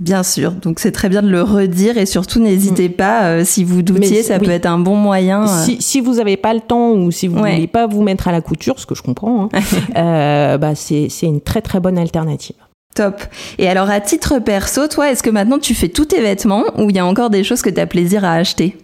Bien 0.00 0.22
sûr. 0.22 0.52
Donc 0.52 0.78
c'est 0.78 0.92
très 0.92 1.08
bien 1.08 1.22
de 1.22 1.28
le 1.28 1.42
redire 1.42 1.98
et 1.98 2.06
surtout 2.06 2.38
n'hésitez 2.40 2.88
pas 2.88 3.24
euh, 3.24 3.44
si 3.44 3.64
vous 3.64 3.82
doutiez, 3.82 4.18
Mais 4.18 4.22
ça 4.22 4.38
oui. 4.38 4.44
peut 4.46 4.50
être 4.52 4.66
un 4.66 4.78
bon 4.78 4.94
moyen. 4.94 5.42
euh, 5.42 5.64
Si, 5.64 5.82
si 5.82 6.00
vous 6.00 6.14
n'avez 6.14 6.36
pas 6.36 6.54
le 6.54 6.60
temps 6.60 6.92
ou 6.92 7.10
si 7.10 7.26
vous 7.26 7.38
Ouais. 7.40 7.54
voulez 7.54 7.66
pas 7.66 7.86
vous 7.88 8.02
mettre 8.02 8.28
à 8.28 8.32
la 8.32 8.40
couture, 8.40 8.78
ce 8.78 8.86
que 8.86 8.94
je 8.94 9.02
comprends, 9.02 9.48
hein, 9.52 9.60
euh, 9.96 10.56
bah 10.58 10.74
c'est 10.76 11.08
une 11.22 11.40
très 11.40 11.62
très 11.62 11.80
bonne 11.80 11.98
alternative. 11.98 12.54
Top. 12.94 13.20
Et 13.58 13.68
alors 13.68 13.90
à 13.90 14.00
titre 14.00 14.38
perso, 14.38 14.86
toi, 14.88 15.10
est-ce 15.10 15.22
que 15.22 15.30
maintenant 15.30 15.58
tu 15.58 15.74
fais 15.74 15.88
tous 15.88 16.06
tes 16.06 16.20
vêtements 16.20 16.64
ou 16.78 16.90
il 16.90 16.96
y 16.96 16.98
a 17.00 17.06
encore 17.06 17.30
des 17.30 17.42
choses 17.42 17.62
que 17.62 17.70
tu 17.70 17.80
as 17.80 17.86
plaisir 17.86 18.24
à 18.24 18.34
acheter? 18.34 18.76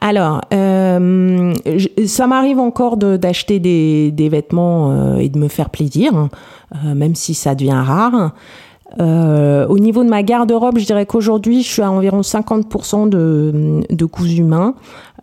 Alors, 0.00 0.42
euh, 0.52 1.54
je- 1.64 2.06
ça 2.06 2.26
m'arrive 2.26 2.58
encore 2.58 2.96
de- 2.96 3.16
d'acheter 3.16 3.58
des, 3.60 4.10
des 4.12 4.28
vêtements 4.28 4.92
euh, 4.92 5.16
et 5.16 5.28
de 5.28 5.38
me 5.38 5.48
faire 5.48 5.70
plaisir, 5.70 6.12
euh, 6.74 6.94
même 6.94 7.14
si 7.14 7.34
ça 7.34 7.54
devient 7.54 7.82
rare. 7.84 8.32
Euh, 9.00 9.66
au 9.66 9.78
niveau 9.78 10.04
de 10.04 10.08
ma 10.08 10.22
garde-robe, 10.22 10.78
je 10.78 10.86
dirais 10.86 11.06
qu'aujourd'hui, 11.06 11.62
je 11.62 11.68
suis 11.68 11.82
à 11.82 11.90
environ 11.90 12.20
50% 12.20 13.08
de, 13.08 13.82
de 13.90 14.04
main. 14.42 14.74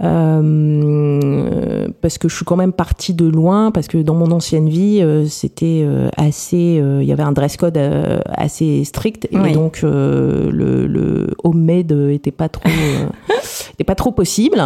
Euh, 0.02 1.88
parce 2.02 2.18
que 2.18 2.28
je 2.28 2.36
suis 2.36 2.46
quand 2.46 2.56
même 2.56 2.74
partie 2.74 3.14
de 3.14 3.26
loin, 3.28 3.72
parce 3.72 3.88
que 3.88 3.98
dans 4.00 4.16
mon 4.16 4.32
ancienne 4.32 4.68
vie, 4.70 5.00
euh, 5.02 5.26
c'était 5.26 5.84
euh, 5.86 6.10
assez, 6.18 6.82
il 6.82 7.06
y 7.06 7.12
avait 7.12 7.24
un 7.24 7.32
dress 7.32 7.58
code 7.58 7.80
assez 8.28 8.84
strict, 8.84 9.28
et 9.32 9.38
Oui. 9.38 9.54
donc 9.54 9.82
le, 9.84 10.50
le 10.52 11.28
homemade 11.44 11.92
était 12.12 12.32
pas 12.32 12.50
trop, 12.50 12.70
était 13.74 13.84
pas 13.84 13.96
trop 13.96 14.12
possible. 14.12 14.58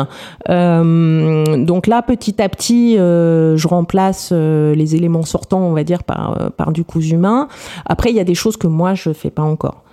Donc 0.48 1.88
là, 1.88 2.02
petit 2.02 2.42
à 2.42 2.50
petit, 2.50 2.96
je 2.96 3.68
remplace 3.68 4.32
les 4.32 4.96
éléments 4.96 5.24
sortants, 5.24 5.62
on 5.62 5.74
va 5.74 5.84
dire, 5.84 6.04
par, 6.04 6.52
par 6.54 6.72
du 6.72 6.84
cousu 6.84 7.18
main. 7.18 7.48
Après, 7.86 8.10
il 8.12 8.16
y 8.16 8.20
a 8.20 8.24
des 8.24 8.36
choses 8.36 8.58
que 8.58 8.68
moi, 8.68 8.94
je 8.94 9.14
fais 9.14 9.30
pas 9.32 9.44
encore. 9.44 9.84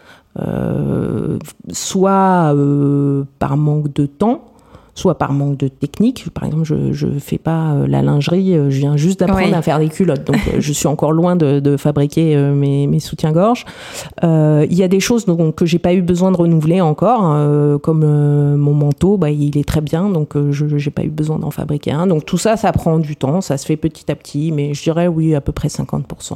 Euh, 0.41 1.39
soit 1.71 2.53
euh, 2.55 3.23
par 3.39 3.57
manque 3.57 3.93
de 3.93 4.07
temps, 4.07 4.47
soit 4.95 5.19
par 5.19 5.33
manque 5.33 5.57
de 5.57 5.69
technique. 5.69 6.27
Par 6.33 6.45
exemple, 6.45 6.65
je 6.65 6.93
je 6.93 7.07
fais 7.19 7.39
pas 7.39 7.73
euh, 7.73 7.87
la 7.87 8.01
lingerie, 8.03 8.57
euh, 8.57 8.71
je 8.71 8.79
viens 8.79 8.97
juste 8.97 9.21
d'apprendre 9.21 9.47
Oui. 9.49 9.55
à 9.55 9.63
faire 9.63 9.79
des 9.79 9.89
culottes, 9.89 10.25
donc 10.25 10.37
euh, 10.49 10.61
je 10.61 10.73
suis 10.73 10.87
encore 10.87 11.13
loin 11.13 11.35
de, 11.37 11.61
de 11.61 11.77
fabriquer 11.77 12.37
mes, 12.37 12.87
mes 12.87 13.01
soutiens-gorge. 13.01 13.65
Euh, 14.23 14.67
Il 14.71 14.77
y 14.77 14.83
a 14.83 14.89
des 14.89 15.01
choses 15.01 15.25
donc, 15.27 15.57
que 15.57 15.67
j'ai 15.67 15.79
pas 15.79 15.93
eu 15.95 16.03
besoin 16.03 16.31
de 16.33 16.37
renouveler 16.37 16.81
encore, 16.81 17.23
euh, 17.25 17.79
comme 17.79 18.03
euh, 18.05 18.57
mon 18.57 18.73
manteau, 18.75 19.17
bah, 19.17 19.31
il 19.31 19.59
est 19.59 19.67
très 19.69 19.81
bien, 19.81 20.09
donc 20.11 20.37
euh, 20.37 20.53
je 20.53 20.65
j'ai 20.79 20.91
pas 20.91 21.03
eu 21.03 21.11
besoin 21.11 21.39
d'en 21.39 21.51
fabriquer 21.51 21.93
un. 21.93 22.07
Donc 22.07 22.25
tout 22.25 22.39
ça, 22.39 22.57
ça 22.57 22.73
prend 22.73 22.99
du 22.99 23.17
temps, 23.17 23.41
ça 23.41 23.57
se 23.59 23.67
fait 23.67 23.77
petit 23.77 24.11
à 24.11 24.15
petit, 24.15 24.53
mais 24.53 24.75
je 24.75 24.83
dirais 24.83 25.09
oui, 25.09 25.35
à 25.35 25.41
peu 25.41 25.53
près 25.53 25.69
50% 25.69 26.35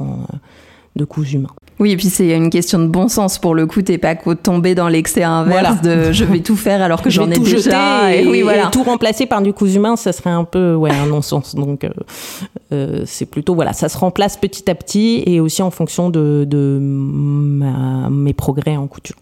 de. 1.05 1.47
Oui, 1.79 1.91
et 1.91 1.97
puis 1.97 2.07
c'est 2.09 2.31
une 2.35 2.49
question 2.49 2.77
de 2.79 2.87
bon 2.87 3.07
sens 3.07 3.37
pour 3.39 3.55
le 3.55 3.65
coup. 3.65 3.81
T'es 3.81 3.97
pas 3.97 4.15
tomber 4.15 4.75
dans 4.75 4.89
l'excès 4.89 5.23
inverse 5.23 5.81
de 5.81 6.11
je 6.11 6.25
vais 6.25 6.41
tout 6.41 6.57
faire 6.57 6.81
alors 6.81 7.01
que 7.01 7.09
Je 7.09 7.15
j'en 7.21 7.31
ai 7.31 7.35
tout 7.35 7.43
déjà. 7.43 7.57
jeter 8.11 8.21
et, 8.23 8.27
oui, 8.27 8.41
voilà. 8.41 8.67
et 8.67 8.71
tout 8.71 8.83
remplacer 8.83 9.25
par 9.25 9.41
du 9.41 9.53
cousu 9.53 9.77
humain, 9.77 9.95
ça 9.95 10.11
serait 10.11 10.29
un 10.29 10.43
peu 10.43 10.75
ouais 10.75 10.91
un 10.91 11.05
non-sens. 11.05 11.55
Donc 11.55 11.85
euh, 11.85 11.89
euh, 12.73 13.03
c'est 13.05 13.25
plutôt 13.25 13.55
voilà, 13.55 13.71
ça 13.73 13.87
se 13.87 13.97
remplace 13.97 14.35
petit 14.37 14.69
à 14.69 14.75
petit 14.75 15.23
et 15.25 15.39
aussi 15.39 15.61
en 15.61 15.71
fonction 15.71 16.09
de, 16.09 16.45
de 16.45 16.79
ma- 16.81 18.09
mes 18.09 18.33
progrès 18.33 18.75
en 18.75 18.87
couture. 18.87 19.15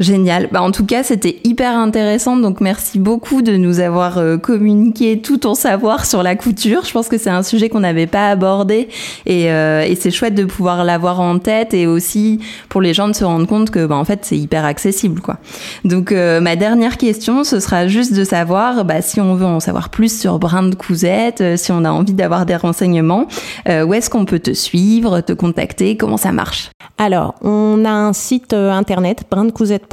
Génial. 0.00 0.48
Bah, 0.52 0.62
en 0.62 0.70
tout 0.70 0.86
cas, 0.86 1.02
c'était 1.02 1.40
hyper 1.44 1.76
intéressant. 1.76 2.36
Donc, 2.36 2.60
merci 2.60 2.98
beaucoup 2.98 3.42
de 3.42 3.56
nous 3.56 3.80
avoir 3.80 4.18
euh, 4.18 4.36
communiqué 4.36 5.20
tout 5.20 5.38
ton 5.38 5.54
savoir 5.54 6.06
sur 6.06 6.22
la 6.22 6.36
couture. 6.36 6.84
Je 6.84 6.92
pense 6.92 7.08
que 7.08 7.18
c'est 7.18 7.30
un 7.30 7.42
sujet 7.42 7.68
qu'on 7.68 7.80
n'avait 7.80 8.06
pas 8.06 8.30
abordé 8.30 8.88
et, 9.26 9.50
euh, 9.50 9.82
et 9.82 9.96
c'est 9.96 10.10
chouette 10.10 10.34
de 10.34 10.44
pouvoir 10.44 10.84
l'avoir 10.84 11.20
en 11.20 11.38
tête 11.38 11.74
et 11.74 11.86
aussi 11.86 12.40
pour 12.68 12.80
les 12.80 12.94
gens 12.94 13.08
de 13.08 13.12
se 13.14 13.24
rendre 13.24 13.46
compte 13.46 13.70
que, 13.70 13.86
bah, 13.86 13.96
en 13.96 14.04
fait, 14.04 14.20
c'est 14.22 14.38
hyper 14.38 14.64
accessible, 14.64 15.20
quoi. 15.20 15.38
Donc, 15.84 16.12
euh, 16.12 16.40
ma 16.40 16.56
dernière 16.56 16.96
question, 16.96 17.42
ce 17.42 17.58
sera 17.58 17.88
juste 17.88 18.14
de 18.14 18.24
savoir, 18.24 18.84
bah, 18.84 19.02
si 19.02 19.20
on 19.20 19.34
veut 19.34 19.46
en 19.46 19.60
savoir 19.60 19.88
plus 19.88 20.16
sur 20.18 20.38
Brin 20.38 20.64
de 20.64 20.74
Cousette, 20.74 21.40
euh, 21.40 21.56
si 21.56 21.72
on 21.72 21.84
a 21.84 21.90
envie 21.90 22.14
d'avoir 22.14 22.46
des 22.46 22.56
renseignements, 22.56 23.26
euh, 23.68 23.84
où 23.84 23.94
est-ce 23.94 24.10
qu'on 24.10 24.24
peut 24.24 24.38
te 24.38 24.52
suivre, 24.52 25.20
te 25.20 25.32
contacter, 25.32 25.96
comment 25.96 26.16
ça 26.16 26.32
marche? 26.32 26.70
Alors, 26.98 27.34
on 27.42 27.84
a 27.84 27.90
un 27.90 28.12
site 28.12 28.52
euh, 28.52 28.72
internet 28.72 29.24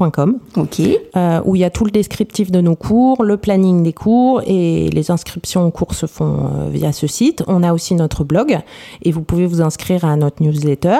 euh, 0.02 1.42
où 1.46 1.56
il 1.56 1.60
y 1.60 1.64
a 1.64 1.70
tout 1.70 1.86
le 1.86 1.92
descriptif 1.92 2.52
de 2.52 2.62
nos 2.62 2.76
cours, 2.76 3.24
le 3.24 3.38
planning 3.38 3.84
des 3.84 3.94
cours 3.94 4.42
et 4.46 4.90
les 4.90 5.12
inscriptions 5.12 5.66
aux 5.66 5.72
cours 5.72 5.94
se 5.94 6.06
font 6.06 6.50
euh, 6.66 6.70
via 6.70 6.92
ce 6.92 7.08
site. 7.08 7.44
On 7.48 7.64
a 7.64 7.74
aussi 7.74 7.96
notre 7.96 8.24
blog 8.24 8.60
et 9.02 9.12
vous 9.12 9.22
pouvez 9.22 9.46
vous 9.46 9.62
inscrire 9.62 10.06
à 10.06 10.16
notre 10.16 10.42
newsletter. 10.44 11.00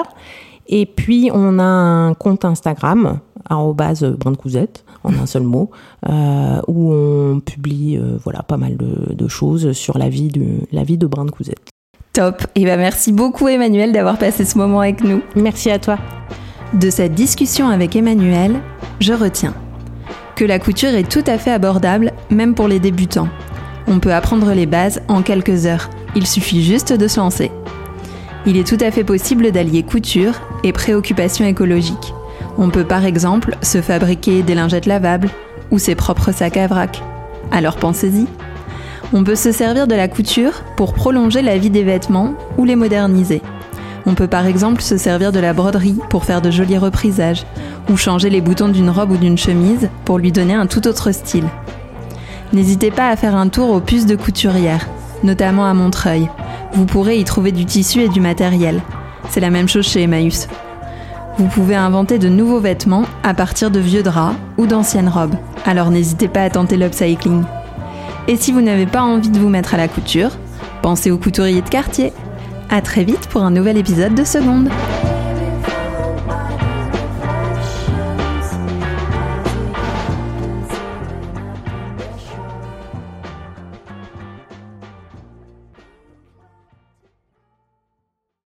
Et 0.68 0.86
puis 0.86 1.30
on 1.32 1.58
a 1.58 1.64
un 1.64 2.14
compte 2.14 2.44
Instagram 2.44 3.20
arrobase 3.48 4.04
brandcousette 4.04 4.84
en 5.04 5.14
un 5.14 5.26
seul 5.26 5.42
mot 5.42 5.70
euh, 6.08 6.60
où 6.66 6.92
on 6.92 7.40
publie 7.40 7.96
euh, 7.96 8.18
voilà 8.22 8.42
pas 8.42 8.56
mal 8.56 8.76
de, 8.76 9.14
de 9.14 9.28
choses 9.28 9.72
sur 9.72 9.98
la 9.98 10.08
vie 10.08 10.28
de 10.28 10.60
la 10.72 10.82
vie 10.82 10.98
de 10.98 11.06
Cousette. 11.06 11.70
Top. 12.12 12.46
Et 12.54 12.64
ben 12.64 12.78
merci 12.78 13.12
beaucoup 13.12 13.48
Emmanuel 13.48 13.92
d'avoir 13.92 14.18
passé 14.18 14.44
ce 14.44 14.58
moment 14.58 14.80
avec 14.80 15.04
nous. 15.04 15.22
Merci 15.36 15.70
à 15.70 15.78
toi. 15.78 15.98
De 16.72 16.90
cette 16.90 17.14
discussion 17.14 17.68
avec 17.68 17.94
Emmanuel, 17.94 18.56
je 19.00 19.12
retiens 19.12 19.54
que 20.34 20.44
la 20.44 20.58
couture 20.58 20.90
est 20.90 21.08
tout 21.08 21.22
à 21.26 21.38
fait 21.38 21.52
abordable, 21.52 22.12
même 22.28 22.54
pour 22.54 22.66
les 22.66 22.80
débutants. 22.80 23.28
On 23.86 24.00
peut 24.00 24.12
apprendre 24.12 24.52
les 24.52 24.66
bases 24.66 25.00
en 25.08 25.22
quelques 25.22 25.64
heures. 25.64 25.88
Il 26.16 26.26
suffit 26.26 26.64
juste 26.64 26.92
de 26.92 27.06
se 27.06 27.20
lancer. 27.20 27.52
Il 28.46 28.56
est 28.56 28.66
tout 28.66 28.84
à 28.84 28.90
fait 28.90 29.04
possible 29.04 29.52
d'allier 29.52 29.84
couture 29.84 30.40
et 30.64 30.72
préoccupation 30.72 31.46
écologique. 31.46 32.12
On 32.58 32.68
peut 32.68 32.84
par 32.84 33.04
exemple 33.04 33.56
se 33.62 33.80
fabriquer 33.80 34.42
des 34.42 34.54
lingettes 34.54 34.86
lavables 34.86 35.30
ou 35.70 35.78
ses 35.78 35.94
propres 35.94 36.32
sacs 36.32 36.56
à 36.56 36.66
vrac. 36.66 37.00
Alors 37.52 37.76
pensez-y. 37.76 38.26
On 39.12 39.22
peut 39.22 39.36
se 39.36 39.52
servir 39.52 39.86
de 39.86 39.94
la 39.94 40.08
couture 40.08 40.64
pour 40.76 40.94
prolonger 40.94 41.42
la 41.42 41.58
vie 41.58 41.70
des 41.70 41.84
vêtements 41.84 42.34
ou 42.58 42.64
les 42.64 42.76
moderniser. 42.76 43.40
On 44.06 44.14
peut 44.14 44.28
par 44.28 44.46
exemple 44.46 44.82
se 44.82 44.96
servir 44.96 45.32
de 45.32 45.40
la 45.40 45.52
broderie 45.52 45.98
pour 46.08 46.24
faire 46.24 46.40
de 46.40 46.50
jolis 46.50 46.78
reprisages, 46.78 47.44
ou 47.90 47.96
changer 47.96 48.30
les 48.30 48.40
boutons 48.40 48.68
d'une 48.68 48.90
robe 48.90 49.10
ou 49.10 49.16
d'une 49.16 49.36
chemise 49.36 49.90
pour 50.04 50.18
lui 50.18 50.32
donner 50.32 50.54
un 50.54 50.66
tout 50.66 50.86
autre 50.86 51.12
style. 51.12 51.46
N'hésitez 52.52 52.92
pas 52.92 53.08
à 53.08 53.16
faire 53.16 53.34
un 53.34 53.48
tour 53.48 53.70
aux 53.70 53.80
puces 53.80 54.06
de 54.06 54.16
couturière, 54.16 54.86
notamment 55.24 55.66
à 55.66 55.74
Montreuil. 55.74 56.30
Vous 56.72 56.86
pourrez 56.86 57.18
y 57.18 57.24
trouver 57.24 57.50
du 57.50 57.64
tissu 57.64 58.00
et 58.00 58.08
du 58.08 58.20
matériel. 58.20 58.80
C'est 59.28 59.40
la 59.40 59.50
même 59.50 59.68
chose 59.68 59.86
chez 59.86 60.02
Emmaüs. 60.02 60.48
Vous 61.38 61.46
pouvez 61.46 61.74
inventer 61.74 62.18
de 62.18 62.28
nouveaux 62.28 62.60
vêtements 62.60 63.04
à 63.22 63.34
partir 63.34 63.70
de 63.70 63.80
vieux 63.80 64.02
draps 64.02 64.36
ou 64.56 64.66
d'anciennes 64.66 65.08
robes. 65.08 65.34
Alors 65.64 65.90
n'hésitez 65.90 66.28
pas 66.28 66.42
à 66.42 66.50
tenter 66.50 66.76
l'upcycling. 66.76 67.42
Et 68.28 68.36
si 68.36 68.52
vous 68.52 68.60
n'avez 68.60 68.86
pas 68.86 69.02
envie 69.02 69.30
de 69.30 69.38
vous 69.38 69.48
mettre 69.48 69.74
à 69.74 69.76
la 69.76 69.88
couture, 69.88 70.30
pensez 70.82 71.10
aux 71.10 71.18
couturiers 71.18 71.62
de 71.62 71.68
quartier. 71.68 72.12
À 72.68 72.80
très 72.80 73.04
vite 73.04 73.28
pour 73.28 73.42
un 73.42 73.50
nouvel 73.50 73.76
épisode 73.76 74.14
de 74.14 74.24
Seconde. 74.24 74.68